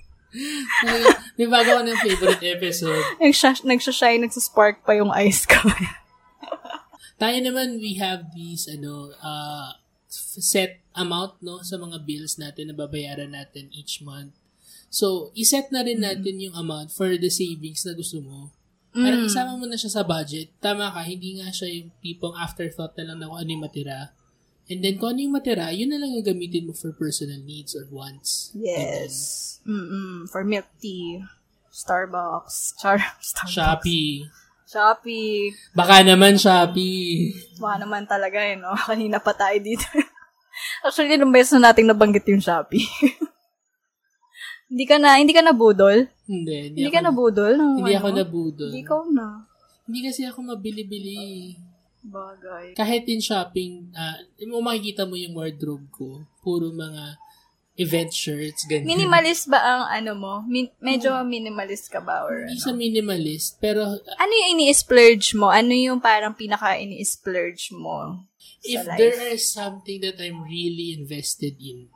May, 0.85 0.99
may 1.39 1.47
bago 1.49 1.69
ko 1.77 1.81
ng 1.81 1.99
favorite 2.05 2.45
episode. 2.45 3.03
Nagsha- 3.17 3.65
nagsashine, 3.65 4.25
nagsaspark 4.25 4.85
pa 4.85 4.93
yung 4.97 5.09
eyes 5.09 5.45
ko. 5.49 5.57
Tayo 7.19 7.37
naman, 7.43 7.81
we 7.83 7.99
have 7.99 8.31
these, 8.31 8.69
ano, 8.71 9.11
uh, 9.19 9.75
set 10.39 10.79
amount, 10.95 11.37
no, 11.43 11.61
sa 11.61 11.75
mga 11.75 12.01
bills 12.07 12.39
natin 12.39 12.71
na 12.71 12.75
babayaran 12.75 13.35
natin 13.35 13.67
each 13.75 13.99
month. 14.01 14.33
So, 14.89 15.29
iset 15.37 15.69
na 15.69 15.85
rin 15.85 16.01
natin 16.01 16.41
mm. 16.41 16.43
yung 16.49 16.55
amount 16.57 16.89
for 16.89 17.13
the 17.13 17.29
savings 17.29 17.85
na 17.85 17.93
gusto 17.93 18.23
mo. 18.25 18.49
Mm. 18.95 19.05
Parang 19.05 19.23
isama 19.29 19.53
mo 19.53 19.69
na 19.69 19.77
siya 19.77 20.01
sa 20.01 20.03
budget. 20.03 20.49
Tama 20.57 20.89
ka, 20.89 21.05
hindi 21.05 21.37
nga 21.37 21.53
siya 21.53 21.69
yung 21.69 21.93
tipong 22.01 22.33
afterthought 22.33 22.97
na 22.97 23.13
lang 23.13 23.17
na 23.21 23.29
kung 23.29 23.37
ano 23.37 23.49
yung 23.53 23.63
matira. 23.63 24.09
And 24.69 24.85
then, 24.85 25.01
kung 25.01 25.17
ano 25.17 25.19
yung 25.25 25.33
matira, 25.33 25.73
yun 25.73 25.89
na 25.89 25.97
lang 25.97 26.13
yung 26.13 26.21
gamitin 26.21 26.69
mo 26.69 26.77
for 26.77 26.93
personal 26.93 27.41
needs 27.41 27.73
or 27.73 27.89
wants. 27.89 28.53
Yes. 28.53 29.57
Mm-mm. 29.65 30.29
For 30.29 30.45
milk 30.45 30.69
tea. 30.77 31.25
Starbucks. 31.73 32.77
Char 32.77 33.01
Starbucks. 33.17 33.49
Shopee. 33.49 34.29
Shopee. 34.69 35.57
Baka 35.73 36.05
naman 36.05 36.37
Shopee. 36.37 37.33
Baka 37.57 37.75
naman 37.81 38.05
talaga 38.05 38.37
eh, 38.45 38.53
no? 38.61 38.77
Kanina 38.89 39.17
pa 39.17 39.33
tayo 39.33 39.57
dito. 39.57 39.89
Actually, 40.85 41.17
nung 41.17 41.33
beses 41.33 41.57
na 41.57 41.73
nating 41.73 41.89
nabanggit 41.89 42.29
yung 42.29 42.43
Shopee. 42.43 42.85
hindi 44.69 44.85
ka 44.85 45.01
na, 45.01 45.17
hindi 45.17 45.33
ka 45.33 45.41
na 45.41 45.57
budol? 45.57 46.05
Hindi. 46.29 46.69
Hindi, 46.69 46.85
hindi 46.85 46.93
ka 46.93 47.01
na 47.01 47.09
budol? 47.09 47.57
Ng, 47.57 47.81
hindi 47.81 47.97
ano? 47.97 48.01
ako 48.05 48.09
na 48.13 48.25
budol. 48.29 48.69
Hindi 48.69 48.85
ka 48.85 48.95
na. 49.09 49.27
Hindi 49.89 49.99
kasi 50.05 50.21
ako 50.29 50.39
mabili-bili. 50.45 51.57
Bagay. 51.99 52.79
Kahit 52.79 53.05
in 53.11 53.19
shopping, 53.19 53.91
uh, 53.91 54.17
makikita 54.63 55.03
mo 55.03 55.19
yung 55.19 55.35
wardrobe 55.35 55.87
ko, 55.91 56.23
puro 56.39 56.71
mga 56.71 57.19
event 57.79 58.11
shirts, 58.11 58.67
ganyan. 58.67 58.91
Minimalist 58.91 59.47
ba 59.47 59.59
ang 59.63 59.83
ano 59.87 60.11
mo? 60.15 60.33
Min- 60.43 60.75
medyo 60.83 61.15
hmm. 61.15 61.27
minimalist 61.27 61.87
ka 61.87 62.03
ba? 62.03 62.27
Or 62.27 62.43
Hindi 62.43 62.59
ano? 62.59 62.67
sa 62.67 62.75
minimalist, 62.75 63.55
pero... 63.63 63.87
Ano 63.95 64.31
yung 64.35 64.59
ini-splurge 64.59 65.31
mo? 65.39 65.47
Ano 65.47 65.71
yung 65.71 66.03
parang 66.03 66.35
pinaka 66.35 66.75
ini-splurge 66.75 67.71
mo 67.71 68.27
If 68.63 68.83
life? 68.83 68.99
there 68.99 69.31
is 69.31 69.47
something 69.47 70.03
that 70.03 70.19
I'm 70.19 70.43
really 70.43 70.91
invested 70.91 71.55
in, 71.63 71.87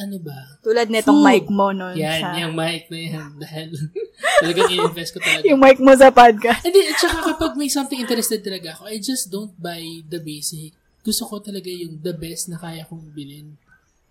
ano 0.00 0.16
ba? 0.16 0.56
Tulad 0.64 0.88
nitong 0.88 1.20
mic 1.20 1.46
mo 1.52 1.76
noon. 1.76 1.92
Yan, 1.92 2.20
sa... 2.24 2.32
yung 2.40 2.56
mic 2.56 2.88
na 2.88 2.98
yan. 2.98 3.30
Dahil 3.36 3.68
talagang 4.42 4.70
i-invest 4.72 5.10
ko 5.12 5.18
talaga. 5.20 5.44
yung 5.44 5.60
mic 5.60 5.76
mo 5.76 5.92
sa 5.92 6.08
podcast. 6.08 6.64
Hindi, 6.64 6.80
at 6.88 6.96
saka 6.96 7.18
kapag 7.36 7.52
may 7.60 7.68
something 7.68 8.00
interested 8.00 8.40
talaga 8.40 8.80
ako, 8.80 8.88
I 8.88 8.96
just 8.96 9.28
don't 9.28 9.52
buy 9.60 9.84
the 10.08 10.16
basic. 10.16 10.72
Gusto 11.04 11.28
ko 11.28 11.44
talaga 11.44 11.68
yung 11.68 12.00
the 12.00 12.16
best 12.16 12.48
na 12.48 12.56
kaya 12.56 12.88
kong 12.88 13.12
bilhin. 13.12 13.60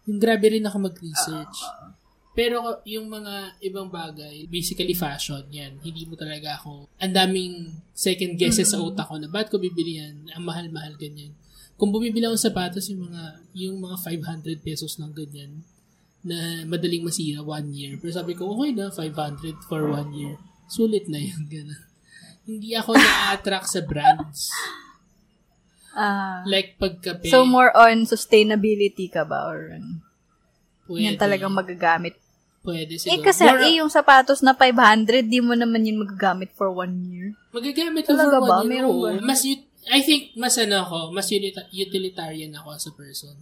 Yung 0.05 0.21
grabe 0.21 0.53
rin 0.53 0.65
ako 0.65 0.77
mag-research. 0.89 1.57
Pero 2.37 2.81
yung 2.85 3.09
mga 3.09 3.57
ibang 3.65 3.89
bagay, 3.89 4.45
basically 4.47 4.93
fashion, 4.93 5.43
yan. 5.49 5.81
Hindi 5.81 6.05
mo 6.05 6.13
talaga 6.13 6.61
ako, 6.61 6.87
ang 7.01 7.13
daming 7.13 7.73
second 7.91 8.37
guesses 8.37 8.69
mm-hmm. 8.69 8.85
sa 8.85 8.85
utak 8.85 9.07
ko 9.09 9.17
na, 9.17 9.27
ba't 9.27 9.49
ko 9.49 9.57
bibili 9.57 9.97
yan? 9.97 10.29
Ang 10.37 10.45
mahal-mahal 10.45 10.93
ganyan. 10.95 11.33
Kung 11.79 11.91
bumibili 11.91 12.27
ako 12.27 12.35
ng 12.35 12.47
sapatos, 12.47 12.87
yung 12.91 13.07
mga, 13.07 13.23
yung 13.55 13.77
mga 13.79 13.97
500 14.03 14.59
pesos 14.59 14.99
lang 14.99 15.11
ganyan, 15.15 15.63
na 16.23 16.67
madaling 16.67 17.07
masira 17.07 17.39
one 17.39 17.71
year. 17.71 17.95
Pero 17.99 18.11
sabi 18.11 18.35
ko, 18.35 18.51
okay 18.51 18.75
na, 18.75 18.91
500 18.91 19.67
for 19.67 19.87
one 19.87 20.11
year. 20.11 20.35
Sulit 20.67 21.07
na 21.07 21.19
yun, 21.19 21.47
gano'n. 21.53 21.83
Hindi 22.49 22.73
ako 22.73 22.97
na-attract 22.97 23.67
sa 23.69 23.81
brands. 23.85 24.49
Uh, 25.93 26.41
like 26.49 26.77
pagkape. 26.81 27.29
So, 27.29 27.45
more 27.45 27.69
on 27.77 28.09
sustainability 28.09 29.09
ka 29.09 29.21
ba? 29.21 29.45
Or 29.49 29.73
Pwede. 30.89 31.05
yan 31.05 31.15
talagang 31.21 31.53
magagamit? 31.53 32.17
Pwede 32.65 32.97
siguro. 32.97 33.21
Eh, 33.21 33.23
kasi 33.23 33.45
more, 33.45 33.61
eh, 33.63 33.77
yung 33.79 33.93
sapatos 33.93 34.41
na 34.41 34.57
500, 34.57 35.29
di 35.29 35.39
mo 35.39 35.53
naman 35.53 35.85
yun 35.85 36.01
magagamit 36.01 36.51
for 36.57 36.73
one 36.73 36.93
year. 37.07 37.27
Magagamit 37.53 38.03
ko 38.03 38.17
for 38.17 38.41
ba? 38.41 38.59
one 38.59 38.67
year. 38.67 38.83
Meron 38.83 38.95
ba? 38.97 39.09
Mas, 39.21 39.45
I 39.87 40.01
think, 40.03 40.33
mas 40.35 40.57
ano 40.57 40.83
ako, 40.83 40.97
mas 41.13 41.29
utilitarian 41.71 42.51
ako 42.57 42.67
as 42.75 42.85
a 42.89 42.93
person. 42.93 43.35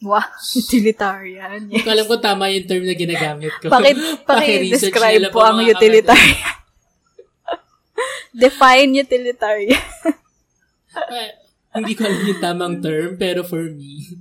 Wow, 0.00 0.24
utilitarian. 0.60 1.68
Yes. 1.68 1.84
Alam 1.84 2.06
ko 2.08 2.16
tama 2.16 2.48
yung 2.48 2.64
term 2.64 2.84
na 2.88 2.96
ginagamit 2.96 3.52
ko. 3.60 3.68
Bakit, 3.68 3.96
paki-describe 4.28 5.28
po 5.28 5.44
ang 5.44 5.60
utilitarian. 5.60 6.40
Define 8.32 9.04
utilitarian. 9.04 9.84
uh, 10.96 11.30
hindi 11.76 11.92
ko 11.92 12.08
alam 12.08 12.22
yung 12.24 12.40
tamang 12.40 12.76
term, 12.80 13.20
pero 13.20 13.44
for 13.44 13.60
me, 13.60 14.16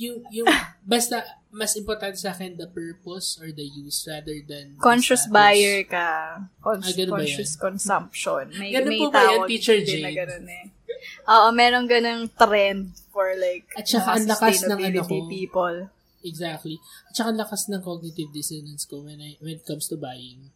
yung, 0.00 0.24
yung, 0.32 0.48
basta, 0.80 1.20
mas 1.52 1.76
importante 1.76 2.16
sa 2.16 2.32
akin 2.32 2.56
the 2.56 2.70
purpose 2.70 3.36
or 3.36 3.52
the 3.52 3.66
use 3.66 4.08
rather 4.08 4.36
than 4.48 4.80
conscious 4.80 5.28
buyer 5.28 5.84
ka. 5.84 6.40
Cons- 6.64 6.88
ah, 6.88 7.08
conscious 7.08 7.52
consumption. 7.58 8.48
May, 8.56 8.72
ganun 8.72 8.96
may 8.96 9.00
po 9.00 9.12
ba 9.12 9.28
yan, 9.28 9.40
Teacher 9.44 9.78
Jade? 9.84 10.08
Na 10.08 10.12
ganun 10.14 10.46
eh. 10.48 10.64
Oo, 11.28 11.52
meron 11.52 11.84
ganang 11.84 12.24
trend 12.32 12.96
for 13.12 13.36
like 13.36 13.68
At 13.76 13.84
saka 13.84 14.16
ang 14.16 14.24
lakas 14.24 14.64
ng 14.64 14.80
ano 14.80 15.00
ko. 15.04 15.28
people. 15.28 15.92
Exactly. 16.24 16.80
At 17.04 17.12
saka 17.12 17.36
ang 17.36 17.40
lakas 17.44 17.68
ng 17.68 17.84
cognitive 17.84 18.32
dissonance 18.32 18.88
ko 18.88 19.04
when, 19.04 19.20
I, 19.20 19.36
when 19.44 19.60
it 19.60 19.64
comes 19.68 19.92
to 19.92 20.00
buying. 20.00 20.48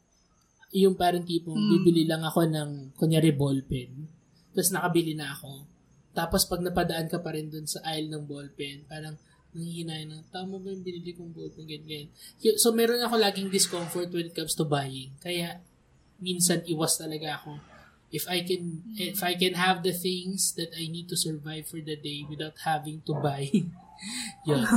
Yung 0.73 0.97
parang 0.97 1.29
tipong 1.29 1.61
mm. 1.61 1.71
bibili 1.77 2.09
lang 2.09 2.25
ako 2.25 2.49
ng, 2.49 2.97
kunyari, 2.97 3.37
ballpen. 3.37 4.09
Tapos 4.57 4.73
nakabili 4.73 5.13
na 5.13 5.37
ako. 5.37 5.69
Tapos 6.17 6.49
pag 6.49 6.65
napadaan 6.65 7.13
ka 7.13 7.21
pa 7.21 7.37
rin 7.37 7.53
dun 7.53 7.69
sa 7.69 7.85
aisle 7.93 8.09
ng 8.09 8.25
ballpen, 8.25 8.89
parang 8.89 9.21
nanghihinayin 9.53 10.09
na, 10.09 10.25
tama 10.33 10.57
ba 10.57 10.73
yung 10.73 10.81
binili 10.81 11.13
kong 11.13 11.37
ballpen, 11.37 11.69
ganyan, 11.69 12.09
ganyan. 12.09 12.57
So, 12.57 12.73
meron 12.73 13.05
ako 13.05 13.21
laging 13.21 13.53
discomfort 13.53 14.09
when 14.09 14.33
it 14.33 14.37
comes 14.37 14.57
to 14.57 14.65
buying. 14.65 15.13
Kaya, 15.21 15.61
minsan 16.17 16.65
iwas 16.65 16.97
talaga 16.97 17.37
ako 17.37 17.72
if 18.13 18.29
I 18.29 18.45
can 18.45 18.85
if 18.95 19.25
I 19.25 19.35
can 19.35 19.57
have 19.57 19.83
the 19.83 19.97
things 19.97 20.53
that 20.61 20.71
I 20.77 20.87
need 20.87 21.09
to 21.09 21.17
survive 21.17 21.67
for 21.67 21.81
the 21.81 21.97
day 21.97 22.23
without 22.29 22.61
having 22.63 23.01
to 23.09 23.17
buy. 23.17 23.49
Yun. 24.47 24.69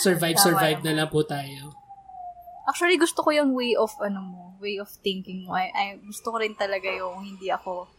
Survive 0.00 0.40
survive 0.40 0.80
na 0.80 0.96
lang 0.96 1.08
po 1.12 1.20
tayo. 1.22 1.76
Actually 2.64 2.96
gusto 2.96 3.20
ko 3.20 3.30
yung 3.30 3.52
way 3.52 3.76
of 3.76 3.92
ano 4.00 4.20
mo 4.24 4.42
way 4.62 4.80
of 4.80 4.88
thinking 5.04 5.44
mo. 5.44 5.52
I, 5.52 5.68
I 5.74 5.84
gusto 6.00 6.32
ko 6.32 6.40
rin 6.40 6.56
talaga 6.56 6.88
yung 6.88 7.20
hindi 7.20 7.52
ako 7.52 7.90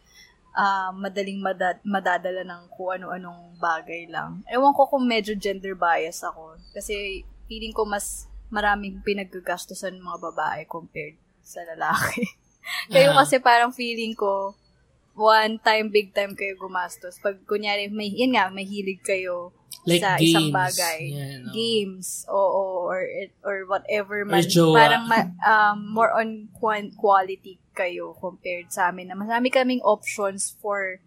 uh, 0.56 0.90
madaling 0.96 1.44
madad, 1.44 1.78
madadala 1.84 2.42
ng 2.48 2.62
kung 2.74 2.98
ano-anong 2.98 3.60
bagay 3.60 4.08
lang. 4.08 4.42
Ewan 4.48 4.74
ko 4.74 4.88
kung 4.88 5.06
medyo 5.06 5.36
gender 5.36 5.76
bias 5.76 6.24
ako. 6.24 6.58
Kasi 6.72 7.28
feeling 7.52 7.76
ko 7.76 7.84
mas 7.84 8.32
maraming 8.48 9.04
pinagagastusan 9.04 10.00
mga 10.00 10.20
babae 10.32 10.62
compared 10.70 11.20
sa 11.44 11.60
lalaki 11.68 12.24
kayo 12.94 13.14
uh, 13.14 13.18
kasi 13.22 13.40
parang 13.40 13.72
feeling 13.76 14.16
ko, 14.16 14.56
one 15.14 15.62
time, 15.62 15.94
big 15.94 16.14
time 16.14 16.34
kayo 16.34 16.58
gumastos. 16.58 17.22
Pag 17.22 17.46
kunyari, 17.46 17.90
may, 17.90 18.10
yun 18.10 18.34
nga, 18.34 18.50
may 18.50 18.66
hilig 18.66 19.02
kayo 19.06 19.54
like 19.86 20.02
sa 20.02 20.18
games. 20.18 20.26
isang 20.32 20.50
bagay. 20.50 21.00
Yeah, 21.12 21.38
no? 21.44 21.52
Games, 21.54 22.08
oo, 22.30 22.88
or, 22.88 23.02
or 23.44 23.58
whatever 23.70 24.26
man. 24.26 24.42
Or 24.42 24.44
jowa. 24.44 24.76
Parang 24.80 25.04
ma, 25.06 25.20
um, 25.44 25.78
more 25.94 26.12
on 26.16 26.50
quality 26.98 27.60
kayo 27.74 28.14
compared 28.18 28.70
sa 28.70 28.94
amin 28.94 29.10
na 29.10 29.18
marami 29.18 29.50
kaming 29.50 29.82
options 29.82 30.54
for 30.62 31.02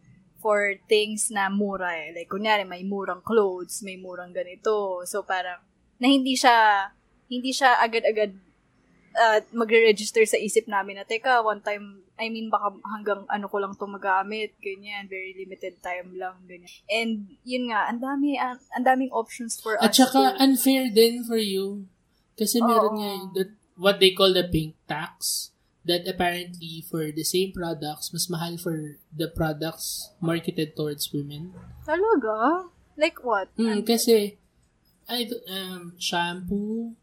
for 0.47 0.79
things 0.87 1.27
na 1.33 1.51
mura 1.51 1.91
eh. 1.91 2.15
Like, 2.15 2.31
kunyari, 2.31 2.63
may 2.63 2.87
murang 2.87 3.25
clothes, 3.25 3.83
may 3.83 3.99
murang 3.99 4.31
ganito. 4.31 5.03
So, 5.03 5.27
parang, 5.27 5.59
na 5.99 6.07
hindi 6.07 6.39
siya, 6.39 6.87
hindi 7.27 7.51
siya 7.51 7.83
agad-agad 7.83 8.46
uh, 9.17 9.41
magre-register 9.57 10.23
sa 10.29 10.37
isip 10.37 10.69
namin 10.69 11.01
na, 11.01 11.09
teka, 11.09 11.41
one 11.41 11.65
time, 11.65 12.05
I 12.21 12.29
mean, 12.29 12.53
baka 12.53 12.77
hanggang 12.85 13.25
ano 13.29 13.49
ko 13.49 13.57
lang 13.59 13.75
to 13.77 13.89
magamit, 13.89 14.53
ganyan, 14.61 15.09
very 15.09 15.33
limited 15.37 15.81
time 15.81 16.15
lang, 16.17 16.37
ganyan. 16.45 16.69
And, 16.87 17.41
yun 17.43 17.73
nga, 17.73 17.89
ang 17.89 18.01
dami, 18.05 18.37
ang, 18.37 18.61
ang 18.77 18.85
daming 18.85 19.13
options 19.13 19.57
for 19.61 19.77
At 19.81 19.97
us. 19.97 20.05
saka, 20.05 20.37
to- 20.37 20.39
unfair 20.45 20.93
din 20.93 21.25
for 21.25 21.41
you. 21.41 21.89
Kasi 22.37 22.61
meron 22.61 22.93
Oo. 22.93 22.99
nga 23.01 23.09
yung 23.17 23.31
that, 23.33 23.51
what 23.77 23.97
they 24.01 24.13
call 24.13 24.33
the 24.33 24.45
pink 24.45 24.77
tax 24.85 25.51
that 25.87 26.03
apparently 26.05 26.83
for 26.85 27.09
the 27.15 27.23
same 27.23 27.55
products, 27.55 28.11
mas 28.13 28.27
mahal 28.29 28.59
for 28.59 28.99
the 29.15 29.31
products 29.31 30.11
marketed 30.19 30.75
towards 30.75 31.09
women. 31.15 31.55
Talaga? 31.87 32.69
Like 32.99 33.23
what? 33.23 33.53
Mm, 33.55 33.87
kasi, 33.87 34.37
ay, 35.07 35.31
um, 35.47 35.95
shampoo, 35.97 36.97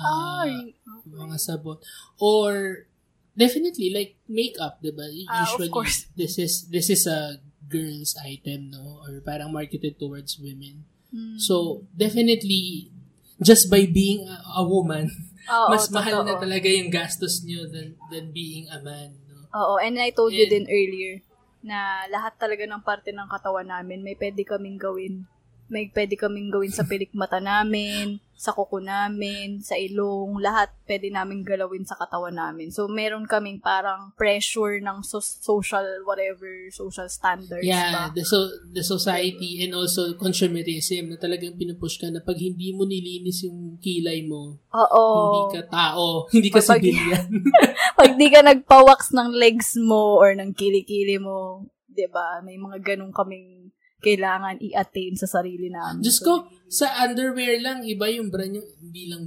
ah, 0.00 0.42
Ay, 0.42 0.74
mga 1.04 1.36
sabon, 1.36 1.78
or 2.16 2.84
definitely 3.32 3.92
like 3.92 4.16
makeup, 4.26 4.80
'di 4.80 4.92
ba? 4.92 5.06
Of 5.06 5.16
Usually 5.46 5.70
course. 5.70 6.08
this 6.20 6.36
is 6.36 6.66
this 6.68 6.88
is 6.90 7.06
a 7.06 7.38
girl's 7.70 8.18
item, 8.18 8.74
no? 8.74 9.04
Or 9.06 9.22
parang 9.22 9.54
marketed 9.54 9.96
towards 9.96 10.36
women. 10.36 10.82
Hmm. 11.10 11.38
So, 11.38 11.86
definitely 11.94 12.90
just 13.38 13.70
by 13.70 13.86
being 13.86 14.26
a, 14.26 14.60
a 14.60 14.64
woman, 14.66 15.06
Oo, 15.50 15.68
mas 15.70 15.88
mahal 15.90 16.22
na 16.22 16.36
talaga 16.36 16.66
yung 16.68 16.90
gastos 16.90 17.42
nyo 17.42 17.66
than 17.66 17.94
than 18.10 18.30
being 18.30 18.66
a 18.70 18.78
man, 18.78 19.14
no? 19.26 19.46
Oo, 19.54 19.74
and 19.78 19.98
I 19.98 20.10
told 20.10 20.34
you 20.34 20.46
And- 20.46 20.52
din 20.52 20.66
earlier 20.66 21.22
na 21.60 22.08
lahat 22.08 22.40
talaga 22.40 22.64
ng 22.64 22.80
parte 22.80 23.12
ng 23.12 23.28
katawan 23.28 23.68
namin 23.68 24.00
may 24.00 24.16
pwede 24.16 24.42
kaming 24.42 24.80
gawin. 24.80 25.28
May 25.70 25.86
pwede 25.92 26.16
kaming 26.16 26.48
gawin 26.50 26.72
sa 26.72 26.82
pilikmata 26.90 27.38
namin, 27.38 28.18
sa 28.40 28.56
kuko 28.56 28.80
namin, 28.80 29.60
sa 29.60 29.76
ilong, 29.76 30.40
lahat 30.40 30.72
pwede 30.88 31.12
namin 31.12 31.44
galawin 31.44 31.84
sa 31.84 31.92
katawan 31.92 32.32
namin. 32.32 32.72
So, 32.72 32.88
meron 32.88 33.28
kaming 33.28 33.60
parang 33.60 34.16
pressure 34.16 34.80
ng 34.80 35.04
so- 35.04 35.20
social, 35.20 35.84
whatever, 36.08 36.48
social 36.72 37.04
standards 37.06 37.60
Yeah, 37.60 38.08
ba? 38.08 38.16
the 38.16 38.24
so 38.24 38.40
the 38.72 38.80
society 38.80 39.60
and 39.60 39.76
also 39.76 40.16
consumerism 40.16 41.12
na 41.12 41.20
talagang 41.20 41.52
pinupush 41.52 42.00
ka 42.00 42.08
na 42.08 42.24
pag 42.24 42.40
hindi 42.40 42.72
mo 42.72 42.88
nilinis 42.88 43.44
yung 43.44 43.76
kilay 43.76 44.24
mo, 44.24 44.56
Oo. 44.72 45.04
hindi 45.12 45.60
ka 45.60 45.62
tao, 45.68 46.04
hindi 46.32 46.48
ka 46.48 46.64
Pag- 46.64 46.80
civilian. 46.80 47.28
Pag 48.00 48.16
di 48.16 48.28
ka 48.32 48.40
nagpa-wax 48.40 49.12
ng 49.12 49.36
legs 49.36 49.76
mo 49.76 50.16
or 50.16 50.32
ng 50.32 50.56
kilikili 50.56 51.20
mo, 51.20 51.68
'di 51.86 52.08
ba? 52.08 52.40
May 52.40 52.56
mga 52.56 52.80
ganun 52.80 53.12
kaming 53.12 53.68
kailangan 54.00 54.56
i-attain 54.58 55.14
sa 55.14 55.28
sarili 55.28 55.68
namin. 55.68 56.00
Diyos 56.00 56.18
ko, 56.18 56.32
sa 56.66 56.86
underwear 57.02 57.58
lang, 57.58 57.82
iba 57.82 58.06
yung 58.06 58.28
bra 58.28 58.42
nyo, 58.42 58.62
hindi 58.80 59.06
lang 59.06 59.26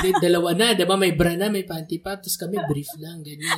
di- 0.00 0.16
dalawa 0.24 0.50
na, 0.52 0.72
diba? 0.72 0.96
May 0.96 1.12
bra 1.12 1.32
na, 1.32 1.46
may 1.46 1.62
panty 1.62 1.98
pa, 1.98 2.16
tapos 2.16 2.34
kami 2.34 2.56
brief 2.66 2.88
lang, 2.96 3.20
ganyan. 3.20 3.52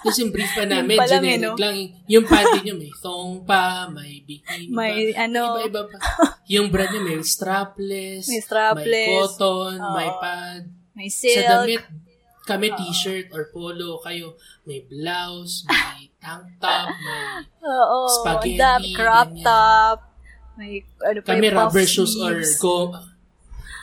Tapos 0.00 0.16
yung 0.16 0.30
brief 0.30 0.48
pa 0.50 0.64
namin, 0.64 0.94
Yun 0.94 1.00
pa 1.00 1.06
lang 1.06 1.20
eh, 1.20 1.26
generic 1.28 1.44
no? 1.44 1.58
lang. 1.58 1.76
Yung 2.06 2.24
panty 2.24 2.58
nyo, 2.62 2.74
may 2.76 2.92
thong 2.96 3.34
pa, 3.42 3.62
may 3.88 4.22
bikini 4.22 4.70
May 4.70 5.10
pa. 5.10 5.26
ano, 5.26 5.42
Iba-iba 5.60 5.82
pa. 5.84 5.98
Yung 6.46 6.66
bra 6.68 6.84
nyo, 6.86 7.00
may 7.02 7.18
strapless, 7.20 8.24
May 8.26 8.40
strapless. 8.40 8.86
may 8.86 9.06
cotton, 9.12 9.74
Oo. 9.76 9.94
may 9.94 10.10
pad. 10.16 10.62
may 10.92 11.08
Sa 11.08 11.20
silk. 11.26 11.46
damit, 11.46 11.82
kami 12.44 12.72
t-shirt 12.72 13.30
or 13.30 13.48
polo, 13.52 14.00
kayo 14.00 14.34
may 14.64 14.80
blouse, 14.82 15.62
may 15.68 16.08
tank 16.18 16.46
top, 16.58 16.88
may 16.88 17.44
Oo. 17.62 17.98
spaghetti, 18.10 18.58
dami, 18.58 18.88
crop 18.92 19.30
ganyan. 19.30 19.44
top. 19.44 19.98
May, 20.56 20.84
ano 21.00 21.18
pa 21.24 21.28
kami 21.32 21.46
rubber 21.48 21.86
shoes 21.86 22.16
or 22.20 22.36
go 22.60 22.92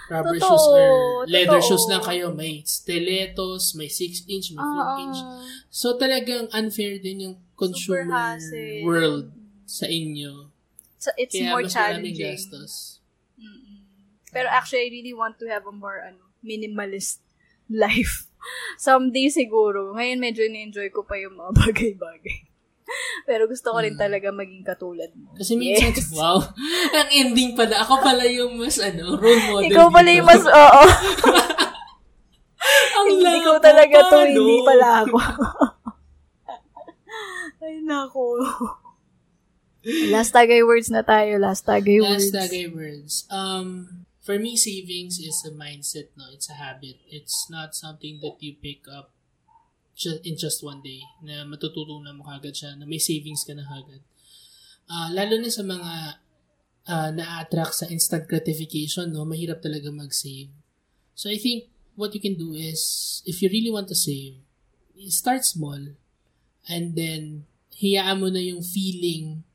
rubber 0.08 0.38
Totoo, 0.39 0.47
shoes 0.47 0.66
or 0.72 0.88
leather 1.28 1.60
totoo. 1.60 1.68
shoes 1.68 1.86
lang 1.89 2.03
kayo. 2.03 2.32
May 2.32 2.64
stilettos, 2.64 3.76
may 3.76 3.89
6 3.91 4.24
inch, 4.30 4.55
may 4.55 4.62
4 4.62 4.68
Oo. 4.68 4.95
inch. 5.03 5.20
So 5.68 5.97
talagang 5.99 6.47
unfair 6.53 6.99
din 7.01 7.18
yung 7.28 7.36
consumer 7.60 8.08
world 8.86 9.34
sa 9.66 9.84
inyo. 9.89 10.47
So, 10.97 11.12
it's 11.16 11.36
Kaya 11.36 11.51
more 11.53 11.64
mas 11.64 11.74
challenging. 11.74 12.18
gastos. 12.20 12.99
Pero 14.32 14.47
actually, 14.51 14.88
I 14.88 14.91
really 14.91 15.16
want 15.16 15.39
to 15.39 15.47
have 15.47 15.64
a 15.68 15.72
more 15.72 16.03
ano, 16.03 16.20
minimalist 16.43 17.20
life. 17.72 18.27
Someday 18.78 19.28
siguro. 19.28 19.92
Ngayon 19.94 20.20
medyo 20.20 20.44
na-enjoy 20.46 20.90
ko 20.90 21.04
pa 21.04 21.16
yung 21.16 21.36
mga 21.36 21.52
bagay-bagay. 21.62 22.38
Pero 23.24 23.44
gusto 23.46 23.70
ko 23.70 23.84
rin 23.84 23.94
talaga 23.94 24.32
maging 24.32 24.64
katulad 24.64 25.12
mo. 25.12 25.36
Kasi 25.36 25.60
minsan, 25.60 25.92
Yes. 25.92 26.08
wow, 26.10 26.40
ang 26.98 27.10
ending 27.12 27.52
pala, 27.52 27.84
ako 27.84 28.00
pala 28.00 28.24
yung 28.24 28.56
mas 28.56 28.80
ano, 28.80 29.20
role 29.20 29.44
model 29.46 29.68
Ikaw 29.68 29.88
pala 29.90 30.08
dito. 30.08 30.18
yung 30.18 30.28
mas, 30.28 30.44
oo. 30.48 30.84
ang 32.96 33.06
hindi 33.12 33.36
ko 33.44 33.52
talaga 33.60 33.98
to, 34.08 34.16
paano? 34.16 34.32
hindi 34.32 34.56
pala 34.64 34.88
ako. 35.04 35.18
Ay, 37.60 37.76
nako. 37.84 38.24
Last 40.08 40.32
tagay 40.32 40.64
words 40.64 40.88
na 40.88 41.04
tayo. 41.04 41.36
Last 41.38 41.64
tagay 41.64 42.00
words. 42.00 42.32
Last 42.32 42.36
tagay 42.40 42.66
words. 42.68 43.28
Um, 43.28 44.07
for 44.28 44.36
me, 44.36 44.60
savings 44.60 45.24
is 45.24 45.48
a 45.48 45.56
mindset, 45.56 46.12
no? 46.20 46.28
It's 46.36 46.52
a 46.52 46.60
habit. 46.60 47.00
It's 47.08 47.48
not 47.48 47.72
something 47.72 48.20
that 48.20 48.36
you 48.44 48.60
pick 48.60 48.84
up 48.92 49.16
ju- 49.96 50.20
in 50.28 50.36
just 50.36 50.60
one 50.60 50.84
day 50.84 51.00
na 51.24 51.48
matututunan 51.48 52.20
mo 52.20 52.28
kagad 52.28 52.52
siya, 52.52 52.76
na 52.76 52.84
may 52.84 53.00
savings 53.00 53.48
ka 53.48 53.56
na 53.56 53.64
kagad. 53.64 54.04
Ah, 54.92 55.08
lalo 55.16 55.40
na 55.40 55.48
sa 55.48 55.64
mga 55.64 56.20
ah, 56.92 57.10
na-attract 57.16 57.88
sa 57.88 57.88
instant 57.88 58.28
gratification, 58.28 59.16
no? 59.16 59.24
Mahirap 59.24 59.64
talaga 59.64 59.88
mag-save. 59.96 60.52
So, 61.16 61.32
I 61.32 61.40
think 61.40 61.72
what 61.96 62.12
you 62.12 62.20
can 62.20 62.36
do 62.36 62.52
is, 62.52 63.24
if 63.24 63.40
you 63.40 63.48
really 63.48 63.72
want 63.72 63.88
to 63.88 63.96
save, 63.96 64.44
start 65.08 65.48
small 65.48 65.96
and 66.68 67.00
then 67.00 67.48
hiyaan 67.80 68.20
mo 68.20 68.28
na 68.28 68.44
yung 68.44 68.60
feeling 68.60 69.48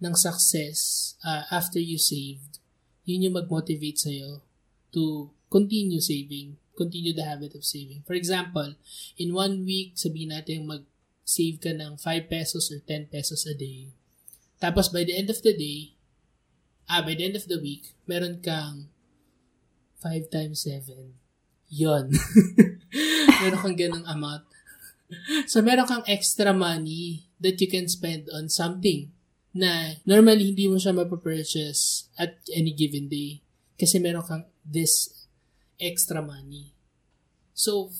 ng 0.00 0.14
success 0.16 1.12
uh, 1.20 1.44
after 1.52 1.76
you 1.76 2.00
saved, 2.00 2.63
yun 3.04 3.28
yung 3.28 3.36
mag-motivate 3.36 4.00
sa'yo 4.00 4.40
to 4.92 5.28
continue 5.52 6.00
saving, 6.00 6.56
continue 6.74 7.12
the 7.12 7.24
habit 7.24 7.54
of 7.54 7.64
saving. 7.64 8.02
For 8.08 8.16
example, 8.16 8.74
in 9.20 9.36
one 9.36 9.62
week, 9.62 9.94
sabihin 9.94 10.32
natin 10.32 10.66
mag-save 10.66 11.60
ka 11.60 11.70
ng 11.76 12.00
5 12.00 12.32
pesos 12.32 12.72
or 12.72 12.80
10 12.82 13.12
pesos 13.12 13.44
a 13.44 13.54
day. 13.54 13.92
Tapos 14.58 14.88
by 14.88 15.04
the 15.04 15.14
end 15.14 15.28
of 15.28 15.38
the 15.44 15.54
day, 15.54 15.94
ah, 16.88 17.04
by 17.04 17.14
the 17.14 17.24
end 17.28 17.36
of 17.36 17.44
the 17.46 17.60
week, 17.60 17.92
meron 18.08 18.40
kang 18.40 18.88
5 20.00 20.32
times 20.32 20.64
7. 20.64 21.16
Yon. 21.68 22.12
meron 23.44 23.60
kang 23.60 23.78
ganong 23.78 24.06
amount. 24.08 24.44
So, 25.46 25.60
meron 25.60 25.86
kang 25.86 26.02
extra 26.08 26.50
money 26.56 27.28
that 27.38 27.60
you 27.60 27.68
can 27.68 27.86
spend 27.86 28.26
on 28.32 28.48
something 28.48 29.12
na 29.54 29.94
normally 30.02 30.50
hindi 30.50 30.66
mo 30.66 30.76
siya 30.82 30.90
mapapurchase 30.90 32.10
at 32.18 32.42
any 32.50 32.74
given 32.74 33.06
day 33.06 33.38
kasi 33.78 34.02
meron 34.02 34.26
kang 34.26 34.44
this 34.66 35.26
extra 35.78 36.18
money. 36.18 36.74
So, 37.54 37.94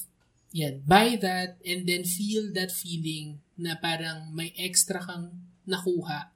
yan, 0.50 0.82
buy 0.82 1.14
that 1.22 1.62
and 1.62 1.86
then 1.86 2.02
feel 2.02 2.50
that 2.58 2.74
feeling 2.74 3.38
na 3.54 3.78
parang 3.78 4.34
may 4.34 4.50
extra 4.58 4.98
kang 4.98 5.46
nakuha 5.62 6.34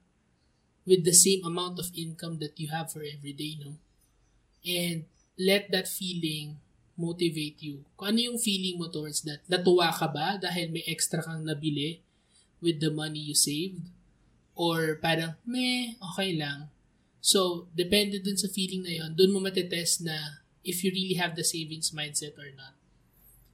with 0.87 1.03
the 1.03 1.13
same 1.13 1.43
amount 1.43 1.77
of 1.83 1.91
income 1.91 2.39
that 2.39 2.55
you 2.55 2.71
have 2.71 2.87
for 2.87 3.03
every 3.03 3.35
day, 3.35 3.59
no? 3.59 3.75
And 4.63 5.03
let 5.35 5.71
that 5.75 5.87
feeling 5.87 6.59
motivate 6.99 7.59
you. 7.63 7.83
Kung 7.95 8.15
ano 8.15 8.19
yung 8.33 8.39
feeling 8.39 8.75
mo 8.75 8.91
towards 8.91 9.23
that? 9.23 9.43
Natuwa 9.47 9.91
ka 9.91 10.07
ba 10.11 10.35
dahil 10.35 10.71
may 10.71 10.83
extra 10.87 11.23
kang 11.23 11.47
nabili 11.47 12.03
with 12.59 12.79
the 12.83 12.91
money 12.91 13.19
you 13.19 13.35
saved? 13.35 13.87
Or 14.59 14.99
parang, 14.99 15.39
meh, 15.47 15.95
okay 16.11 16.35
lang. 16.35 16.67
So, 17.23 17.71
depende 17.71 18.19
dun 18.19 18.35
sa 18.35 18.51
feeling 18.51 18.83
na 18.83 18.91
yon, 18.91 19.15
dun 19.15 19.31
mo 19.31 19.39
matetest 19.39 20.03
na 20.03 20.43
if 20.67 20.83
you 20.83 20.91
really 20.91 21.15
have 21.15 21.39
the 21.39 21.47
savings 21.47 21.95
mindset 21.95 22.35
or 22.35 22.51
not. 22.51 22.75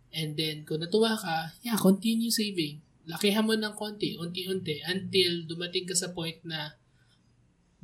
And 0.09 0.33
then, 0.33 0.65
kung 0.65 0.81
natuwa 0.81 1.13
ka, 1.13 1.53
yeah, 1.61 1.77
continue 1.77 2.33
saving. 2.33 2.81
Lakihan 3.05 3.45
mo 3.45 3.53
ng 3.53 3.77
konti, 3.77 4.17
unti-unti, 4.17 4.81
until 4.89 5.45
dumating 5.45 5.85
ka 5.85 5.93
sa 5.93 6.09
point 6.09 6.41
na 6.41 6.73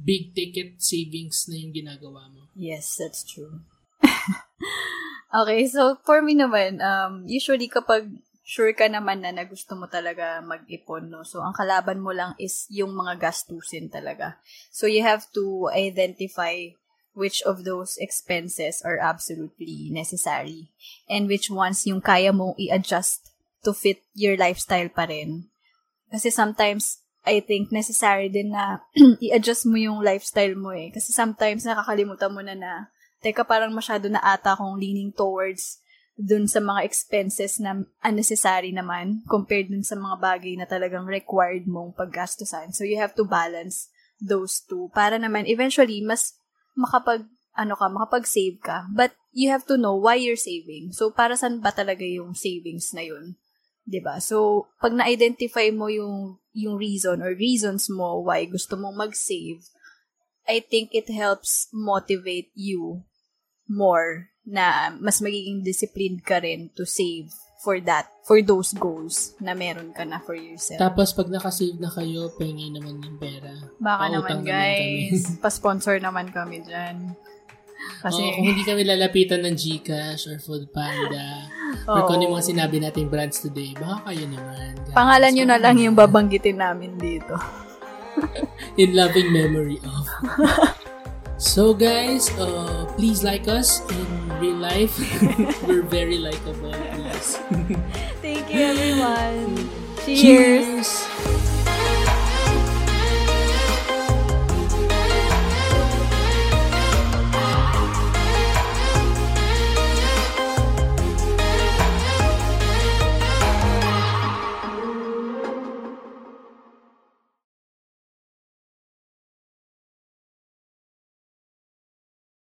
big 0.01 0.34
ticket 0.34 0.82
savings 0.82 1.45
na 1.45 1.61
yung 1.61 1.78
ginagawa 1.78 2.26
mo. 2.34 2.49
Yes, 2.57 2.97
that's 2.97 3.22
true. 3.22 3.61
okay, 5.41 5.69
so 5.69 6.01
for 6.01 6.26
me 6.26 6.34
naman, 6.34 6.82
um, 6.82 7.22
usually 7.30 7.69
kapag 7.69 8.09
sure 8.41 8.73
ka 8.73 8.89
naman 8.89 9.21
na 9.21 9.31
na 9.31 9.45
gusto 9.45 9.77
mo 9.77 9.85
talaga 9.85 10.41
mag-ipon, 10.41 11.07
no? 11.07 11.21
So, 11.21 11.41
ang 11.41 11.53
kalaban 11.53 12.01
mo 12.01 12.11
lang 12.11 12.33
is 12.41 12.65
yung 12.73 12.93
mga 12.93 13.21
gastusin 13.21 13.93
talaga. 13.93 14.41
So, 14.73 14.89
you 14.89 15.05
have 15.05 15.29
to 15.37 15.69
identify 15.71 16.73
which 17.13 17.43
of 17.43 17.67
those 17.67 17.99
expenses 17.99 18.81
are 18.81 18.97
absolutely 18.97 19.91
necessary 19.91 20.71
and 21.11 21.27
which 21.27 21.51
ones 21.51 21.83
yung 21.83 21.99
kaya 21.99 22.31
mong 22.31 22.55
i-adjust 22.55 23.35
to 23.61 23.75
fit 23.75 24.01
your 24.15 24.39
lifestyle 24.39 24.89
pa 24.89 25.05
rin. 25.05 25.51
Kasi 26.09 26.31
sometimes, 26.31 27.03
I 27.21 27.39
think 27.45 27.69
necessary 27.69 28.33
din 28.33 28.55
na 28.55 28.81
i-adjust 29.25 29.69
mo 29.69 29.77
yung 29.77 30.01
lifestyle 30.01 30.57
mo 30.57 30.73
eh. 30.73 30.89
Kasi 30.89 31.13
sometimes 31.13 31.67
nakakalimutan 31.67 32.33
mo 32.33 32.41
na 32.41 32.57
na, 32.57 32.71
teka 33.21 33.45
parang 33.45 33.69
masyado 33.69 34.09
na 34.09 34.17
ata 34.19 34.57
akong 34.57 34.81
leaning 34.81 35.13
towards 35.13 35.77
dun 36.22 36.45
sa 36.45 36.61
mga 36.61 36.86
expenses 36.86 37.57
na 37.57 37.82
unnecessary 38.05 38.69
naman 38.69 39.26
compared 39.26 39.74
dun 39.74 39.82
sa 39.82 39.97
mga 39.97 40.22
bagay 40.22 40.53
na 40.53 40.69
talagang 40.69 41.09
required 41.09 41.65
mong 41.65 41.97
paggastusan. 41.97 42.69
So, 42.78 42.86
you 42.86 43.01
have 43.01 43.17
to 43.17 43.26
balance 43.26 43.89
those 44.22 44.61
two 44.61 44.93
para 44.93 45.17
naman 45.17 45.49
eventually 45.49 46.05
mas 46.05 46.38
makapag 46.78 47.26
ano 47.57 47.74
ka, 47.76 47.89
makapag-save 47.89 48.61
ka. 48.61 48.88
But 48.93 49.17
you 49.34 49.51
have 49.51 49.65
to 49.67 49.76
know 49.76 49.97
why 49.97 50.15
you're 50.15 50.39
saving. 50.39 50.93
So, 50.93 51.09
para 51.11 51.36
saan 51.36 51.59
ba 51.59 51.74
talaga 51.74 52.05
yung 52.05 52.38
savings 52.38 52.93
na 52.95 53.03
yun? 53.03 53.36
'di 53.88 53.99
ba? 53.99 54.22
So, 54.24 54.69
pag 54.80 54.93
na-identify 54.95 55.74
mo 55.74 55.91
yung 55.91 56.38
yung 56.55 56.76
reason 56.80 57.24
or 57.24 57.36
reasons 57.36 57.88
mo 57.91 58.24
why 58.24 58.47
gusto 58.47 58.80
mong 58.80 58.95
mag-save, 58.95 59.67
I 60.47 60.63
think 60.63 60.95
it 60.95 61.11
helps 61.11 61.72
motivate 61.72 62.51
you 62.55 63.03
more 63.67 64.30
na 64.45 64.95
mas 64.97 65.21
magiging 65.21 65.61
disciplined 65.61 66.25
ka 66.25 66.41
rin 66.41 66.73
to 66.73 66.85
save 66.85 67.29
for 67.61 67.77
that, 67.85 68.09
for 68.25 68.41
those 68.41 68.73
goals 68.73 69.37
na 69.37 69.53
meron 69.53 69.93
ka 69.93 70.01
na 70.01 70.17
for 70.17 70.33
yourself. 70.33 70.81
Tapos, 70.81 71.13
pag 71.13 71.29
nakasave 71.29 71.77
na 71.77 71.93
kayo, 71.93 72.33
pengi 72.33 72.73
naman 72.73 72.97
yung 73.05 73.21
pera. 73.21 73.53
Baka 73.77 74.09
Pautang 74.09 74.41
naman, 74.41 74.49
guys. 74.49 75.21
Pa-sponsor 75.45 76.01
naman 76.01 76.33
kami 76.33 76.65
dyan. 76.65 77.13
Kasi, 78.01 78.21
Oo, 78.21 78.33
kung 78.37 78.45
hindi 78.49 78.65
kami 78.65 78.81
lalapitan 78.81 79.45
ng 79.45 79.53
Gcash 79.57 80.25
or 80.29 80.37
Foodpanda 80.41 81.49
or 81.85 82.01
kung 82.09 82.17
ano 82.17 82.29
yung 82.29 82.35
mga 82.37 82.49
sinabi 82.49 82.77
nating 82.81 83.09
brands 83.09 83.41
today, 83.41 83.77
baka 83.77 84.09
kayo 84.09 84.25
naman. 84.25 84.73
guys. 84.81 84.93
pangalan 84.97 85.31
nyo 85.33 85.45
na 85.45 85.57
lang 85.61 85.75
yung 85.77 85.97
babanggitin 85.97 86.57
namin 86.61 86.97
dito. 86.97 87.37
in 88.81 88.93
loving 88.97 89.29
memory 89.33 89.77
of. 89.85 90.05
so 91.37 91.73
guys, 91.73 92.29
uh, 92.37 92.85
please 92.97 93.25
like 93.25 93.45
us 93.49 93.81
in 93.89 94.30
real 94.41 94.55
life. 94.55 94.97
We're 95.67 95.83
very 95.83 96.17
likable. 96.17 96.73
Please. 96.73 97.37
Thank 98.21 98.53
you, 98.53 98.59
everyone. 98.59 99.55
Mm. 99.55 100.05
Cheers. 100.05 100.21
Cheers. 100.21 101.20